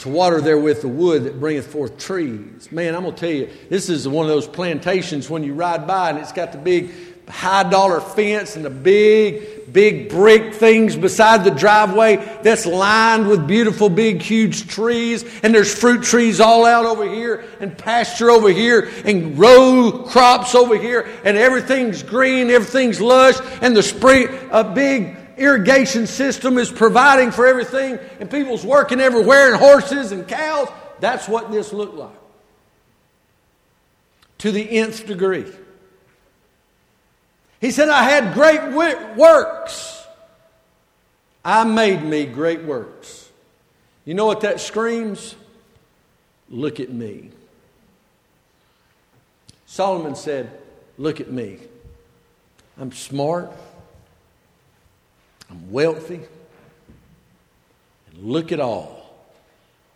to 0.00 0.08
water 0.08 0.40
therewith 0.40 0.82
the 0.82 0.88
wood 0.88 1.24
that 1.24 1.40
bringeth 1.40 1.66
forth 1.66 1.98
trees. 1.98 2.70
Man, 2.72 2.94
I'm 2.94 3.02
going 3.02 3.14
to 3.14 3.20
tell 3.20 3.30
you, 3.30 3.48
this 3.68 3.88
is 3.88 4.06
one 4.06 4.26
of 4.26 4.30
those 4.30 4.46
plantations 4.46 5.30
when 5.30 5.44
you 5.44 5.54
ride 5.54 5.86
by 5.86 6.10
and 6.10 6.18
it's 6.18 6.32
got 6.32 6.52
the 6.52 6.58
big 6.58 6.90
high 7.28 7.68
dollar 7.68 8.00
fence 8.00 8.56
and 8.56 8.64
the 8.64 8.70
big, 8.70 9.53
big 9.72 10.08
brick 10.08 10.54
things 10.54 10.96
beside 10.96 11.44
the 11.44 11.50
driveway 11.50 12.16
that's 12.42 12.66
lined 12.66 13.26
with 13.26 13.46
beautiful, 13.46 13.88
big, 13.88 14.22
huge 14.22 14.68
trees. 14.68 15.24
And 15.42 15.54
there's 15.54 15.74
fruit 15.74 16.02
trees 16.02 16.40
all 16.40 16.64
out 16.64 16.86
over 16.86 17.08
here 17.08 17.44
and 17.60 17.76
pasture 17.76 18.30
over 18.30 18.50
here 18.50 18.90
and 19.04 19.38
row 19.38 20.04
crops 20.08 20.54
over 20.54 20.76
here 20.76 21.08
and 21.24 21.36
everything's 21.36 22.02
green, 22.02 22.50
everything's 22.50 23.00
lush 23.00 23.36
and 23.60 23.76
the 23.76 23.82
spring, 23.82 24.28
a 24.50 24.64
big 24.64 25.16
irrigation 25.36 26.06
system 26.06 26.58
is 26.58 26.70
providing 26.70 27.30
for 27.30 27.46
everything, 27.46 27.98
and 28.20 28.30
people's 28.30 28.64
working 28.64 29.00
everywhere, 29.00 29.52
and 29.52 29.56
horses 29.56 30.12
and 30.12 30.26
cows. 30.26 30.68
That's 31.00 31.28
what 31.28 31.50
this 31.50 31.72
looked 31.72 31.96
like. 31.96 32.16
To 34.38 34.52
the 34.52 34.78
nth 34.78 35.06
degree. 35.06 35.50
He 37.64 37.70
said, 37.70 37.88
I 37.88 38.02
had 38.02 38.34
great 38.34 38.72
works. 39.16 40.06
I 41.42 41.64
made 41.64 42.02
me 42.02 42.26
great 42.26 42.62
works. 42.62 43.30
You 44.04 44.12
know 44.12 44.26
what 44.26 44.42
that 44.42 44.60
screams? 44.60 45.34
Look 46.50 46.78
at 46.78 46.92
me. 46.92 47.30
Solomon 49.64 50.14
said, 50.14 50.50
Look 50.98 51.22
at 51.22 51.32
me. 51.32 51.56
I'm 52.78 52.92
smart. 52.92 53.50
I'm 55.48 55.72
wealthy. 55.72 56.20
And 58.10 58.24
look 58.24 58.52
at 58.52 58.60
all 58.60 59.10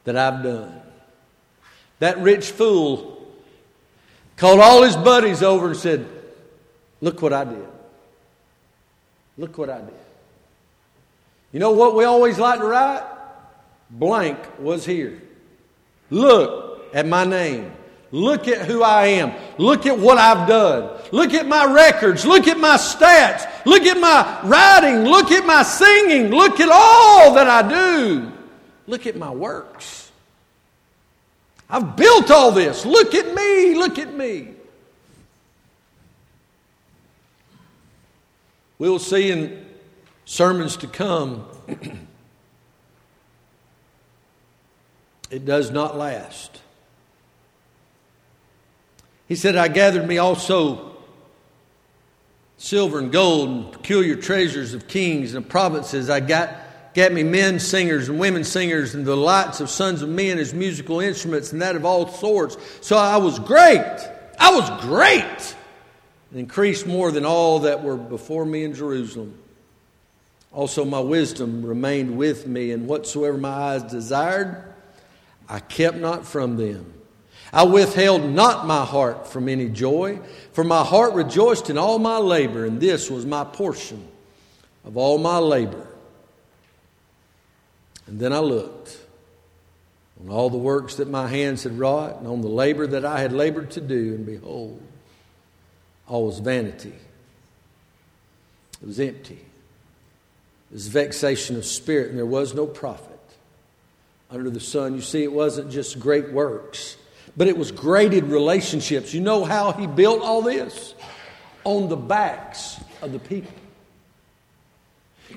that 0.04 0.16
I've 0.16 0.42
done. 0.42 0.80
That 1.98 2.16
rich 2.16 2.50
fool 2.50 3.30
called 4.36 4.60
all 4.60 4.84
his 4.84 4.96
buddies 4.96 5.42
over 5.42 5.66
and 5.66 5.76
said, 5.76 6.08
Look 7.00 7.22
what 7.22 7.32
I 7.32 7.44
did. 7.44 7.68
Look 9.36 9.56
what 9.56 9.70
I 9.70 9.80
did. 9.80 9.94
You 11.52 11.60
know 11.60 11.70
what 11.70 11.94
we 11.94 12.04
always 12.04 12.38
like 12.38 12.60
to 12.60 12.66
write? 12.66 13.04
Blank 13.90 14.38
was 14.58 14.84
here. 14.84 15.22
Look 16.10 16.94
at 16.94 17.06
my 17.06 17.24
name. 17.24 17.72
Look 18.10 18.48
at 18.48 18.66
who 18.66 18.82
I 18.82 19.06
am. 19.06 19.32
Look 19.58 19.86
at 19.86 19.98
what 19.98 20.18
I've 20.18 20.48
done. 20.48 20.98
Look 21.12 21.34
at 21.34 21.46
my 21.46 21.72
records. 21.72 22.24
Look 22.24 22.48
at 22.48 22.58
my 22.58 22.76
stats. 22.76 23.46
Look 23.66 23.82
at 23.82 23.98
my 23.98 24.40
writing. 24.44 25.04
Look 25.04 25.30
at 25.30 25.46
my 25.46 25.62
singing. 25.62 26.30
Look 26.30 26.58
at 26.60 26.70
all 26.70 27.34
that 27.34 27.48
I 27.48 27.68
do. 27.68 28.32
Look 28.86 29.06
at 29.06 29.16
my 29.16 29.30
works. 29.30 30.10
I've 31.68 31.96
built 31.96 32.30
all 32.30 32.50
this. 32.50 32.86
Look 32.86 33.14
at 33.14 33.34
me. 33.34 33.74
Look 33.74 33.98
at 33.98 34.12
me. 34.14 34.54
We'll 38.78 38.98
see 38.98 39.30
in 39.30 39.66
sermons 40.24 40.76
to 40.78 40.86
come, 40.86 41.46
it 45.30 45.44
does 45.44 45.70
not 45.70 45.96
last. 45.96 46.60
He 49.26 49.34
said, 49.34 49.56
I 49.56 49.68
gathered 49.68 50.06
me 50.06 50.18
also 50.18 50.96
silver 52.56 52.98
and 52.98 53.12
gold 53.12 53.48
and 53.48 53.72
peculiar 53.72 54.16
treasures 54.16 54.74
of 54.74 54.88
kings 54.88 55.34
and 55.34 55.48
provinces. 55.48 56.08
I 56.10 56.20
got, 56.20 56.54
got 56.94 57.12
me 57.12 57.22
men 57.22 57.60
singers 57.60 58.08
and 58.08 58.18
women 58.18 58.44
singers 58.44 58.94
and 58.94 59.04
the 59.04 59.16
lights 59.16 59.60
of 59.60 59.70
sons 59.70 60.02
of 60.02 60.08
men 60.08 60.38
as 60.38 60.54
musical 60.54 61.00
instruments 61.00 61.52
and 61.52 61.62
that 61.62 61.76
of 61.76 61.84
all 61.84 62.08
sorts. 62.08 62.56
So 62.80 62.96
I 62.96 63.16
was 63.16 63.38
great. 63.38 63.98
I 64.38 64.50
was 64.50 64.70
great. 64.82 65.56
And 66.30 66.40
increased 66.40 66.86
more 66.86 67.10
than 67.10 67.24
all 67.24 67.60
that 67.60 67.82
were 67.82 67.96
before 67.96 68.44
me 68.44 68.64
in 68.64 68.74
Jerusalem. 68.74 69.38
Also, 70.52 70.84
my 70.84 71.00
wisdom 71.00 71.64
remained 71.64 72.16
with 72.16 72.46
me, 72.46 72.70
and 72.70 72.86
whatsoever 72.86 73.36
my 73.36 73.50
eyes 73.50 73.82
desired, 73.82 74.64
I 75.48 75.60
kept 75.60 75.96
not 75.96 76.26
from 76.26 76.56
them. 76.56 76.94
I 77.52 77.62
withheld 77.62 78.24
not 78.24 78.66
my 78.66 78.84
heart 78.84 79.26
from 79.26 79.48
any 79.48 79.68
joy, 79.68 80.20
for 80.52 80.64
my 80.64 80.84
heart 80.84 81.14
rejoiced 81.14 81.70
in 81.70 81.78
all 81.78 81.98
my 81.98 82.18
labor, 82.18 82.66
and 82.66 82.80
this 82.80 83.10
was 83.10 83.24
my 83.24 83.44
portion 83.44 84.06
of 84.84 84.96
all 84.96 85.16
my 85.18 85.38
labor. 85.38 85.86
And 88.06 88.18
then 88.18 88.32
I 88.32 88.38
looked 88.38 88.98
on 90.20 90.30
all 90.30 90.50
the 90.50 90.58
works 90.58 90.96
that 90.96 91.08
my 91.08 91.26
hands 91.26 91.62
had 91.62 91.78
wrought, 91.78 92.18
and 92.18 92.26
on 92.26 92.42
the 92.42 92.48
labor 92.48 92.86
that 92.86 93.04
I 93.04 93.20
had 93.20 93.32
labored 93.32 93.70
to 93.72 93.80
do, 93.80 94.14
and 94.14 94.26
behold, 94.26 94.82
all 96.08 96.26
was 96.26 96.40
vanity. 96.40 96.94
It 98.82 98.86
was 98.86 98.98
empty. 98.98 99.34
It 100.70 100.74
was 100.74 100.88
vexation 100.88 101.56
of 101.56 101.64
spirit, 101.64 102.10
and 102.10 102.18
there 102.18 102.26
was 102.26 102.54
no 102.54 102.66
profit 102.66 103.18
under 104.30 104.50
the 104.50 104.60
sun. 104.60 104.94
You 104.94 105.02
see, 105.02 105.22
it 105.22 105.32
wasn't 105.32 105.70
just 105.70 106.00
great 106.00 106.30
works 106.32 106.96
but 107.38 107.46
it 107.46 107.56
was 107.56 107.70
graded 107.70 108.24
relationships. 108.24 109.14
You 109.14 109.20
know 109.20 109.44
how 109.44 109.72
he 109.72 109.86
built 109.86 110.22
all 110.22 110.42
this? 110.42 110.94
On 111.62 111.88
the 111.88 111.96
backs 111.96 112.80
of 113.00 113.12
the 113.12 113.20
people. 113.20 113.52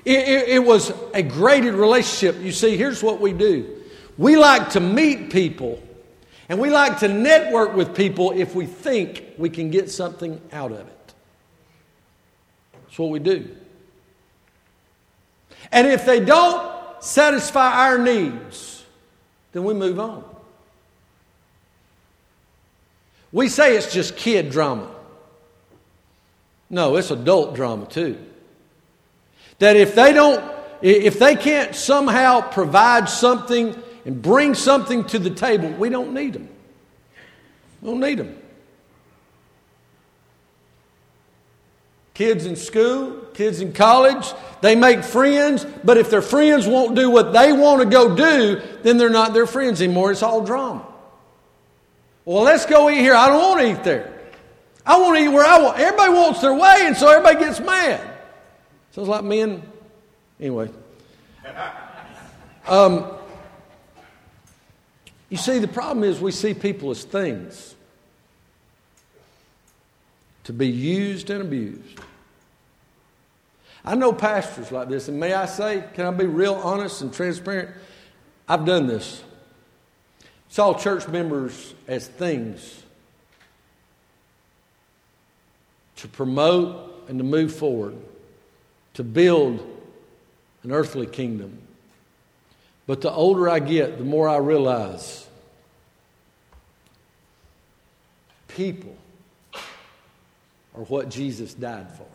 It, 0.04 0.28
it, 0.28 0.48
it, 0.48 0.64
was 0.64 0.92
a 1.14 1.22
graded 1.22 1.74
relationship. 1.74 2.42
You 2.42 2.50
see, 2.50 2.76
here's 2.76 3.02
what 3.02 3.20
we 3.20 3.32
do 3.32 3.82
we 4.18 4.36
like 4.36 4.70
to 4.70 4.80
meet 4.80 5.30
people 5.30 5.80
and 6.48 6.58
we 6.58 6.70
like 6.70 6.98
to 7.00 7.08
network 7.08 7.74
with 7.74 7.94
people 7.94 8.32
if 8.32 8.54
we 8.54 8.66
think 8.66 9.24
we 9.38 9.48
can 9.48 9.70
get 9.70 9.90
something 9.90 10.40
out 10.52 10.72
of 10.72 10.80
it. 10.80 11.14
That's 12.72 12.98
what 12.98 13.10
we 13.10 13.18
do. 13.18 13.56
And 15.70 15.86
if 15.86 16.04
they 16.04 16.20
don't 16.20 16.72
satisfy 17.02 17.88
our 17.88 17.98
needs, 17.98 18.84
then 19.52 19.64
we 19.64 19.74
move 19.74 19.98
on. 19.98 20.24
We 23.32 23.48
say 23.48 23.76
it's 23.76 23.92
just 23.92 24.16
kid 24.16 24.50
drama. 24.50 24.90
No, 26.68 26.96
it's 26.96 27.10
adult 27.10 27.54
drama 27.54 27.86
too. 27.86 28.18
That 29.58 29.76
if 29.76 29.94
they 29.94 30.12
don't, 30.12 30.44
if 30.82 31.18
they 31.18 31.36
can't 31.36 31.74
somehow 31.74 32.40
provide 32.40 33.08
something 33.08 33.80
and 34.04 34.20
bring 34.20 34.54
something 34.54 35.04
to 35.04 35.18
the 35.18 35.30
table, 35.30 35.70
we 35.70 35.88
don't 35.88 36.14
need 36.14 36.32
them. 36.32 36.48
We 37.80 37.90
don't 37.90 38.00
need 38.00 38.18
them. 38.18 38.38
Kids 42.14 42.44
in 42.44 42.56
school, 42.56 43.26
kids 43.32 43.60
in 43.60 43.72
college, 43.72 44.32
They 44.60 44.76
make 44.76 45.02
friends, 45.02 45.66
but 45.82 45.98
if 45.98 46.08
their 46.08 46.22
friends 46.22 46.68
won't 46.68 46.94
do 46.94 47.10
what 47.10 47.32
they 47.32 47.52
want 47.52 47.80
to 47.80 47.86
go 47.86 48.14
do, 48.14 48.62
then 48.84 48.96
they're 48.96 49.10
not 49.10 49.34
their 49.34 49.46
friends 49.46 49.82
anymore. 49.82 50.12
It's 50.12 50.22
all 50.22 50.44
drama. 50.44 50.86
Well, 52.24 52.44
let's 52.44 52.64
go 52.66 52.88
eat 52.88 52.98
here. 52.98 53.14
I 53.14 53.26
don't 53.26 53.40
want 53.40 53.60
to 53.60 53.72
eat 53.72 53.82
there. 53.82 54.20
I 54.86 55.00
want 55.00 55.18
to 55.18 55.24
eat 55.24 55.28
where 55.28 55.44
I 55.44 55.60
want. 55.60 55.80
Everybody 55.80 56.12
wants 56.12 56.40
their 56.40 56.54
way, 56.54 56.82
and 56.82 56.96
so 56.96 57.08
everybody 57.08 57.44
gets 57.44 57.58
mad. 57.58 58.00
Sounds 58.92 59.08
like 59.08 59.24
men. 59.24 59.62
Anyway. 60.38 60.70
Um, 62.64 63.10
you 65.32 65.38
see, 65.38 65.58
the 65.60 65.66
problem 65.66 66.04
is 66.04 66.20
we 66.20 66.30
see 66.30 66.52
people 66.52 66.90
as 66.90 67.04
things 67.04 67.74
to 70.44 70.52
be 70.52 70.68
used 70.68 71.30
and 71.30 71.40
abused. 71.40 71.98
I 73.82 73.94
know 73.94 74.12
pastors 74.12 74.70
like 74.70 74.90
this, 74.90 75.08
and 75.08 75.18
may 75.18 75.32
I 75.32 75.46
say, 75.46 75.84
can 75.94 76.04
I 76.04 76.10
be 76.10 76.26
real 76.26 76.56
honest 76.56 77.00
and 77.00 77.14
transparent? 77.14 77.70
I've 78.46 78.66
done 78.66 78.86
this. 78.86 79.22
Saw 80.50 80.74
church 80.74 81.08
members 81.08 81.72
as 81.88 82.06
things 82.06 82.82
to 85.96 86.08
promote 86.08 87.08
and 87.08 87.16
to 87.16 87.24
move 87.24 87.54
forward, 87.54 87.96
to 88.92 89.02
build 89.02 89.66
an 90.62 90.72
earthly 90.72 91.06
kingdom. 91.06 91.56
But 92.86 93.00
the 93.00 93.10
older 93.10 93.48
I 93.48 93.60
get, 93.60 93.96
the 93.96 94.04
more 94.04 94.28
I 94.28 94.36
realize 94.36 95.21
people 98.56 98.96
are 100.74 100.82
what 100.84 101.08
Jesus 101.08 101.54
died 101.54 101.86
for. 101.96 102.06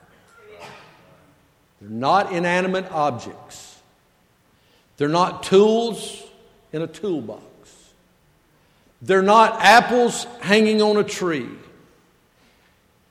They're 1.82 1.90
not 1.90 2.32
inanimate 2.32 2.92
objects. 2.92 3.80
They're 4.98 5.08
not 5.08 5.44
tools 5.44 6.24
in 6.74 6.82
a 6.82 6.88
toolbox. 6.88 7.44
They're 9.02 9.22
not 9.22 9.62
apples 9.62 10.26
hanging 10.42 10.82
on 10.82 10.98
a 10.98 11.04
tree 11.04 11.50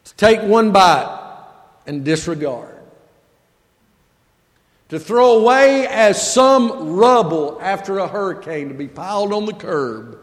to 0.04 0.14
take 0.16 0.42
one 0.42 0.72
bite 0.72 1.44
and 1.86 2.04
disregard. 2.04 2.74
To 4.88 4.98
throw 4.98 5.38
away 5.38 5.86
as 5.86 6.32
some 6.32 6.94
rubble 6.96 7.58
after 7.60 7.98
a 7.98 8.06
hurricane 8.06 8.68
to 8.68 8.74
be 8.74 8.88
piled 8.88 9.32
on 9.32 9.46
the 9.46 9.52
curb 9.52 10.18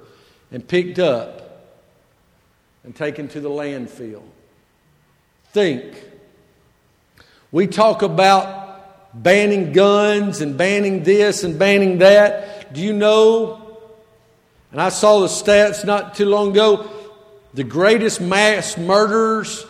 and 0.51 0.65
picked 0.65 0.99
up 0.99 1.42
and 2.83 2.95
taken 2.95 3.27
to 3.29 3.39
the 3.39 3.49
landfill. 3.49 4.23
Think 5.51 5.95
we 7.51 7.67
talk 7.67 8.01
about 8.01 9.13
banning 9.13 9.73
guns 9.73 10.41
and 10.41 10.57
banning 10.57 11.03
this 11.03 11.43
and 11.43 11.59
banning 11.59 11.99
that. 11.99 12.73
Do 12.73 12.81
you 12.81 12.93
know? 12.93 13.79
And 14.71 14.81
I 14.81 14.89
saw 14.89 15.19
the 15.19 15.27
stats 15.27 15.85
not 15.85 16.15
too 16.15 16.25
long 16.25 16.51
ago. 16.51 16.89
The 17.53 17.63
greatest 17.63 18.19
mass 18.19 18.75
murders 18.75 19.67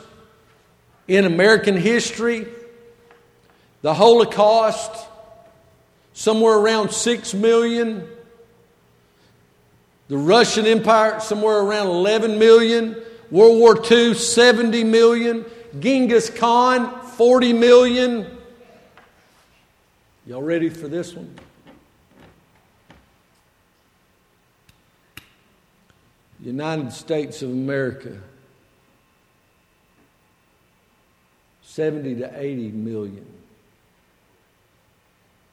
in 1.10 1.26
American 1.26 1.76
history, 1.76 2.48
the 3.82 3.94
Holocaust, 3.94 5.06
somewhere 6.14 6.58
around 6.58 6.92
6 6.92 7.34
million. 7.34 8.08
The 10.14 10.20
Russian 10.20 10.68
Empire, 10.68 11.20
somewhere 11.20 11.58
around 11.58 11.88
11 11.88 12.38
million. 12.38 12.96
World 13.32 13.58
War 13.58 13.84
II, 13.92 14.14
70 14.14 14.84
million. 14.84 15.44
Genghis 15.80 16.30
Khan, 16.30 17.02
40 17.02 17.54
million. 17.54 18.28
Y'all 20.28 20.44
ready 20.44 20.70
for 20.70 20.88
this 20.88 21.16
one? 21.16 21.36
United 26.42 26.94
States 26.94 27.42
of 27.42 27.50
America, 27.50 28.16
70 31.64 32.18
to 32.18 32.40
80 32.40 32.70
million 32.70 33.26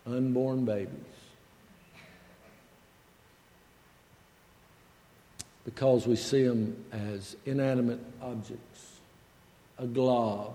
unborn 0.04 0.66
babies. 0.66 1.09
Because 5.74 6.04
we 6.04 6.16
see 6.16 6.42
them 6.42 6.84
as 6.90 7.36
inanimate 7.46 8.00
objects, 8.20 8.98
a 9.78 9.86
glob 9.86 10.52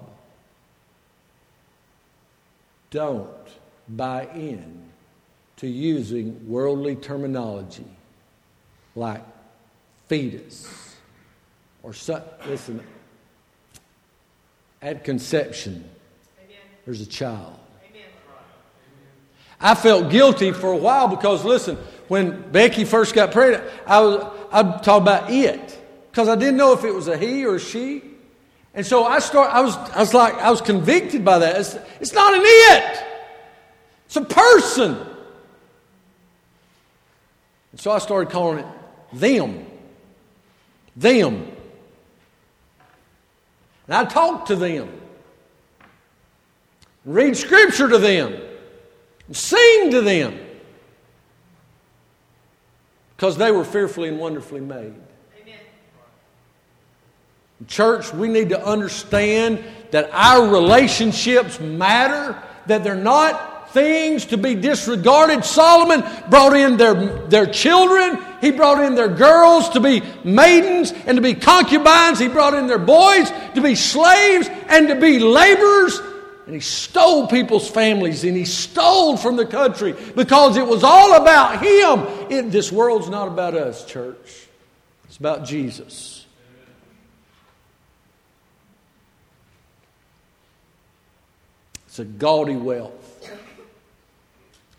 don't 2.92 3.30
buy 3.88 4.28
in 4.36 4.84
to 5.58 5.68
using 5.68 6.50
worldly 6.50 6.98
terminology 6.98 7.88
like 8.96 9.24
fetus 10.08 10.96
or 11.82 11.94
listen 12.48 12.82
at 14.82 15.04
conception 15.04 15.90
Amen. 16.44 16.58
there's 16.86 17.02
a 17.02 17.06
child 17.06 17.58
Amen. 17.90 18.08
i 19.60 19.76
felt 19.76 20.10
guilty 20.10 20.52
for 20.52 20.72
a 20.72 20.78
while 20.78 21.08
because 21.08 21.44
listen 21.44 21.78
when 22.08 22.52
becky 22.52 22.86
first 22.86 23.14
got 23.14 23.32
pregnant 23.32 23.64
i 23.86 24.00
was 24.00 24.26
i'd 24.52 24.84
talk 24.84 25.02
about 25.02 25.32
it 25.32 25.82
because 26.12 26.28
i 26.28 26.36
didn't 26.36 26.58
know 26.58 26.74
if 26.74 26.84
it 26.84 26.94
was 26.94 27.08
a 27.08 27.18
he 27.18 27.46
or 27.46 27.56
a 27.56 27.60
she 27.60 28.02
and 28.76 28.86
so 28.86 29.06
I 29.06 29.20
start, 29.20 29.54
I 29.54 29.62
was, 29.62 29.76
I 29.78 30.00
was 30.00 30.14
like, 30.14 30.34
I 30.36 30.52
was 30.52 30.60
convicted 30.60 31.24
by 31.24 31.40
that. 31.40 31.56
It's, 31.62 31.78
it's 32.02 32.14
not 32.14 32.34
an 32.34 32.42
it. 32.44 33.04
It's 34.06 34.18
a 34.18 34.22
person. 34.22 34.98
And 37.72 37.80
so 37.80 37.92
I 37.92 38.00
started 38.00 38.32
calling 38.32 38.60
it 38.60 38.66
them. 39.14 39.66
Them. 40.98 41.52
And 43.88 43.96
I 43.96 44.04
talk 44.04 44.48
to 44.48 44.58
them. 44.58 44.90
Read 47.06 47.38
scripture 47.38 47.88
to 47.88 47.98
them. 47.98 48.42
Sing 49.32 49.92
to 49.92 50.02
them. 50.02 50.38
Because 53.16 53.38
they 53.38 53.52
were 53.52 53.64
fearfully 53.64 54.10
and 54.10 54.20
wonderfully 54.20 54.62
made. 54.62 54.94
Amen. 55.42 55.60
Church, 57.68 58.14
we 58.14 58.28
need 58.28 58.50
to 58.50 58.66
understand 58.66 59.64
that 59.92 60.10
our 60.12 60.50
relationships 60.50 61.60
matter, 61.60 62.38
that 62.68 62.84
they're 62.84 62.96
not 62.96 63.56
things 63.76 64.26
to 64.28 64.38
be 64.38 64.56
disregarded. 64.56 65.44
Solomon 65.44 66.04
brought 66.30 66.56
in 66.56 66.78
their, 66.78 66.94
their 67.28 67.46
children, 67.46 68.18
he 68.40 68.52
brought 68.52 68.84
in 68.84 68.96
their 68.96 69.10
girls 69.10 69.70
to 69.70 69.80
be 69.80 70.02
maidens 70.24 70.92
and 70.92 71.18
to 71.18 71.22
be 71.22 71.34
concubines, 71.36 72.18
he 72.18 72.28
brought 72.28 72.54
in 72.54 72.68
their 72.68 72.80
boys 72.80 73.32
to 73.54 73.62
be 73.62 73.76
slaves 73.76 74.50
and 74.68 74.88
to 74.88 74.96
be 74.96 75.20
laborers. 75.20 76.00
And 76.46 76.54
he 76.54 76.62
stole 76.62 77.28
people's 77.28 77.70
families 77.70 78.24
and 78.24 78.36
he 78.36 78.46
stole 78.46 79.18
from 79.18 79.36
the 79.36 79.46
country 79.46 79.96
because 80.16 80.58
it 80.58 80.68
was 80.68 80.84
all 80.84 81.16
about 81.16 81.64
him. 81.64 82.32
It, 82.32 82.52
this 82.52 82.72
world's 82.72 83.10
not 83.10 83.28
about 83.28 83.56
us, 83.56 83.84
church. 83.86 84.48
It's 85.06 85.18
about 85.18 85.46
Jesus. 85.46 86.26
It's 91.88 92.00
a 92.00 92.06
gaudy 92.06 92.58
wealth. 92.58 93.32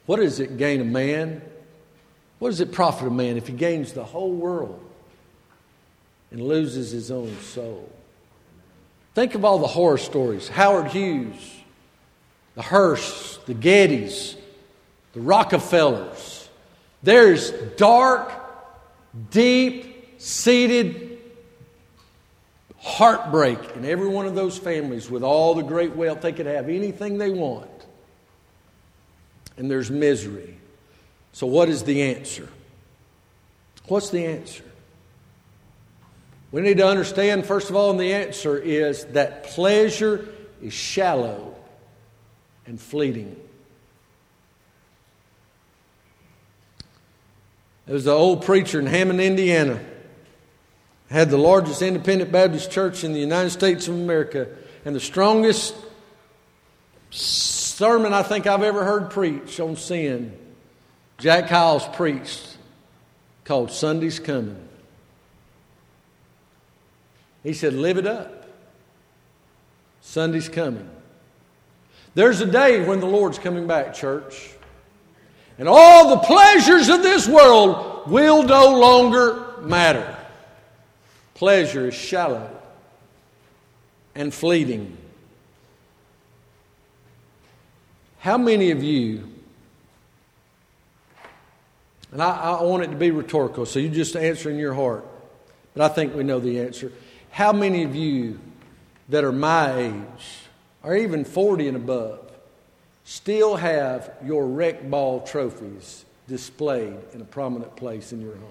What 0.05 0.17
does 0.17 0.39
it 0.39 0.59
gain 0.59 0.81
a 0.81 0.85
man? 0.85 1.43
What 2.39 2.51
does 2.51 2.61
it 2.61 2.73
profit 2.73 3.09
a 3.09 3.11
man 3.11 3.37
if 3.37 3.47
he 3.47 3.53
gains 3.53 3.93
the 3.93 4.05
whole 4.05 4.33
world 4.33 4.79
and 6.31 6.41
loses 6.41 6.91
his 6.91 7.11
own 7.11 7.37
soul? 7.41 7.91
Think 9.15 9.35
of 9.35 9.47
all 9.47 9.59
the 9.59 9.67
horror 9.67 9.97
stories 9.97 10.47
Howard 10.49 10.89
Hughes, 10.89 11.56
the 12.57 12.63
Hearsts, 12.63 13.45
the 13.45 13.55
Gettys, 13.55 14.35
the 15.13 15.21
Rockefellers. 15.21 16.49
There's 17.03 17.53
dark, 17.77 18.33
deep 19.31 20.21
seated 20.21 21.21
heartbreak 22.81 23.59
in 23.77 23.85
every 23.85 24.09
one 24.09 24.27
of 24.27 24.35
those 24.35 24.59
families 24.59 25.11
with 25.11 25.23
all 25.23 25.55
the 25.55 25.63
great 25.63 25.95
wealth. 25.95 26.23
They 26.23 26.33
could 26.33 26.47
have 26.47 26.69
anything 26.69 27.19
they 27.19 27.31
want. 27.31 27.71
And 29.59 29.71
there's 29.71 29.91
misery. 29.91 30.57
So, 31.33 31.47
what 31.47 31.69
is 31.69 31.85
the 31.85 32.03
answer? 32.03 32.49
What's 33.87 34.11
the 34.11 34.25
answer? 34.25 34.65
We 36.53 36.63
need 36.63 36.79
to 36.79 36.87
understand, 36.87 37.45
first 37.45 37.69
of 37.69 37.77
all, 37.77 37.91
and 37.91 38.01
the 38.01 38.15
answer 38.15 38.57
is 38.57 39.05
that 39.07 39.45
pleasure 39.45 40.29
is 40.63 40.73
shallow 40.73 41.56
and 42.67 42.81
fleeting. 42.81 43.37
There 47.87 47.95
was 47.95 48.07
an 48.07 48.13
old 48.13 48.45
preacher 48.45 48.81
in 48.81 48.87
Hammond, 48.87 49.21
Indiana 49.21 49.81
had 51.11 51.31
the 51.31 51.39
largest 51.39 51.83
independent 51.83 52.33
Baptist 52.33 52.71
church 52.71 53.05
in 53.05 53.13
the 53.13 53.21
United 53.21 53.51
States 53.51 53.89
of 53.89 53.95
America 53.95 54.49
and 54.85 54.95
the 54.95 55.01
strongest 55.01 55.75
sermon 57.11 58.13
I 58.13 58.23
think 58.23 58.47
I've 58.47 58.63
ever 58.63 58.85
heard 58.85 59.11
preached 59.11 59.61
on 59.61 59.77
sin, 59.77 60.37
Jack 61.19 61.49
Hyles 61.49 61.87
preached, 61.95 62.57
called 63.45 63.71
Sunday's 63.71 64.19
Coming. 64.19 64.69
He 67.43 67.53
said, 67.53 67.75
Live 67.75 67.99
it 67.99 68.07
up. 68.07 68.47
Sunday's 70.01 70.49
coming. 70.49 70.91
There's 72.17 72.41
a 72.41 72.47
day 72.47 72.83
when 72.83 73.01
the 73.01 73.07
Lord's 73.07 73.39
coming 73.39 73.67
back, 73.67 73.93
church. 73.93 74.55
And 75.59 75.69
all 75.69 76.09
the 76.09 76.17
pleasures 76.17 76.89
of 76.89 77.03
this 77.03 77.29
world 77.29 78.11
will 78.11 78.43
no 78.43 78.79
longer 78.79 79.59
matter. 79.61 80.17
Pleasure 81.35 81.89
is 81.89 81.95
shallow 81.95 82.51
and 84.15 84.33
fleeting. 84.33 84.97
How 88.21 88.39
many 88.39 88.71
of 88.71 88.83
you, 88.83 89.31
and 92.13 92.23
I, 92.23 92.31
I, 92.31 92.63
want 92.63 92.83
it 92.83 92.89
to 92.89 92.97
be 92.97 93.11
rhetorical, 93.11 93.67
so 93.67 93.79
you 93.79 93.91
just 93.91 94.17
answer 94.17 94.49
in 94.49 94.57
your 94.57 94.73
heart, 94.73 95.07
but 95.75 95.91
I 95.91 95.95
think 95.95 96.15
we 96.15 96.25
know 96.25 96.41
the 96.41 96.61
answer. 96.61 96.93
How 97.31 97.53
many 97.53 97.83
of 97.83 97.95
you 97.95 98.41
that 99.11 99.23
are 99.23 99.33
my 99.33 99.77
age, 99.77 100.46
or 100.87 100.97
even 100.97 101.25
40 101.25 101.69
and 101.69 101.77
above, 101.77 102.21
still 103.05 103.57
have 103.57 104.11
your 104.25 104.47
rec 104.47 104.89
ball 104.89 105.21
trophies 105.21 106.05
displayed 106.29 106.97
in 107.13 107.21
a 107.21 107.25
prominent 107.25 107.75
place 107.77 108.13
in 108.13 108.23
your 108.23 108.37
home? 108.37 108.49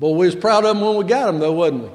Boy, 0.00 0.14
we 0.14 0.26
was 0.26 0.34
proud 0.34 0.64
of 0.64 0.76
them 0.76 0.84
when 0.84 0.96
we 0.96 1.04
got 1.04 1.26
them, 1.26 1.38
though, 1.38 1.52
wasn't 1.52 1.82
we? 1.82 1.90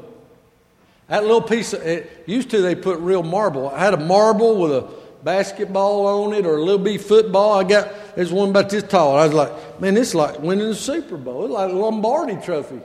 That 1.07 1.23
little 1.23 1.41
piece 1.41 1.73
of 1.73 1.81
it 1.81 2.23
used 2.27 2.49
to 2.51 2.61
they 2.61 2.75
put 2.75 2.99
real 2.99 3.23
marble. 3.23 3.69
I 3.69 3.79
had 3.79 3.93
a 3.93 3.97
marble 3.97 4.59
with 4.59 4.71
a 4.71 4.89
basketball 5.23 6.05
on 6.05 6.33
it 6.33 6.45
or 6.45 6.57
a 6.57 6.61
little 6.63 6.83
bitty 6.83 6.97
football. 6.97 7.59
I 7.59 7.63
got 7.63 8.15
there's 8.15 8.31
one 8.31 8.49
about 8.49 8.69
this 8.69 8.83
tall. 8.83 9.17
I 9.17 9.25
was 9.25 9.33
like, 9.33 9.81
man, 9.81 9.95
this 9.95 10.09
is 10.09 10.15
like 10.15 10.39
winning 10.39 10.67
the 10.67 10.75
Super 10.75 11.17
Bowl. 11.17 11.45
It's 11.45 11.53
like 11.53 11.71
a 11.71 11.75
Lombardi 11.75 12.37
trophy. 12.37 12.79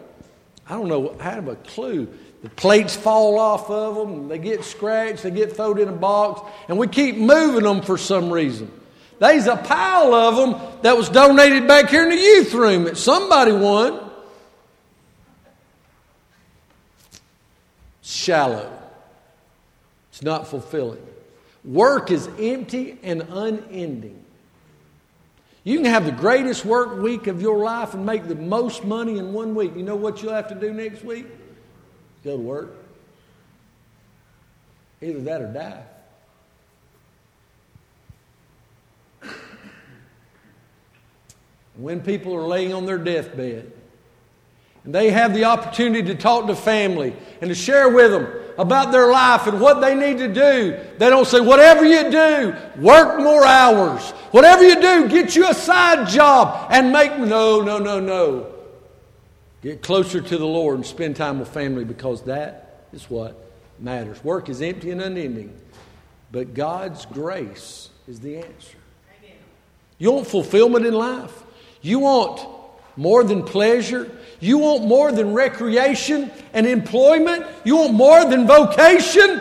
I 0.68 0.72
don't 0.72 0.88
know. 0.88 1.16
I 1.20 1.24
have 1.24 1.48
a 1.48 1.56
clue. 1.56 2.08
The 2.42 2.50
plates 2.50 2.94
fall 2.94 3.38
off 3.38 3.68
of 3.68 3.96
them. 3.96 4.28
They 4.28 4.38
get 4.38 4.64
scratched. 4.64 5.24
They 5.24 5.30
get 5.30 5.56
thrown 5.56 5.78
in 5.78 5.88
a 5.88 5.92
box, 5.92 6.40
and 6.68 6.78
we 6.78 6.86
keep 6.86 7.16
moving 7.16 7.64
them 7.64 7.82
for 7.82 7.98
some 7.98 8.32
reason. 8.32 8.70
There's 9.18 9.46
a 9.46 9.56
pile 9.56 10.14
of 10.14 10.36
them 10.36 10.80
that 10.82 10.96
was 10.96 11.08
donated 11.08 11.66
back 11.66 11.90
here 11.90 12.04
in 12.04 12.10
the 12.10 12.16
youth 12.16 12.54
room 12.54 12.84
that 12.84 12.96
somebody 12.96 13.50
won. 13.50 14.08
Shallow. 18.02 18.72
It's 20.12 20.22
not 20.22 20.46
fulfilling. 20.46 21.04
Work 21.64 22.12
is 22.12 22.28
empty 22.38 22.98
and 23.02 23.22
unending. 23.22 24.24
You 25.64 25.78
can 25.78 25.86
have 25.86 26.06
the 26.06 26.12
greatest 26.12 26.64
work 26.64 27.02
week 27.02 27.26
of 27.26 27.42
your 27.42 27.58
life 27.58 27.94
and 27.94 28.06
make 28.06 28.28
the 28.28 28.36
most 28.36 28.84
money 28.84 29.18
in 29.18 29.32
one 29.32 29.56
week. 29.56 29.72
You 29.76 29.82
know 29.82 29.96
what 29.96 30.22
you'll 30.22 30.32
have 30.32 30.48
to 30.48 30.54
do 30.54 30.72
next 30.72 31.04
week? 31.04 31.26
Go 32.24 32.36
to 32.36 32.42
work. 32.42 32.74
Either 35.00 35.20
that 35.20 35.42
or 35.42 35.52
die. 35.52 35.82
When 41.76 42.00
people 42.00 42.34
are 42.34 42.46
laying 42.46 42.74
on 42.74 42.86
their 42.86 42.98
deathbed, 42.98 43.72
and 44.84 44.94
they 44.94 45.10
have 45.10 45.34
the 45.34 45.44
opportunity 45.44 46.02
to 46.08 46.14
talk 46.14 46.46
to 46.46 46.56
family 46.56 47.14
and 47.40 47.48
to 47.48 47.54
share 47.54 47.88
with 47.90 48.10
them 48.10 48.26
about 48.58 48.90
their 48.90 49.12
life 49.12 49.46
and 49.46 49.60
what 49.60 49.80
they 49.80 49.94
need 49.94 50.18
to 50.18 50.32
do. 50.32 50.76
They 50.98 51.10
don't 51.10 51.26
say, 51.26 51.40
whatever 51.40 51.84
you 51.84 52.10
do, 52.10 52.56
work 52.80 53.20
more 53.20 53.46
hours. 53.46 54.10
Whatever 54.32 54.66
you 54.66 54.80
do, 54.80 55.08
get 55.08 55.36
you 55.36 55.48
a 55.48 55.54
side 55.54 56.08
job 56.08 56.68
and 56.72 56.92
make. 56.92 57.16
No, 57.16 57.60
no, 57.60 57.78
no, 57.78 58.00
no. 58.00 58.57
Get 59.62 59.82
closer 59.82 60.20
to 60.20 60.38
the 60.38 60.46
Lord 60.46 60.76
and 60.76 60.86
spend 60.86 61.16
time 61.16 61.40
with 61.40 61.48
family 61.48 61.84
because 61.84 62.22
that 62.22 62.84
is 62.92 63.10
what 63.10 63.50
matters. 63.78 64.22
Work 64.22 64.48
is 64.48 64.62
empty 64.62 64.90
and 64.90 65.00
unending, 65.00 65.52
but 66.30 66.54
God's 66.54 67.06
grace 67.06 67.90
is 68.06 68.20
the 68.20 68.36
answer. 68.36 68.78
You 69.98 70.12
want 70.12 70.28
fulfillment 70.28 70.86
in 70.86 70.94
life? 70.94 71.42
You 71.82 71.98
want 72.00 72.40
more 72.96 73.24
than 73.24 73.42
pleasure? 73.42 74.10
You 74.40 74.58
want 74.58 74.84
more 74.84 75.10
than 75.10 75.32
recreation 75.34 76.30
and 76.52 76.66
employment? 76.66 77.44
You 77.64 77.76
want 77.78 77.94
more 77.94 78.24
than 78.24 78.46
vocation? 78.46 79.40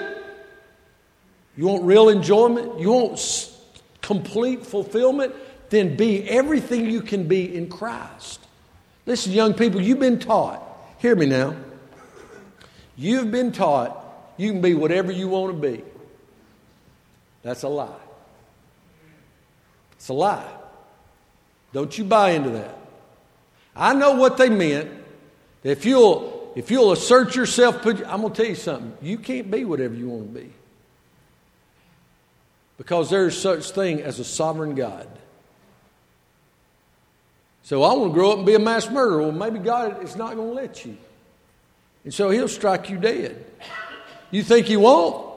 You 1.55 1.67
want 1.67 1.83
real 1.83 2.09
enjoyment? 2.09 2.79
You 2.79 2.91
want 2.91 3.53
complete 4.01 4.65
fulfillment? 4.65 5.35
Then 5.69 5.95
be 5.95 6.27
everything 6.27 6.89
you 6.89 7.01
can 7.01 7.27
be 7.27 7.55
in 7.55 7.69
Christ. 7.69 8.46
Listen, 9.07 9.31
young 9.31 9.55
people, 9.55 9.81
you've 9.81 9.99
been 9.99 10.19
taught. 10.19 10.61
Hear 10.99 11.15
me 11.15 11.25
now. 11.25 11.55
You've 12.95 13.31
been 13.31 13.51
taught 13.51 14.03
you 14.37 14.51
can 14.51 14.61
be 14.61 14.75
whatever 14.75 15.11
you 15.11 15.27
want 15.27 15.55
to 15.55 15.59
be. 15.59 15.83
That's 17.41 17.63
a 17.63 17.67
lie. 17.67 17.89
It's 19.93 20.09
a 20.09 20.13
lie. 20.13 20.47
Don't 21.73 21.97
you 21.97 22.03
buy 22.03 22.31
into 22.31 22.51
that. 22.51 22.77
I 23.75 23.93
know 23.93 24.11
what 24.11 24.37
they 24.37 24.49
meant. 24.49 24.91
If 25.63 25.85
you'll, 25.85 26.51
if 26.55 26.69
you'll 26.71 26.91
assert 26.91 27.35
yourself, 27.35 27.81
put, 27.81 28.05
I'm 28.07 28.21
going 28.21 28.33
to 28.33 28.41
tell 28.41 28.49
you 28.49 28.55
something. 28.55 28.93
You 29.01 29.17
can't 29.17 29.49
be 29.49 29.65
whatever 29.65 29.93
you 29.93 30.09
want 30.09 30.33
to 30.33 30.39
be. 30.39 30.51
Because 32.77 33.09
there 33.09 33.27
is 33.27 33.39
such 33.39 33.71
thing 33.71 34.01
as 34.01 34.19
a 34.19 34.23
sovereign 34.23 34.75
God. 34.75 35.07
So 37.67 37.83
I 37.83 37.93
want 37.95 38.13
to 38.13 38.13
grow 38.13 38.31
up 38.31 38.37
and 38.37 38.45
be 38.47 38.55
a 38.55 38.59
mass 38.59 38.89
murderer. 38.89 39.23
Well, 39.23 39.33
maybe 39.33 39.59
God 39.59 40.01
is 40.01 40.15
not 40.15 40.35
going 40.35 40.47
to 40.47 40.53
let 40.53 40.85
you. 40.85 40.95
And 42.05 42.13
so 42.13 42.29
he'll 42.29 42.47
strike 42.47 42.89
you 42.89 42.97
dead. 42.97 43.45
You 44.31 44.41
think 44.41 44.67
he 44.67 44.77
won't? 44.77 45.35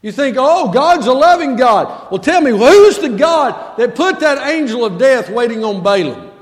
You 0.00 0.12
think, 0.12 0.38
oh, 0.40 0.72
God's 0.72 1.06
a 1.06 1.12
loving 1.12 1.56
God. 1.56 2.10
Well, 2.10 2.20
tell 2.20 2.40
me, 2.40 2.52
who's 2.52 2.98
the 3.00 3.10
God 3.10 3.76
that 3.76 3.94
put 3.94 4.20
that 4.20 4.48
angel 4.48 4.82
of 4.86 4.96
death 4.96 5.28
waiting 5.28 5.62
on 5.62 5.82
Balaam? 5.82 6.32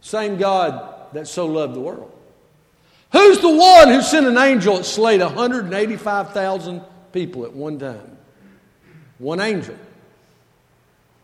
Same 0.00 0.36
God 0.36 1.12
that 1.12 1.26
so 1.26 1.46
loved 1.46 1.74
the 1.74 1.80
world. 1.80 2.16
Who's 3.10 3.40
the 3.40 3.50
one 3.50 3.88
who 3.88 4.00
sent 4.00 4.26
an 4.26 4.38
angel 4.38 4.76
that 4.76 4.84
slayed 4.84 5.22
185,000 5.22 6.82
people 7.10 7.44
at 7.44 7.52
one 7.52 7.80
time? 7.80 8.16
One 9.18 9.40
angel. 9.40 9.74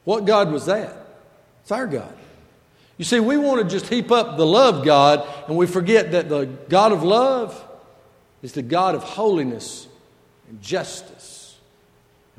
What 0.03 0.24
God 0.24 0.51
was 0.51 0.66
that? 0.66 1.06
It's 1.67 1.73
our 1.73 1.89
God. 1.89 2.14
You 2.97 3.05
see, 3.05 3.21
we 3.21 3.37
want 3.37 3.61
to 3.62 3.69
just 3.69 3.93
heap 3.93 4.11
up 4.11 4.37
the 4.37 4.47
love 4.47 4.85
God, 4.85 5.29
and 5.49 5.57
we 5.57 5.67
forget 5.67 6.12
that 6.12 6.29
the 6.29 6.47
God 6.69 6.93
of 6.93 7.03
love 7.03 7.62
is 8.41 8.53
the 8.53 8.62
God 8.62 8.95
of 8.95 9.03
holiness 9.03 9.87
and 10.49 10.62
justice. 10.62 11.59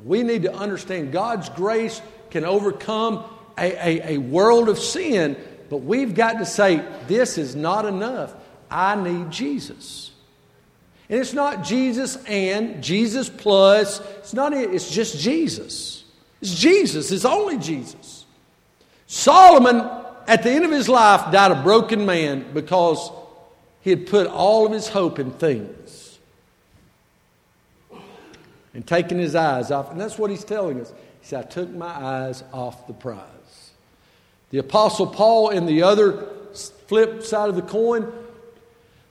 We 0.02 0.22
need 0.22 0.42
to 0.44 0.54
understand 0.54 1.12
God's 1.12 1.48
grace 1.50 2.02
can 2.30 2.44
overcome 2.44 3.24
a, 3.56 3.72
a, 3.72 4.14
a 4.14 4.18
world 4.18 4.68
of 4.68 4.78
sin 4.78 5.36
but 5.68 5.78
we've 5.78 6.14
got 6.14 6.38
to 6.38 6.46
say, 6.46 6.82
this 7.06 7.38
is 7.38 7.54
not 7.54 7.84
enough. 7.84 8.34
I 8.70 8.94
need 8.94 9.30
Jesus. 9.30 10.10
And 11.08 11.20
it's 11.20 11.32
not 11.32 11.64
Jesus 11.64 12.16
and 12.24 12.82
Jesus 12.82 13.28
plus. 13.28 14.00
It's 14.18 14.34
not 14.34 14.52
it. 14.52 14.72
It's 14.74 14.90
just 14.90 15.18
Jesus. 15.18 16.04
It's 16.40 16.54
Jesus. 16.54 17.10
It's 17.10 17.24
only 17.24 17.58
Jesus. 17.58 18.17
Solomon, 19.08 19.88
at 20.26 20.42
the 20.42 20.50
end 20.50 20.66
of 20.66 20.70
his 20.70 20.88
life, 20.88 21.32
died 21.32 21.50
a 21.50 21.62
broken 21.62 22.04
man 22.06 22.44
because 22.52 23.10
he 23.80 23.90
had 23.90 24.06
put 24.06 24.26
all 24.26 24.66
of 24.66 24.72
his 24.72 24.86
hope 24.86 25.18
in 25.18 25.30
things 25.32 26.18
and 28.74 28.86
taken 28.86 29.18
his 29.18 29.34
eyes 29.34 29.70
off. 29.70 29.90
And 29.90 29.98
that's 29.98 30.18
what 30.18 30.30
he's 30.30 30.44
telling 30.44 30.80
us. 30.80 30.92
He 31.22 31.26
said, 31.26 31.46
I 31.46 31.48
took 31.48 31.70
my 31.70 31.86
eyes 31.86 32.44
off 32.52 32.86
the 32.86 32.92
prize. 32.92 33.70
The 34.50 34.58
Apostle 34.58 35.06
Paul, 35.06 35.50
in 35.50 35.64
the 35.64 35.82
other 35.82 36.28
flip 36.86 37.22
side 37.22 37.48
of 37.48 37.56
the 37.56 37.62
coin, 37.62 38.12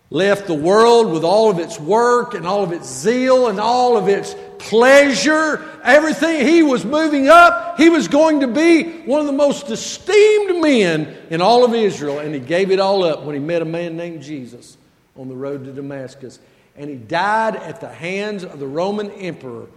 left 0.09 0.47
the 0.47 0.53
world 0.53 1.11
with 1.11 1.23
all 1.23 1.49
of 1.49 1.59
its 1.59 1.79
work 1.79 2.33
and 2.33 2.47
all 2.47 2.63
of 2.63 2.71
its 2.71 2.87
zeal 2.87 3.47
and 3.47 3.59
all 3.59 3.97
of 3.97 4.07
its 4.07 4.35
pleasure, 4.57 5.63
everything. 5.83 6.45
He 6.45 6.63
was 6.63 6.85
moving 6.85 7.27
up. 7.27 7.77
He 7.77 7.89
was 7.89 8.07
going 8.07 8.39
to 8.39 8.47
be 8.47 9.01
one 9.01 9.19
of 9.19 9.27
the 9.27 9.33
most 9.33 9.69
esteemed 9.69 10.61
men 10.61 11.15
in 11.29 11.41
all 11.41 11.65
of 11.65 11.73
Israel, 11.73 12.19
and 12.19 12.33
he 12.33 12.39
gave 12.39 12.71
it 12.71 12.79
all 12.79 13.03
up 13.03 13.23
when 13.23 13.35
he 13.35 13.41
met 13.41 13.61
a 13.61 13.65
man 13.65 13.97
named 13.97 14.23
Jesus 14.23 14.77
on 15.15 15.27
the 15.27 15.35
road 15.35 15.65
to 15.65 15.73
Damascus. 15.73 16.39
And 16.77 16.89
he 16.89 16.95
died 16.95 17.55
at 17.55 17.81
the 17.81 17.89
hands 17.89 18.43
of 18.43 18.59
the 18.59 18.67
Roman 18.67 19.11
emperor 19.11 19.67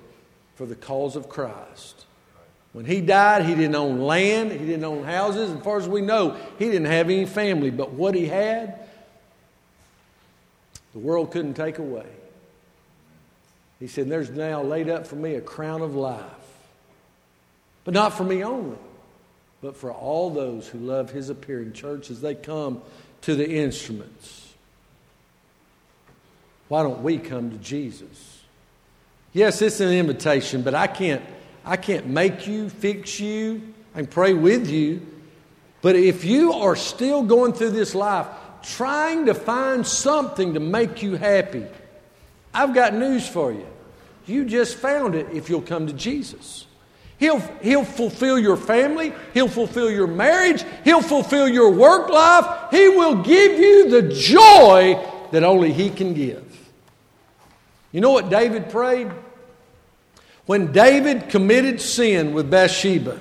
for 0.54 0.66
the 0.66 0.76
cause 0.76 1.16
of 1.16 1.28
Christ. 1.28 2.04
When 2.72 2.84
he 2.84 3.00
died, 3.00 3.46
he 3.46 3.54
didn't 3.54 3.74
own 3.74 3.98
land, 4.00 4.52
he 4.52 4.58
didn't 4.58 4.84
own 4.84 5.02
houses. 5.02 5.50
As 5.50 5.64
far 5.64 5.78
as 5.78 5.88
we 5.88 6.02
know, 6.02 6.36
he 6.58 6.66
didn't 6.66 6.84
have 6.84 7.06
any 7.06 7.26
family. 7.26 7.70
But 7.70 7.92
what 7.92 8.14
he 8.14 8.26
had, 8.26 8.79
the 10.92 10.98
world 10.98 11.30
couldn't 11.30 11.54
take 11.54 11.78
away. 11.78 12.06
He 13.78 13.86
said, 13.86 14.08
There's 14.08 14.30
now 14.30 14.62
laid 14.62 14.88
up 14.88 15.06
for 15.06 15.16
me 15.16 15.34
a 15.34 15.40
crown 15.40 15.82
of 15.82 15.94
life. 15.94 16.24
But 17.84 17.94
not 17.94 18.16
for 18.16 18.24
me 18.24 18.44
only, 18.44 18.76
but 19.62 19.76
for 19.76 19.90
all 19.90 20.30
those 20.30 20.68
who 20.68 20.78
love 20.78 21.10
his 21.10 21.30
appearing 21.30 21.72
church 21.72 22.10
as 22.10 22.20
they 22.20 22.34
come 22.34 22.82
to 23.22 23.34
the 23.34 23.48
instruments. 23.48 24.52
Why 26.68 26.82
don't 26.82 27.02
we 27.02 27.18
come 27.18 27.50
to 27.50 27.56
Jesus? 27.56 28.42
Yes, 29.32 29.62
it's 29.62 29.80
an 29.80 29.92
invitation, 29.92 30.62
but 30.62 30.74
I 30.74 30.86
can't, 30.86 31.22
I 31.64 31.76
can't 31.76 32.06
make 32.06 32.46
you, 32.46 32.68
fix 32.68 33.18
you, 33.18 33.62
can 33.94 34.06
pray 34.06 34.34
with 34.34 34.68
you. 34.68 35.06
But 35.82 35.96
if 35.96 36.24
you 36.24 36.52
are 36.52 36.76
still 36.76 37.22
going 37.22 37.54
through 37.54 37.70
this 37.70 37.94
life 37.94 38.26
trying 38.62 39.26
to 39.26 39.34
find 39.34 39.86
something 39.86 40.54
to 40.54 40.60
make 40.60 41.02
you 41.02 41.16
happy, 41.16 41.66
I've 42.52 42.74
got 42.74 42.94
news 42.94 43.28
for 43.28 43.52
you. 43.52 43.66
You 44.26 44.44
just 44.44 44.76
found 44.76 45.14
it 45.14 45.28
if 45.32 45.48
you'll 45.48 45.62
come 45.62 45.86
to 45.86 45.92
Jesus. 45.92 46.66
He'll, 47.18 47.40
he'll 47.60 47.84
fulfill 47.84 48.38
your 48.38 48.56
family. 48.56 49.12
He'll 49.34 49.48
fulfill 49.48 49.90
your 49.90 50.06
marriage. 50.06 50.64
He'll 50.84 51.02
fulfill 51.02 51.48
your 51.48 51.70
work 51.70 52.08
life. 52.08 52.70
He 52.70 52.88
will 52.88 53.22
give 53.22 53.58
you 53.58 53.90
the 53.90 54.14
joy 54.14 55.06
that 55.30 55.44
only 55.44 55.72
He 55.72 55.90
can 55.90 56.14
give. 56.14 56.46
You 57.92 58.00
know 58.00 58.10
what 58.10 58.30
David 58.30 58.70
prayed? 58.70 59.10
When 60.46 60.72
David 60.72 61.28
committed 61.28 61.80
sin 61.80 62.32
with 62.32 62.50
Bathsheba 62.50 63.18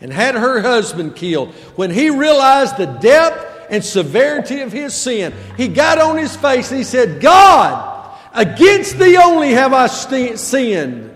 and 0.00 0.12
had 0.12 0.34
her 0.34 0.60
husband 0.60 1.16
killed, 1.16 1.54
when 1.76 1.90
he 1.90 2.10
realized 2.10 2.76
the 2.76 2.86
depth 2.86 3.47
and 3.70 3.84
severity 3.84 4.60
of 4.60 4.72
his 4.72 4.94
sin, 4.94 5.34
he 5.56 5.68
got 5.68 6.00
on 6.00 6.16
his 6.16 6.34
face 6.36 6.70
and 6.70 6.78
he 6.78 6.84
said, 6.84 7.20
God, 7.20 7.98
Against 8.38 8.98
thee 8.98 9.16
only 9.16 9.52
have 9.52 9.72
I 9.72 9.86
sinned. 9.88 11.14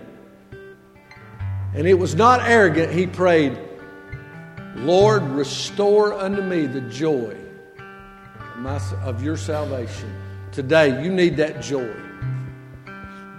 And 1.73 1.87
it 1.87 1.93
was 1.93 2.15
not 2.15 2.41
arrogant. 2.41 2.91
He 2.91 3.07
prayed, 3.07 3.57
Lord, 4.75 5.23
restore 5.23 6.13
unto 6.13 6.41
me 6.41 6.65
the 6.65 6.81
joy 6.81 7.37
of, 7.77 8.57
my, 8.57 8.77
of 9.03 9.23
your 9.23 9.37
salvation. 9.37 10.13
Today, 10.51 11.01
you 11.01 11.11
need 11.11 11.37
that 11.37 11.61
joy. 11.61 11.95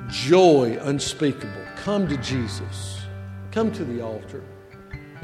Joy 0.08 0.78
unspeakable. 0.80 1.66
Come 1.76 2.08
to 2.08 2.16
Jesus. 2.16 3.02
Come 3.52 3.70
to 3.72 3.84
the 3.84 4.00
altar. 4.00 4.42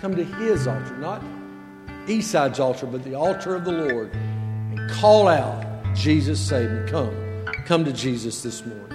Come 0.01 0.15
to 0.17 0.25
his 0.25 0.67
altar, 0.67 0.97
not 0.99 1.23
Eastside's 2.11 2.59
altar, 2.59 2.87
but 2.87 3.05
the 3.05 3.15
altar 3.15 3.55
of 3.55 3.65
the 3.65 3.73
Lord. 3.73 4.13
And 4.13 4.91
call 4.91 5.29
out, 5.29 5.65
Jesus, 5.95 6.41
save 6.41 6.71
me. 6.71 6.91
Come. 6.91 7.15
Come 7.67 7.85
to 7.85 7.93
Jesus 7.93 8.43
this 8.43 8.67
morning. 8.67 8.90